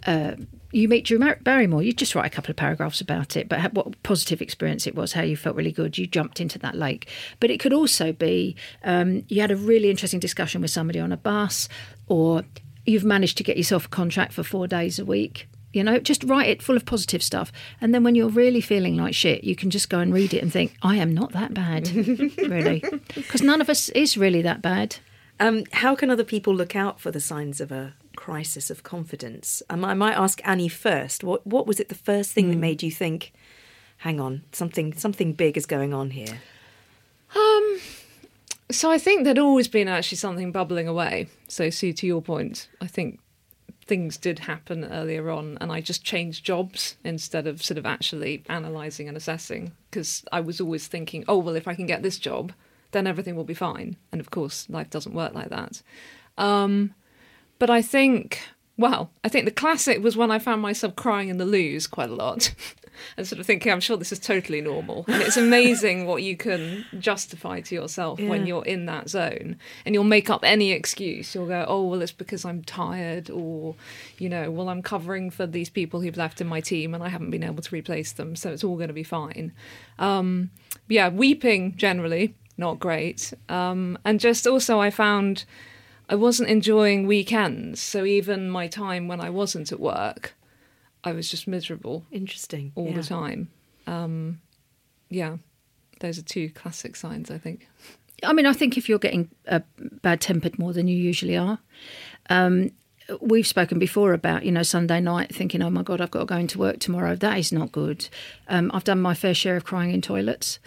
uh, 0.06 0.36
you 0.72 0.88
meet 0.88 1.04
Drew 1.04 1.18
Barrymore. 1.42 1.82
You 1.82 1.92
just 1.92 2.14
write 2.14 2.26
a 2.26 2.30
couple 2.30 2.50
of 2.50 2.56
paragraphs 2.56 3.00
about 3.00 3.36
it, 3.36 3.48
but 3.48 3.72
what 3.72 4.02
positive 4.02 4.42
experience 4.42 4.86
it 4.86 4.94
was, 4.94 5.12
how 5.12 5.22
you 5.22 5.36
felt 5.36 5.56
really 5.56 5.72
good. 5.72 5.96
You 5.96 6.06
jumped 6.06 6.40
into 6.40 6.58
that 6.60 6.74
lake, 6.74 7.08
but 7.40 7.50
it 7.50 7.60
could 7.60 7.72
also 7.72 8.12
be 8.12 8.56
um, 8.84 9.24
you 9.28 9.40
had 9.40 9.50
a 9.50 9.56
really 9.56 9.90
interesting 9.90 10.20
discussion 10.20 10.60
with 10.60 10.70
somebody 10.70 10.98
on 10.98 11.12
a 11.12 11.16
bus, 11.16 11.68
or 12.08 12.42
you've 12.84 13.04
managed 13.04 13.36
to 13.38 13.44
get 13.44 13.56
yourself 13.56 13.86
a 13.86 13.88
contract 13.88 14.32
for 14.32 14.42
four 14.42 14.66
days 14.66 14.98
a 14.98 15.04
week. 15.04 15.48
You 15.72 15.84
know, 15.84 15.98
just 15.98 16.24
write 16.24 16.48
it 16.48 16.62
full 16.62 16.76
of 16.76 16.86
positive 16.86 17.22
stuff, 17.22 17.52
and 17.80 17.94
then 17.94 18.02
when 18.02 18.14
you're 18.14 18.28
really 18.28 18.60
feeling 18.60 18.96
like 18.96 19.14
shit, 19.14 19.44
you 19.44 19.54
can 19.54 19.70
just 19.70 19.90
go 19.90 19.98
and 20.00 20.12
read 20.12 20.32
it 20.32 20.42
and 20.42 20.52
think, 20.52 20.74
"I 20.82 20.96
am 20.96 21.12
not 21.12 21.32
that 21.32 21.52
bad, 21.52 21.88
really," 22.38 22.82
because 23.14 23.42
none 23.42 23.60
of 23.60 23.68
us 23.68 23.88
is 23.90 24.16
really 24.16 24.42
that 24.42 24.62
bad. 24.62 24.96
Um, 25.38 25.64
how 25.72 25.94
can 25.94 26.10
other 26.10 26.24
people 26.24 26.54
look 26.54 26.74
out 26.74 26.98
for 26.98 27.10
the 27.10 27.20
signs 27.20 27.60
of 27.60 27.70
a 27.70 27.92
crisis 28.16 28.70
of 28.70 28.82
confidence? 28.82 29.62
Um, 29.70 29.84
I 29.84 29.94
might 29.94 30.14
ask 30.14 30.40
Annie 30.44 30.68
first. 30.68 31.22
What 31.22 31.46
what 31.46 31.66
was 31.66 31.78
it 31.78 31.88
the 31.88 31.94
first 31.94 32.32
thing 32.32 32.50
that 32.50 32.56
made 32.56 32.82
you 32.82 32.90
think, 32.90 33.32
hang 33.98 34.20
on, 34.20 34.42
something 34.52 34.92
something 34.94 35.32
big 35.32 35.56
is 35.56 35.66
going 35.66 35.94
on 35.94 36.10
here? 36.10 36.40
Um, 37.34 37.78
so 38.70 38.90
I 38.90 38.98
think 38.98 39.24
there'd 39.24 39.38
always 39.38 39.68
been 39.68 39.88
actually 39.88 40.18
something 40.18 40.52
bubbling 40.52 40.88
away. 40.88 41.28
So, 41.48 41.70
see 41.70 41.92
to 41.92 42.06
your 42.06 42.22
point, 42.22 42.68
I 42.80 42.86
think 42.86 43.20
things 43.86 44.16
did 44.16 44.40
happen 44.40 44.84
earlier 44.84 45.30
on, 45.30 45.56
and 45.60 45.70
I 45.70 45.80
just 45.80 46.04
changed 46.04 46.44
jobs 46.44 46.96
instead 47.04 47.46
of 47.46 47.62
sort 47.62 47.78
of 47.78 47.86
actually 47.86 48.42
analysing 48.48 49.06
and 49.06 49.16
assessing 49.16 49.72
because 49.90 50.24
I 50.32 50.40
was 50.40 50.60
always 50.60 50.88
thinking, 50.88 51.24
oh, 51.28 51.38
well, 51.38 51.54
if 51.54 51.68
I 51.68 51.74
can 51.74 51.86
get 51.86 52.02
this 52.02 52.18
job, 52.18 52.52
then 52.90 53.06
everything 53.06 53.36
will 53.36 53.44
be 53.44 53.54
fine. 53.54 53.96
And 54.10 54.20
of 54.20 54.30
course, 54.30 54.68
life 54.68 54.90
doesn't 54.90 55.14
work 55.14 55.34
like 55.34 55.50
that. 55.50 55.82
Um, 56.36 56.94
but 57.58 57.70
I 57.70 57.82
think, 57.82 58.40
well, 58.76 59.10
I 59.24 59.28
think 59.28 59.44
the 59.44 59.50
classic 59.50 60.02
was 60.02 60.16
when 60.16 60.30
I 60.30 60.38
found 60.38 60.62
myself 60.62 60.96
crying 60.96 61.28
in 61.28 61.38
the 61.38 61.46
loos 61.46 61.86
quite 61.86 62.10
a 62.10 62.14
lot. 62.14 62.54
and 63.16 63.26
sort 63.26 63.38
of 63.40 63.46
thinking, 63.46 63.70
I'm 63.70 63.80
sure 63.80 63.96
this 63.96 64.10
is 64.12 64.18
totally 64.18 64.60
normal. 64.60 65.04
And 65.08 65.22
it's 65.22 65.36
amazing 65.36 66.06
what 66.06 66.22
you 66.22 66.36
can 66.36 66.84
justify 66.98 67.60
to 67.60 67.74
yourself 67.74 68.18
Yeah. 68.18 68.28
when 68.30 68.46
you're 68.46 68.64
in 68.64 68.86
that 68.86 69.10
zone. 69.10 69.56
And 69.84 69.94
you'll 69.94 70.04
make 70.04 70.30
up 70.30 70.40
any 70.44 70.72
excuse. 70.72 71.34
You'll 71.34 71.46
go, 71.46 71.64
oh, 71.68 71.84
well, 71.86 72.00
it's 72.00 72.12
because 72.12 72.44
I'm 72.44 72.62
tired, 72.62 73.28
or, 73.30 73.74
you 74.18 74.28
know, 74.28 74.50
well, 74.50 74.68
I'm 74.70 74.80
covering 74.82 75.30
for 75.30 75.46
these 75.46 75.68
people 75.68 76.00
who've 76.00 76.16
left 76.16 76.40
in 76.40 76.46
my 76.46 76.60
team 76.60 76.94
and 76.94 77.02
I 77.04 77.08
haven't 77.08 77.30
been 77.30 77.44
able 77.44 77.62
to 77.62 77.74
replace 77.74 78.12
them. 78.12 78.34
So 78.34 78.50
it's 78.50 78.64
all 78.64 78.76
going 78.76 78.88
to 78.88 78.94
be 78.94 79.02
fine. 79.02 79.52
Um, 79.98 80.50
yeah, 80.88 81.08
weeping 81.10 81.76
generally, 81.76 82.34
not 82.56 82.78
great. 82.78 83.32
Um, 83.48 83.98
and 84.04 84.20
just 84.20 84.46
also, 84.46 84.80
I 84.80 84.90
found 84.90 85.44
I 86.08 86.14
wasn't 86.14 86.48
enjoying 86.48 87.06
weekends. 87.06 87.80
So 87.80 88.04
even 88.04 88.50
my 88.50 88.68
time 88.68 89.08
when 89.08 89.20
I 89.20 89.30
wasn't 89.30 89.72
at 89.72 89.80
work, 89.80 90.34
I 91.02 91.12
was 91.12 91.30
just 91.30 91.46
miserable. 91.46 92.06
Interesting. 92.10 92.72
All 92.74 92.88
yeah. 92.88 92.96
the 92.96 93.02
time. 93.02 93.48
Um, 93.86 94.40
yeah, 95.08 95.36
those 96.00 96.18
are 96.18 96.22
two 96.22 96.50
classic 96.50 96.96
signs, 96.96 97.30
I 97.30 97.38
think. 97.38 97.68
I 98.22 98.32
mean, 98.32 98.46
I 98.46 98.52
think 98.52 98.76
if 98.76 98.88
you're 98.88 98.98
getting 98.98 99.30
uh, 99.46 99.60
bad 100.02 100.20
tempered 100.20 100.58
more 100.58 100.72
than 100.72 100.88
you 100.88 100.96
usually 100.96 101.36
are, 101.36 101.58
um, 102.30 102.70
we've 103.20 103.46
spoken 103.46 103.78
before 103.78 104.12
about 104.12 104.44
you 104.44 104.52
know 104.52 104.62
Sunday 104.62 105.00
night 105.00 105.34
thinking, 105.34 105.62
oh 105.62 105.70
my 105.70 105.82
god, 105.82 106.00
I've 106.00 106.10
got 106.10 106.20
to 106.20 106.26
go 106.26 106.36
into 106.36 106.58
work 106.58 106.78
tomorrow. 106.78 107.14
That 107.14 107.38
is 107.38 107.52
not 107.52 107.72
good. 107.72 108.08
Um, 108.48 108.70
I've 108.74 108.84
done 108.84 109.00
my 109.00 109.14
fair 109.14 109.34
share 109.34 109.56
of 109.56 109.64
crying 109.64 109.92
in 109.92 110.02
toilets. 110.02 110.58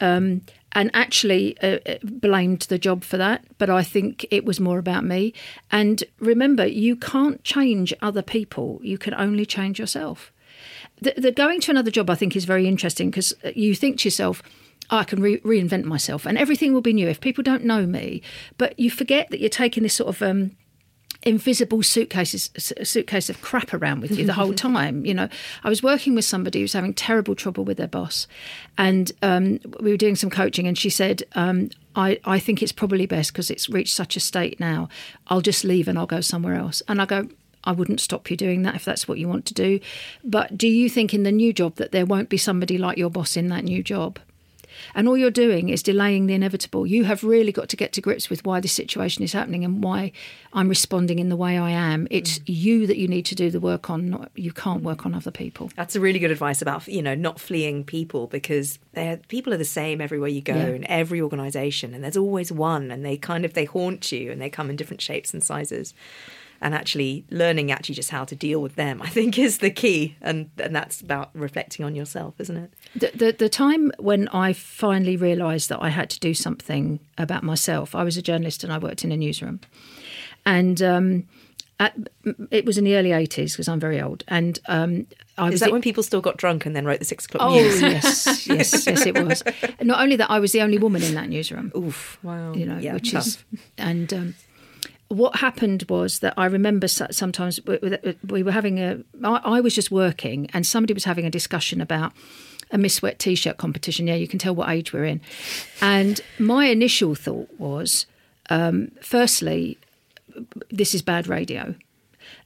Um, 0.00 0.42
and 0.74 0.90
actually 0.94 1.58
uh, 1.60 1.78
uh, 1.86 1.96
blamed 2.02 2.62
the 2.62 2.78
job 2.78 3.04
for 3.04 3.18
that, 3.18 3.44
but 3.58 3.68
I 3.68 3.82
think 3.82 4.24
it 4.30 4.46
was 4.46 4.58
more 4.58 4.78
about 4.78 5.04
me. 5.04 5.34
And 5.70 6.02
remember, 6.18 6.66
you 6.66 6.96
can't 6.96 7.44
change 7.44 7.92
other 8.00 8.22
people; 8.22 8.80
you 8.82 8.96
can 8.96 9.14
only 9.14 9.44
change 9.44 9.78
yourself. 9.78 10.32
The, 11.00 11.14
the 11.16 11.32
going 11.32 11.60
to 11.62 11.70
another 11.70 11.90
job, 11.90 12.08
I 12.08 12.14
think, 12.14 12.36
is 12.36 12.46
very 12.46 12.66
interesting 12.66 13.10
because 13.10 13.34
you 13.54 13.74
think 13.74 13.98
to 13.98 14.06
yourself, 14.06 14.42
"Oh, 14.90 14.98
I 14.98 15.04
can 15.04 15.20
re- 15.20 15.40
reinvent 15.40 15.84
myself 15.84 16.24
and 16.24 16.38
everything 16.38 16.72
will 16.72 16.80
be 16.80 16.94
new 16.94 17.08
if 17.08 17.20
people 17.20 17.44
don't 17.44 17.64
know 17.64 17.86
me. 17.86 18.22
But 18.56 18.78
you 18.78 18.90
forget 18.90 19.28
that 19.30 19.40
you're 19.40 19.50
taking 19.50 19.82
this 19.82 19.94
sort 19.94 20.08
of 20.08 20.22
um, 20.22 20.52
invisible 21.24 21.82
suitcases 21.82 22.50
suitcase 22.82 23.30
of 23.30 23.40
crap 23.42 23.72
around 23.72 24.00
with 24.00 24.10
you 24.10 24.26
the 24.26 24.32
whole 24.32 24.54
time 24.68 25.04
you 25.06 25.14
know 25.14 25.28
i 25.62 25.68
was 25.68 25.82
working 25.82 26.14
with 26.14 26.24
somebody 26.24 26.58
who 26.58 26.64
was 26.64 26.72
having 26.72 26.92
terrible 26.92 27.34
trouble 27.34 27.64
with 27.64 27.76
their 27.76 27.88
boss 27.88 28.26
and 28.76 29.12
um, 29.22 29.58
we 29.80 29.90
were 29.90 29.96
doing 29.96 30.16
some 30.16 30.30
coaching 30.30 30.66
and 30.66 30.76
she 30.76 30.90
said 30.90 31.22
um, 31.34 31.70
I, 31.94 32.18
I 32.24 32.38
think 32.38 32.62
it's 32.62 32.72
probably 32.72 33.06
best 33.06 33.32
because 33.32 33.50
it's 33.50 33.68
reached 33.68 33.94
such 33.94 34.16
a 34.16 34.20
state 34.20 34.58
now 34.58 34.88
i'll 35.28 35.40
just 35.40 35.64
leave 35.64 35.88
and 35.88 35.98
i'll 35.98 36.06
go 36.06 36.20
somewhere 36.20 36.54
else 36.54 36.82
and 36.88 37.00
i 37.00 37.06
go 37.06 37.28
I 37.64 37.72
wouldn't 37.72 38.00
stop 38.00 38.30
you 38.30 38.36
doing 38.36 38.62
that 38.62 38.74
if 38.74 38.84
that's 38.84 39.06
what 39.06 39.18
you 39.18 39.28
want 39.28 39.46
to 39.46 39.54
do. 39.54 39.78
But 40.24 40.58
do 40.58 40.66
you 40.66 40.90
think 40.90 41.14
in 41.14 41.22
the 41.22 41.30
new 41.30 41.52
job 41.52 41.76
that 41.76 41.92
there 41.92 42.04
won't 42.04 42.28
be 42.28 42.36
somebody 42.36 42.76
like 42.76 42.98
your 42.98 43.10
boss 43.10 43.36
in 43.36 43.48
that 43.48 43.64
new 43.64 43.82
job? 43.82 44.18
And 44.94 45.08
all 45.08 45.16
you're 45.16 45.30
doing 45.30 45.68
is 45.68 45.82
delaying 45.82 46.26
the 46.26 46.34
inevitable. 46.34 46.86
You 46.86 47.04
have 47.04 47.24
really 47.24 47.52
got 47.52 47.68
to 47.70 47.76
get 47.76 47.92
to 47.94 48.00
grips 48.00 48.30
with 48.30 48.44
why 48.44 48.60
this 48.60 48.72
situation 48.72 49.22
is 49.22 49.32
happening 49.32 49.64
and 49.64 49.82
why 49.82 50.12
I'm 50.52 50.68
responding 50.68 51.18
in 51.18 51.28
the 51.28 51.36
way 51.36 51.58
I 51.58 51.70
am. 51.70 52.06
It's 52.10 52.38
mm. 52.38 52.42
you 52.46 52.86
that 52.86 52.98
you 52.98 53.08
need 53.08 53.26
to 53.26 53.34
do 53.34 53.50
the 53.50 53.60
work 53.60 53.90
on. 53.90 54.10
Not, 54.10 54.30
you 54.34 54.52
can't 54.52 54.82
work 54.82 55.06
on 55.06 55.14
other 55.14 55.30
people. 55.30 55.70
That's 55.76 55.96
a 55.96 56.00
really 56.00 56.18
good 56.18 56.30
advice 56.30 56.62
about 56.62 56.86
you 56.88 57.02
know 57.02 57.14
not 57.14 57.40
fleeing 57.40 57.84
people 57.84 58.26
because 58.26 58.78
they're 58.92 59.18
people 59.28 59.52
are 59.52 59.58
the 59.58 59.64
same 59.64 60.00
everywhere 60.00 60.28
you 60.28 60.40
go 60.40 60.54
Yeah. 60.54 60.68
in 60.68 60.86
every 60.90 61.20
organization 61.20 61.94
and 61.94 62.02
there's 62.04 62.16
always 62.16 62.52
one 62.52 62.90
and 62.90 63.04
they 63.04 63.16
kind 63.16 63.44
of 63.44 63.54
they 63.54 63.64
haunt 63.64 64.12
you 64.12 64.30
and 64.30 64.40
they 64.40 64.50
come 64.50 64.70
in 64.70 64.76
different 64.76 65.00
shapes 65.00 65.32
and 65.32 65.42
sizes 65.42 65.94
and 66.60 66.74
actually 66.74 67.24
learning 67.30 67.72
actually 67.72 67.94
just 67.94 68.10
how 68.10 68.24
to 68.24 68.36
deal 68.36 68.60
with 68.62 68.74
them 68.76 69.02
I 69.02 69.08
think 69.08 69.38
is 69.38 69.58
the 69.58 69.70
key 69.70 70.16
and 70.20 70.50
and 70.58 70.74
that's 70.74 71.00
about 71.00 71.30
reflecting 71.34 71.84
on 71.84 71.94
yourself 71.94 72.34
isn't 72.38 72.56
it 72.56 72.72
The, 72.94 73.10
the, 73.14 73.32
the 73.32 73.48
time 73.48 73.90
when 73.98 74.28
I 74.28 74.52
finally 74.52 75.16
realised 75.16 75.68
that 75.70 75.78
I 75.82 75.88
had 75.88 76.10
to 76.10 76.20
do 76.20 76.34
something 76.34 77.00
about 77.16 77.42
myself, 77.42 77.94
I 77.94 78.04
was 78.04 78.16
a 78.16 78.22
journalist 78.22 78.64
and 78.64 78.72
I 78.72 78.78
worked 78.78 79.02
in 79.04 79.12
a 79.12 79.16
newsroom. 79.16 79.60
And 80.44 80.82
um, 80.82 81.24
at, 81.80 81.96
it 82.50 82.66
was 82.66 82.76
in 82.76 82.84
the 82.84 82.96
early 82.96 83.10
80s 83.10 83.52
because 83.52 83.66
I'm 83.68 83.80
very 83.80 84.00
old. 84.00 84.24
And 84.28 84.58
um, 84.66 85.06
I 85.38 85.46
is 85.46 85.52
was 85.52 85.60
that 85.60 85.72
when 85.72 85.80
people 85.80 86.02
still 86.02 86.20
got 86.20 86.36
drunk 86.36 86.66
and 86.66 86.76
then 86.76 86.84
wrote 86.84 86.98
the 86.98 87.04
six 87.06 87.24
o'clock 87.24 87.42
Oh 87.42 87.54
news 87.54 87.80
yes, 87.80 88.46
yes, 88.46 88.46
yes, 88.86 89.06
it 89.06 89.14
was. 89.18 89.42
Not 89.80 90.00
only 90.00 90.16
that, 90.16 90.30
I 90.30 90.38
was 90.38 90.52
the 90.52 90.60
only 90.60 90.78
woman 90.78 91.02
in 91.02 91.14
that 91.14 91.28
newsroom. 91.28 91.72
Oof! 91.76 92.18
Wow. 92.22 92.52
You 92.52 92.66
know, 92.66 92.78
Yeah, 92.78 92.94
which 92.94 93.12
tough. 93.12 93.26
is 93.26 93.44
and. 93.78 94.12
Um, 94.12 94.34
what 95.08 95.36
happened 95.36 95.84
was 95.90 96.20
that 96.20 96.32
I 96.38 96.46
remember 96.46 96.88
sometimes 96.88 97.60
we 97.66 98.42
were 98.42 98.50
having 98.50 98.78
a. 98.80 99.00
I 99.22 99.60
was 99.60 99.74
just 99.74 99.90
working, 99.90 100.48
and 100.54 100.66
somebody 100.66 100.94
was 100.94 101.04
having 101.04 101.26
a 101.26 101.30
discussion 101.30 101.82
about 101.82 102.14
a 102.72 102.78
Miss 102.78 103.02
Wet 103.02 103.18
T-shirt 103.18 103.58
competition. 103.58 104.06
Yeah, 104.06 104.14
you 104.14 104.26
can 104.26 104.38
tell 104.38 104.54
what 104.54 104.70
age 104.70 104.92
we're 104.92 105.04
in. 105.04 105.20
And 105.80 106.20
my 106.38 106.66
initial 106.66 107.14
thought 107.14 107.48
was, 107.58 108.06
um, 108.50 108.90
firstly, 109.00 109.78
this 110.70 110.94
is 110.94 111.02
bad 111.02 111.28
radio, 111.28 111.74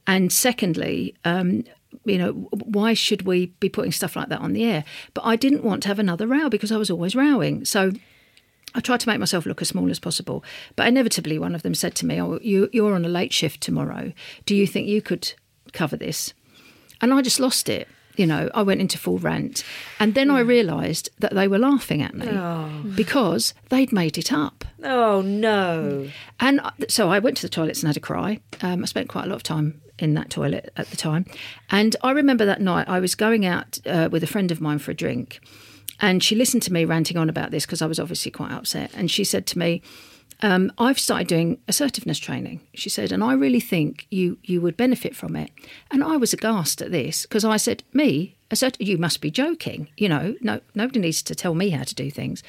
and 0.05 0.31
secondly, 0.31 1.15
um, 1.25 1.63
you 2.05 2.17
know, 2.17 2.31
why 2.51 2.93
should 2.93 3.23
we 3.23 3.47
be 3.59 3.69
putting 3.69 3.91
stuff 3.91 4.15
like 4.15 4.29
that 4.29 4.41
on 4.41 4.53
the 4.53 4.63
air? 4.63 4.83
But 5.13 5.25
I 5.25 5.35
didn't 5.35 5.63
want 5.63 5.83
to 5.83 5.87
have 5.87 5.99
another 5.99 6.27
row 6.27 6.49
because 6.49 6.71
I 6.71 6.77
was 6.77 6.91
always 6.91 7.15
rowing. 7.15 7.65
So 7.65 7.91
I 8.75 8.79
tried 8.79 8.99
to 9.01 9.09
make 9.09 9.19
myself 9.19 9.45
look 9.45 9.61
as 9.61 9.69
small 9.69 9.89
as 9.89 9.99
possible. 9.99 10.43
But 10.75 10.87
inevitably, 10.87 11.39
one 11.39 11.55
of 11.55 11.63
them 11.63 11.73
said 11.73 11.95
to 11.95 12.05
me, 12.05 12.21
"Oh, 12.21 12.39
you, 12.41 12.69
you're 12.71 12.93
on 12.93 13.05
a 13.05 13.09
late 13.09 13.33
shift 13.33 13.61
tomorrow. 13.61 14.13
Do 14.45 14.55
you 14.55 14.67
think 14.67 14.87
you 14.87 15.01
could 15.01 15.33
cover 15.73 15.97
this?" 15.97 16.33
And 17.01 17.13
I 17.13 17.21
just 17.21 17.39
lost 17.39 17.69
it. 17.69 17.87
You 18.17 18.25
know, 18.25 18.49
I 18.53 18.63
went 18.63 18.81
into 18.81 18.97
full 18.97 19.19
rant, 19.19 19.63
and 19.99 20.13
then 20.15 20.29
I 20.29 20.39
realised 20.41 21.09
that 21.19 21.33
they 21.33 21.47
were 21.47 21.59
laughing 21.59 22.01
at 22.01 22.13
me 22.15 22.25
because 22.95 23.53
they'd 23.69 23.91
made 23.91 24.17
it 24.17 24.31
up. 24.33 24.65
oh 24.83 25.21
no 25.21 26.09
And 26.39 26.59
so 26.87 27.09
I 27.09 27.19
went 27.19 27.37
to 27.37 27.43
the 27.43 27.49
toilets 27.49 27.81
and 27.81 27.87
had 27.87 27.97
a 27.97 28.01
cry. 28.01 28.39
Um, 28.61 28.83
I 28.83 28.85
spent 28.85 29.07
quite 29.09 29.25
a 29.25 29.27
lot 29.27 29.35
of 29.37 29.43
time 29.43 29.81
in 29.99 30.13
that 30.13 30.29
toilet 30.29 30.71
at 30.77 30.87
the 30.91 30.97
time. 30.97 31.25
And 31.71 31.95
I 32.03 32.11
remember 32.11 32.45
that 32.45 32.61
night 32.61 32.87
I 32.87 32.99
was 32.99 33.15
going 33.15 33.45
out 33.45 33.79
uh, 33.85 34.09
with 34.11 34.23
a 34.23 34.27
friend 34.27 34.51
of 34.51 34.61
mine 34.61 34.79
for 34.79 34.91
a 34.91 34.93
drink. 34.93 35.39
And 35.99 36.23
she 36.23 36.35
listened 36.35 36.63
to 36.63 36.73
me 36.73 36.85
ranting 36.85 37.17
on 37.17 37.29
about 37.29 37.51
this 37.51 37.65
because 37.65 37.81
I 37.81 37.87
was 37.87 37.99
obviously 37.99 38.31
quite 38.31 38.51
upset. 38.51 38.91
And 38.93 39.09
she 39.09 39.23
said 39.23 39.45
to 39.47 39.59
me, 39.59 39.81
um, 40.41 40.71
I've 40.77 40.99
started 40.99 41.27
doing 41.27 41.57
assertiveness 41.67 42.19
training. 42.19 42.61
She 42.75 42.89
said, 42.89 43.11
and 43.11 43.23
I 43.23 43.33
really 43.33 43.59
think 43.59 44.05
you 44.11 44.37
you 44.43 44.61
would 44.61 44.77
benefit 44.77 45.15
from 45.15 45.35
it. 45.35 45.51
And 45.89 46.03
I 46.03 46.17
was 46.17 46.33
aghast 46.33 46.81
at 46.81 46.91
this 46.91 47.23
because 47.23 47.43
I 47.43 47.57
said, 47.57 47.83
me, 47.93 48.35
assert- 48.51 48.79
you 48.79 48.97
must 48.97 49.19
be 49.19 49.31
joking. 49.31 49.89
You 49.97 50.09
know, 50.09 50.35
no, 50.41 50.61
nobody 50.75 50.99
needs 50.99 51.23
to 51.23 51.35
tell 51.35 51.55
me 51.55 51.69
how 51.71 51.83
to 51.83 51.95
do 51.95 52.11
things. 52.11 52.43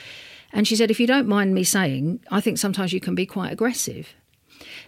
And 0.52 0.66
she 0.68 0.76
said, 0.76 0.90
if 0.90 1.00
you 1.00 1.06
don't 1.06 1.28
mind 1.28 1.54
me 1.54 1.64
saying, 1.64 2.20
I 2.30 2.40
think 2.40 2.58
sometimes 2.58 2.92
you 2.92 3.00
can 3.00 3.14
be 3.14 3.26
quite 3.26 3.52
aggressive. 3.52 4.14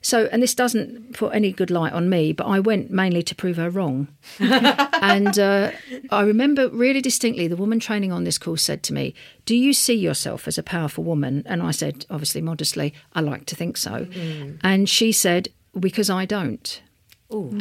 So, 0.03 0.29
and 0.33 0.43
this 0.43 0.55
doesn't 0.55 1.15
put 1.15 1.35
any 1.35 1.53
good 1.53 1.71
light 1.71 1.93
on 1.93 2.09
me, 2.09 2.33
but 2.33 2.47
I 2.47 2.61
went 2.61 2.91
mainly 2.91 3.23
to 3.25 3.35
prove 3.35 3.57
her 3.57 3.71
wrong. 3.71 4.09
and 4.39 5.39
uh, 5.39 5.71
I 6.11 6.23
remember 6.23 6.69
really 6.69 7.01
distinctly 7.01 7.49
the 7.49 7.57
woman 7.57 7.81
training 7.81 8.13
on 8.13 8.25
this 8.25 8.39
course 8.39 8.63
said 8.63 8.83
to 8.85 8.93
me, 8.95 9.15
Do 9.47 9.57
you 9.57 9.73
see 9.73 9.95
yourself 9.95 10.47
as 10.49 10.59
a 10.59 10.63
powerful 10.63 11.05
woman? 11.05 11.43
And 11.47 11.63
I 11.63 11.71
said, 11.71 12.07
obviously 12.11 12.41
modestly, 12.41 12.95
I 13.15 13.21
like 13.21 13.47
to 13.47 13.57
think 13.57 13.77
so. 13.77 14.07
And 14.63 14.89
she 14.89 15.13
said, 15.13 15.49
Because 15.79 16.11
I 16.11 16.25
don't. 16.25 16.81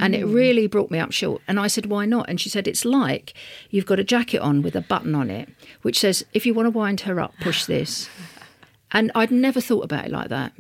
And 0.02 0.16
it 0.16 0.26
really 0.26 0.66
brought 0.66 0.90
me 0.90 0.98
up 0.98 1.12
short. 1.12 1.44
And 1.48 1.60
I 1.60 1.68
said, 1.68 1.86
Why 1.86 2.06
not? 2.06 2.28
And 2.28 2.42
she 2.42 2.50
said, 2.50 2.68
It's 2.68 2.86
like 2.86 3.34
you've 3.70 3.86
got 3.86 4.00
a 4.00 4.04
jacket 4.04 4.40
on 4.40 4.64
with 4.64 4.76
a 4.76 4.82
button 4.82 5.14
on 5.14 5.30
it, 5.30 5.48
which 5.84 6.00
says, 6.00 6.26
If 6.34 6.46
you 6.46 6.54
want 6.56 6.66
to 6.66 6.72
wind 6.72 7.02
her 7.02 7.20
up, 7.20 7.34
push 7.40 7.66
this. 7.66 8.10
And 8.92 9.12
I'd 9.14 9.30
never 9.30 9.62
thought 9.62 9.86
about 9.86 10.06
it 10.06 10.12
like 10.12 10.30
that. 10.30 10.54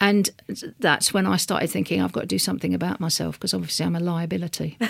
And 0.00 0.30
that's 0.78 1.12
when 1.12 1.26
I 1.26 1.36
started 1.36 1.70
thinking 1.70 2.00
I've 2.00 2.12
got 2.12 2.20
to 2.22 2.26
do 2.26 2.38
something 2.38 2.72
about 2.74 3.00
myself 3.00 3.34
because 3.38 3.52
obviously 3.52 3.84
I'm 3.84 3.96
a 3.96 4.00
liability. 4.00 4.76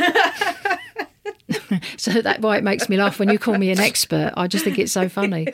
so 1.96 2.20
that's 2.20 2.40
why 2.40 2.58
it 2.58 2.64
makes 2.64 2.88
me 2.90 2.96
laugh 2.98 3.18
when 3.18 3.30
you 3.30 3.38
call 3.38 3.56
me 3.56 3.70
an 3.70 3.80
expert. 3.80 4.32
I 4.36 4.46
just 4.48 4.64
think 4.64 4.78
it's 4.78 4.92
so 4.92 5.08
funny. 5.08 5.48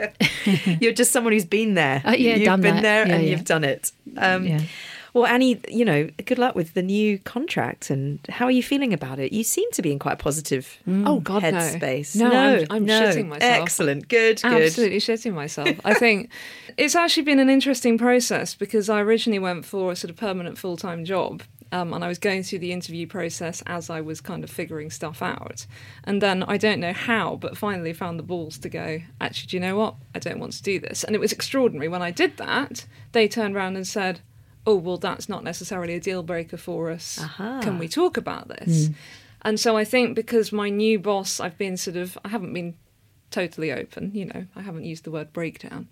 you're 0.80 0.92
just 0.92 1.12
someone 1.12 1.32
who's 1.32 1.44
been 1.44 1.74
there 1.74 2.02
Uh, 2.04 2.12
yeah, 2.12 2.34
you've 2.34 2.44
done 2.46 2.60
been 2.60 2.76
that. 2.76 2.82
there 2.82 3.06
Yeah, 3.06 3.14
and 3.14 3.24
yeah. 3.24 3.30
you've 3.30 3.44
done 3.44 3.64
it 3.64 3.92
um, 4.16 4.46
Yeah. 4.46 4.60
Well, 5.12 5.26
Annie, 5.26 5.60
you 5.68 5.84
know, 5.84 6.08
good 6.24 6.38
luck 6.38 6.54
with 6.54 6.74
the 6.74 6.82
new 6.82 7.18
contract. 7.18 7.90
And 7.90 8.20
how 8.28 8.44
are 8.46 8.50
you 8.50 8.62
feeling 8.62 8.92
about 8.92 9.18
it? 9.18 9.32
You 9.32 9.42
seem 9.44 9.70
to 9.72 9.82
be 9.82 9.90
in 9.92 9.98
quite 9.98 10.12
a 10.14 10.16
positive 10.16 10.78
Oh, 10.86 11.20
God, 11.20 11.42
no. 11.42 11.50
headspace. 11.50 12.14
No, 12.16 12.30
I'm- 12.30 12.66
I'm 12.70 12.86
shitting 12.86 13.28
myself. 13.28 13.62
Excellent, 13.62 14.08
good, 14.08 14.40
good. 14.42 14.62
Absolutely 14.62 14.98
shitting 14.98 15.34
myself. 15.34 15.68
I 15.84 15.94
think 15.94 16.30
it's 16.76 16.94
actually 16.94 17.24
been 17.24 17.38
an 17.40 17.50
interesting 17.50 17.98
process 17.98 18.54
because 18.54 18.88
I 18.88 19.00
originally 19.00 19.38
went 19.40 19.64
for 19.64 19.92
a 19.92 19.96
sort 19.96 20.10
of 20.10 20.16
permanent 20.16 20.58
full 20.58 20.76
time 20.76 21.04
job. 21.04 21.42
Um, 21.72 21.94
and 21.94 22.04
I 22.04 22.08
was 22.08 22.18
going 22.18 22.42
through 22.42 22.58
the 22.58 22.72
interview 22.72 23.06
process 23.06 23.62
as 23.64 23.90
I 23.90 24.00
was 24.00 24.20
kind 24.20 24.42
of 24.42 24.50
figuring 24.50 24.90
stuff 24.90 25.22
out. 25.22 25.66
And 26.02 26.20
then 26.20 26.42
I 26.42 26.56
don't 26.56 26.80
know 26.80 26.92
how, 26.92 27.36
but 27.36 27.56
finally 27.56 27.92
found 27.92 28.18
the 28.18 28.24
balls 28.24 28.58
to 28.58 28.68
go, 28.68 29.00
actually, 29.20 29.46
do 29.50 29.56
you 29.56 29.60
know 29.60 29.76
what? 29.76 29.94
I 30.12 30.18
don't 30.18 30.40
want 30.40 30.52
to 30.54 30.62
do 30.64 30.80
this. 30.80 31.04
And 31.04 31.14
it 31.14 31.20
was 31.20 31.30
extraordinary. 31.30 31.86
When 31.86 32.02
I 32.02 32.10
did 32.10 32.38
that, 32.38 32.86
they 33.12 33.28
turned 33.28 33.54
around 33.54 33.76
and 33.76 33.86
said, 33.86 34.18
oh, 34.66 34.76
well, 34.76 34.98
that's 34.98 35.28
not 35.28 35.44
necessarily 35.44 35.94
a 35.94 36.00
deal 36.00 36.22
breaker 36.22 36.56
for 36.56 36.90
us. 36.90 37.18
Aha. 37.20 37.60
Can 37.62 37.78
we 37.78 37.88
talk 37.88 38.16
about 38.16 38.48
this? 38.48 38.88
Mm. 38.88 38.94
And 39.42 39.60
so 39.60 39.76
I 39.76 39.84
think 39.84 40.14
because 40.14 40.52
my 40.52 40.68
new 40.68 40.98
boss, 40.98 41.40
I've 41.40 41.56
been 41.56 41.76
sort 41.76 41.96
of, 41.96 42.18
I 42.24 42.28
haven't 42.28 42.52
been 42.52 42.74
totally 43.30 43.72
open, 43.72 44.10
you 44.14 44.26
know, 44.26 44.46
I 44.54 44.62
haven't 44.62 44.84
used 44.84 45.04
the 45.04 45.10
word 45.10 45.32
breakdown. 45.32 45.88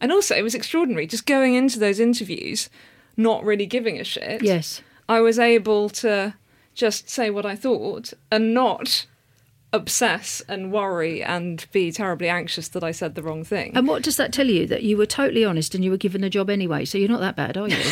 And 0.00 0.12
also, 0.12 0.34
it 0.36 0.42
was 0.42 0.54
extraordinary 0.54 1.06
just 1.06 1.26
going 1.26 1.54
into 1.54 1.78
those 1.78 2.00
interviews, 2.00 2.70
not 3.16 3.44
really 3.44 3.66
giving 3.66 3.98
a 3.98 4.04
shit. 4.04 4.42
Yes. 4.42 4.80
I 5.08 5.20
was 5.20 5.38
able 5.38 5.88
to 5.90 6.34
just 6.74 7.10
say 7.10 7.30
what 7.30 7.44
I 7.44 7.56
thought 7.56 8.12
and 8.30 8.54
not 8.54 9.06
obsess 9.72 10.40
and 10.48 10.72
worry 10.72 11.22
and 11.22 11.66
be 11.72 11.92
terribly 11.92 12.28
anxious 12.28 12.68
that 12.68 12.82
I 12.82 12.90
said 12.90 13.14
the 13.14 13.22
wrong 13.22 13.44
thing. 13.44 13.72
And 13.76 13.86
what 13.86 14.02
does 14.02 14.16
that 14.16 14.32
tell 14.32 14.46
you? 14.46 14.66
That 14.66 14.82
you 14.82 14.96
were 14.96 15.06
totally 15.06 15.44
honest 15.44 15.74
and 15.74 15.84
you 15.84 15.90
were 15.90 15.98
given 15.98 16.22
the 16.22 16.30
job 16.30 16.48
anyway. 16.48 16.84
So 16.84 16.96
you're 16.98 17.08
not 17.08 17.20
that 17.20 17.36
bad, 17.36 17.56
are 17.56 17.68
you? 17.68 17.82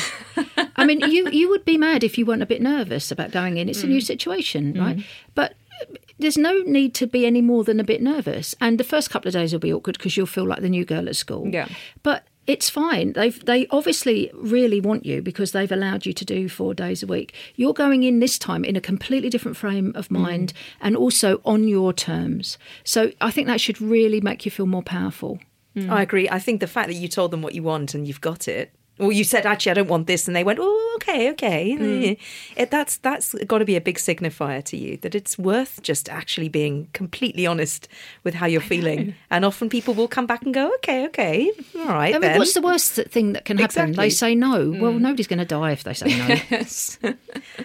I 0.77 0.85
mean, 0.85 1.01
you 1.01 1.29
you 1.31 1.49
would 1.51 1.64
be 1.64 1.77
mad 1.77 2.03
if 2.03 2.18
you 2.18 2.27
weren't 2.27 2.43
a 2.43 2.47
bit 2.47 2.62
nervous 2.62 3.11
about 3.11 3.31
going 3.31 3.59
in. 3.59 3.68
It's 3.68 3.83
a 3.83 3.87
new 3.87 4.01
mm. 4.01 4.07
situation, 4.07 4.74
right? 4.74 4.97
Mm-hmm. 4.97 5.09
But 5.35 5.55
uh, 5.83 5.95
there's 6.18 6.39
no 6.39 6.59
need 6.62 6.95
to 6.95 7.07
be 7.07 7.27
any 7.27 7.43
more 7.43 7.64
than 7.64 7.81
a 7.81 7.85
bit 7.85 8.03
nervous. 8.03 8.55
And 8.61 8.79
the 8.79 8.85
first 8.85 9.11
couple 9.11 9.29
of 9.29 9.35
days 9.35 9.53
will 9.53 9.61
be 9.61 9.72
awkward 9.72 9.99
because 9.99 10.16
you'll 10.16 10.27
feel 10.27 10.47
like 10.47 10.61
the 10.61 10.68
new 10.68 10.85
girl 10.85 11.09
at 11.09 11.16
school. 11.16 11.49
Yeah. 11.49 11.68
But 12.03 12.27
it's 12.47 12.70
fine. 12.70 13.12
They've 13.12 13.44
they 13.44 13.66
obviously 13.70 14.30
really 14.34 14.80
want 14.80 15.05
you 15.05 15.22
because 15.22 15.53
they've 15.53 15.70
allowed 15.70 16.07
you 16.07 16.12
to 16.12 16.24
do 16.24 16.49
four 16.49 16.74
days 16.74 17.03
a 17.03 17.07
week. 17.07 17.34
You're 17.57 17.74
going 17.74 18.03
in 18.03 18.20
this 18.20 18.38
time 18.38 18.64
in 18.64 18.76
a 18.76 18.80
completely 18.80 19.30
different 19.30 19.57
frame 19.57 19.92
of 19.94 20.09
mm. 20.09 20.20
mind 20.20 20.53
and 20.80 20.97
also 20.97 21.40
on 21.44 21.66
your 21.68 21.92
terms. 21.92 22.59
So 22.84 23.12
I 23.20 23.30
think 23.30 23.47
that 23.49 23.61
should 23.61 23.80
really 23.80 24.20
make 24.20 24.44
you 24.44 24.51
feel 24.51 24.66
more 24.66 24.82
powerful. 24.82 25.40
Mm. 25.76 25.90
I 25.90 26.03
agree. 26.03 26.28
I 26.30 26.38
think 26.38 26.61
the 26.61 26.66
fact 26.66 26.88
that 26.88 26.94
you 26.94 27.09
told 27.09 27.30
them 27.30 27.42
what 27.42 27.55
you 27.55 27.62
want 27.62 27.94
and 27.94 28.07
you've 28.07 28.20
got 28.20 28.49
it, 28.49 28.72
or 28.99 29.12
you 29.12 29.24
said 29.24 29.44
actually 29.44 29.72
I 29.72 29.74
don't 29.74 29.88
want 29.88 30.07
this, 30.07 30.26
and 30.26 30.34
they 30.34 30.44
went, 30.44 30.59
oh, 30.62 30.86
okay, 31.09 31.31
okay. 31.33 32.19
It, 32.57 32.71
that's 32.71 32.97
that's 32.99 33.35
got 33.45 33.59
to 33.59 33.65
be 33.65 33.77
a 33.77 33.81
big 33.81 33.99
signifier 33.99 34.63
to 34.65 34.77
you 34.77 34.97
that 34.99 35.15
it's 35.15 35.39
worth 35.39 35.83
just 35.83 36.09
actually 36.09 36.49
being 36.49 36.89
completely 36.93 37.47
honest 37.47 37.89
with 38.25 38.35
how 38.35 38.47
you're 38.47 38.61
feeling. 38.61 39.15
And 39.31 39.45
often 39.45 39.69
people 39.69 39.95
will 39.95 40.09
come 40.09 40.27
back 40.27 40.43
and 40.43 40.55
go, 40.55 40.73
okay, 40.77 41.07
okay, 41.07 41.51
all 41.79 41.87
right. 41.87 42.15
I 42.15 42.19
mean, 42.19 42.21
then. 42.23 42.39
what's 42.39 42.55
the 42.55 42.61
worst 42.61 42.95
thing 42.95 43.33
that 43.33 43.45
can 43.45 43.59
happen? 43.59 43.91
Exactly. 43.91 43.97
They 43.97 44.11
say 44.11 44.35
no. 44.35 44.71
Well, 44.71 44.93
nobody's 44.93 45.27
going 45.27 45.39
to 45.39 45.45
die 45.45 45.73
if 45.73 45.85
they 45.85 45.95
say 45.95 46.07
no. 46.07 46.27
yes. 46.51 46.99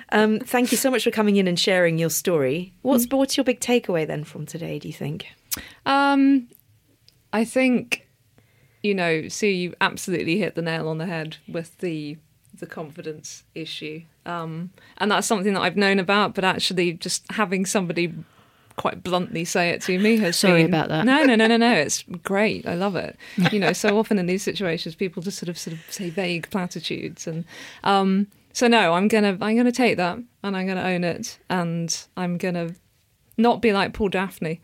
Um, 0.09 0.39
thank 0.39 0.71
you 0.71 0.77
so 0.77 0.91
much 0.91 1.03
for 1.03 1.11
coming 1.11 1.35
in 1.37 1.47
and 1.47 1.59
sharing 1.59 1.97
your 1.97 2.09
story. 2.09 2.73
What's 2.81 3.05
what's 3.07 3.37
your 3.37 3.43
big 3.43 3.59
takeaway 3.59 4.05
then 4.05 4.23
from 4.23 4.45
today? 4.45 4.79
Do 4.79 4.87
you 4.87 4.93
think? 4.93 5.27
Um, 5.85 6.47
I 7.33 7.45
think, 7.45 8.07
you 8.83 8.93
know, 8.93 9.27
Sue, 9.27 9.47
you 9.47 9.73
absolutely 9.81 10.37
hit 10.37 10.55
the 10.55 10.61
nail 10.61 10.87
on 10.87 10.97
the 10.97 11.05
head 11.05 11.37
with 11.47 11.77
the 11.79 12.17
the 12.61 12.65
confidence 12.67 13.43
issue, 13.53 14.03
um, 14.25 14.69
and 14.99 15.11
that's 15.11 15.27
something 15.27 15.53
that 15.53 15.59
I've 15.61 15.75
known 15.75 15.99
about. 15.99 16.33
But 16.33 16.45
actually, 16.45 16.93
just 16.93 17.25
having 17.31 17.65
somebody 17.65 18.13
quite 18.77 19.03
bluntly 19.03 19.43
say 19.43 19.69
it 19.71 19.81
to 19.81 19.99
me 19.99 20.17
has 20.17 20.37
Sorry 20.37 20.61
been- 20.63 20.67
about 20.73 20.87
that. 20.87 21.05
No, 21.05 21.23
no, 21.23 21.35
no, 21.35 21.45
no, 21.45 21.57
no. 21.57 21.73
It's 21.73 22.03
great. 22.23 22.65
I 22.65 22.73
love 22.75 22.95
it. 22.95 23.17
You 23.51 23.59
know, 23.59 23.73
so 23.73 23.99
often 23.99 24.17
in 24.17 24.25
these 24.27 24.41
situations, 24.43 24.95
people 24.95 25.21
just 25.21 25.37
sort 25.37 25.49
of 25.49 25.57
sort 25.57 25.73
of 25.75 25.81
say 25.89 26.09
vague 26.09 26.49
platitudes, 26.49 27.27
and 27.27 27.43
um, 27.83 28.27
so 28.53 28.67
no, 28.67 28.93
I'm 28.93 29.09
gonna 29.09 29.37
I'm 29.41 29.57
gonna 29.57 29.71
take 29.73 29.97
that 29.97 30.17
and 30.43 30.55
I'm 30.55 30.65
gonna 30.67 30.83
own 30.83 31.03
it, 31.03 31.37
and 31.49 32.05
I'm 32.15 32.37
gonna 32.37 32.75
not 33.37 33.61
be 33.61 33.73
like 33.73 33.93
poor 33.93 34.07
Daphne. 34.09 34.61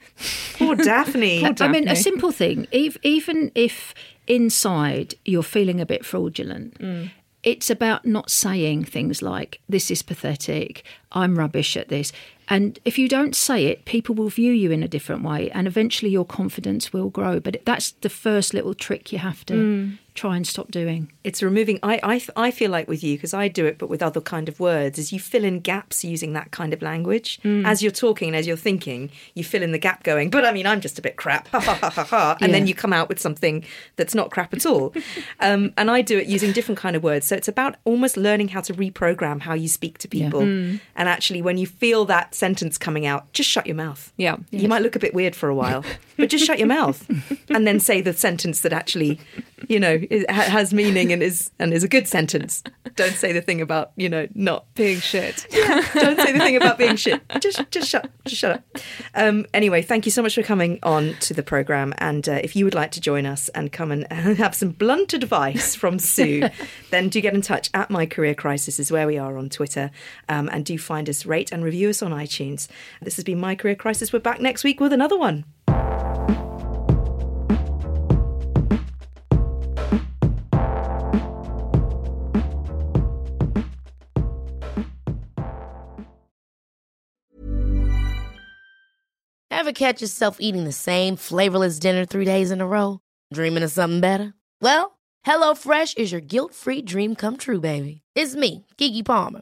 Poor 0.53 0.75
Daphne. 0.75 1.41
Poor 1.55 1.55
I 1.59 1.67
mean, 1.67 1.87
a 1.87 1.95
simple 1.95 2.31
thing. 2.31 2.67
Even 2.71 3.51
if 3.55 3.93
inside 4.27 5.15
you're 5.25 5.43
feeling 5.43 5.79
a 5.81 5.85
bit 5.85 6.05
fraudulent, 6.05 6.77
Mm. 6.79 7.11
It's 7.47 7.69
about 7.69 8.05
not 8.05 8.29
saying 8.29 8.83
things 8.83 9.21
like, 9.21 9.61
this 9.69 9.89
is 9.89 10.01
pathetic, 10.01 10.83
I'm 11.13 11.39
rubbish 11.39 11.77
at 11.77 11.87
this. 11.87 12.11
And 12.49 12.79
if 12.85 12.97
you 12.97 13.07
don't 13.09 13.35
say 13.35 13.65
it, 13.65 13.85
people 13.85 14.15
will 14.15 14.29
view 14.29 14.51
you 14.53 14.71
in 14.71 14.83
a 14.83 14.87
different 14.87 15.23
way, 15.23 15.51
and 15.51 15.67
eventually 15.67 16.11
your 16.11 16.25
confidence 16.25 16.93
will 16.93 17.09
grow. 17.09 17.39
But 17.39 17.61
that's 17.65 17.91
the 18.01 18.09
first 18.09 18.53
little 18.53 18.73
trick 18.73 19.11
you 19.11 19.19
have 19.19 19.45
to 19.47 19.53
Mm. 19.53 19.97
try 20.15 20.35
and 20.35 20.47
stop 20.47 20.71
doing. 20.71 21.11
It's 21.23 21.43
removing. 21.43 21.77
I 21.83 21.99
I, 22.03 22.47
I 22.47 22.51
feel 22.51 22.71
like 22.71 22.87
with 22.87 23.03
you 23.03 23.15
because 23.17 23.33
I 23.35 23.47
do 23.49 23.65
it, 23.67 23.77
but 23.77 23.87
with 23.89 24.01
other 24.01 24.21
kind 24.21 24.49
of 24.49 24.59
words, 24.59 24.97
is 24.97 25.11
you 25.13 25.19
fill 25.19 25.43
in 25.43 25.59
gaps 25.59 26.03
using 26.03 26.33
that 26.33 26.49
kind 26.51 26.73
of 26.73 26.81
language 26.81 27.39
as 27.43 27.83
you're 27.83 27.91
talking 27.91 28.29
and 28.29 28.35
as 28.35 28.47
you're 28.47 28.57
thinking. 28.57 29.11
You 29.35 29.43
fill 29.43 29.61
in 29.61 29.71
the 29.73 29.77
gap, 29.77 30.01
going, 30.03 30.29
but 30.31 30.43
I 30.45 30.51
mean, 30.53 30.65
I'm 30.65 30.81
just 30.81 30.97
a 30.97 31.01
bit 31.01 31.17
crap, 31.17 31.47
ha 31.49 31.59
ha 31.59 31.75
ha 31.75 31.89
ha 31.89 32.03
ha, 32.03 32.37
and 32.41 32.53
then 32.53 32.65
you 32.65 32.73
come 32.73 32.93
out 32.93 33.09
with 33.09 33.19
something 33.19 33.63
that's 33.97 34.15
not 34.15 34.31
crap 34.31 34.53
at 34.53 34.65
all. 34.65 34.93
um, 35.39 35.71
and 35.77 35.91
I 35.91 36.01
do 36.01 36.17
it 36.17 36.27
using 36.27 36.51
different 36.53 36.79
kind 36.79 36.95
of 36.95 37.03
words. 37.03 37.27
So 37.27 37.35
it's 37.35 37.47
about 37.49 37.75
almost 37.83 38.15
learning 38.17 38.47
how 38.49 38.61
to 38.61 38.73
reprogram 38.73 39.41
how 39.41 39.53
you 39.53 39.67
speak 39.67 39.97
to 39.99 40.07
people. 40.07 40.41
And 40.41 40.79
actually, 40.95 41.41
when 41.43 41.57
you 41.57 41.67
feel 41.67 42.05
that 42.05 42.33
sentence 42.37 42.77
coming 42.77 43.05
out, 43.05 43.31
just 43.33 43.49
shut 43.49 43.65
your 43.67 43.75
mouth. 43.75 44.13
Yeah. 44.17 44.37
You 44.51 44.67
might 44.67 44.81
look 44.81 44.95
a 44.95 44.99
bit 44.99 45.13
weird 45.13 45.35
for 45.35 45.49
a 45.49 45.55
while, 45.55 45.83
but 46.17 46.29
just 46.29 46.45
shut 46.45 46.59
your 46.59 46.67
mouth 46.67 47.05
and 47.49 47.67
then 47.67 47.79
say 47.79 48.01
the 48.01 48.13
sentence 48.13 48.61
that 48.61 48.73
actually, 48.73 49.19
you 49.67 49.79
know, 49.79 49.99
is, 50.09 50.25
has 50.29 50.73
meaning 50.73 51.11
and 51.11 51.23
is 51.23 51.51
and 51.59 51.73
is 51.73 51.83
a 51.83 51.87
good 51.87 52.07
sentence. 52.07 52.63
Don't 52.95 53.13
say 53.13 53.33
the 53.33 53.41
thing 53.41 53.61
about 53.61 53.91
you 53.95 54.09
know 54.09 54.27
not 54.33 54.73
Being 54.75 54.99
shit. 54.99 55.47
Yeah. 55.51 55.85
Don't 55.93 56.17
say 56.17 56.31
the 56.31 56.39
thing 56.39 56.55
about 56.55 56.77
being 56.77 56.95
shit. 56.95 57.21
Just 57.39 57.69
just 57.71 57.89
shut 57.89 58.09
just 58.25 58.39
shut 58.39 58.57
up. 58.57 58.63
Um, 59.15 59.45
anyway, 59.53 59.81
thank 59.81 60.05
you 60.05 60.11
so 60.11 60.21
much 60.21 60.35
for 60.35 60.43
coming 60.43 60.79
on 60.83 61.15
to 61.21 61.33
the 61.33 61.43
program. 61.43 61.93
And 61.97 62.27
uh, 62.29 62.39
if 62.43 62.55
you 62.55 62.65
would 62.65 62.75
like 62.75 62.91
to 62.91 63.01
join 63.01 63.25
us 63.25 63.49
and 63.49 63.71
come 63.71 63.91
and 63.91 64.11
have 64.11 64.53
some 64.53 64.69
blunt 64.69 65.13
advice 65.13 65.75
from 65.75 65.99
Sue, 65.99 66.49
then 66.91 67.09
do 67.09 67.19
get 67.21 67.33
in 67.33 67.41
touch 67.41 67.69
at 67.73 67.89
My 67.89 68.05
Career 68.05 68.35
Crisis 68.35 68.79
is 68.79 68.91
where 68.91 69.07
we 69.07 69.17
are 69.17 69.37
on 69.37 69.49
Twitter, 69.49 69.91
um, 70.29 70.49
and 70.51 70.63
do 70.65 70.77
find 70.77 71.09
us, 71.09 71.25
rate 71.25 71.51
and 71.51 71.63
review 71.63 71.89
us 71.89 72.01
on 72.01 72.11
iTunes. 72.11 72.26
This 72.27 73.15
has 73.15 73.23
been 73.23 73.39
My 73.39 73.55
Career 73.55 73.75
Crisis. 73.75 74.11
We're 74.11 74.19
back 74.19 74.41
next 74.41 74.63
week 74.63 74.79
with 74.79 74.93
another 74.93 75.17
one. 75.17 75.45
Ever 89.49 89.73
catch 89.73 90.01
yourself 90.01 90.37
eating 90.39 90.63
the 90.63 90.71
same 90.71 91.15
flavorless 91.15 91.79
dinner 91.79 92.05
three 92.05 92.25
days 92.25 92.51
in 92.51 92.61
a 92.61 92.67
row? 92.67 92.99
Dreaming 93.33 93.63
of 93.63 93.71
something 93.71 93.99
better? 93.99 94.33
Well, 94.61 94.97
HelloFresh 95.25 95.97
is 95.97 96.11
your 96.11 96.21
guilt-free 96.21 96.83
dream 96.83 97.15
come 97.15 97.37
true, 97.37 97.59
baby. 97.59 98.01
It's 98.15 98.35
me, 98.35 98.65
Keke 98.77 99.03
Palmer. 99.03 99.41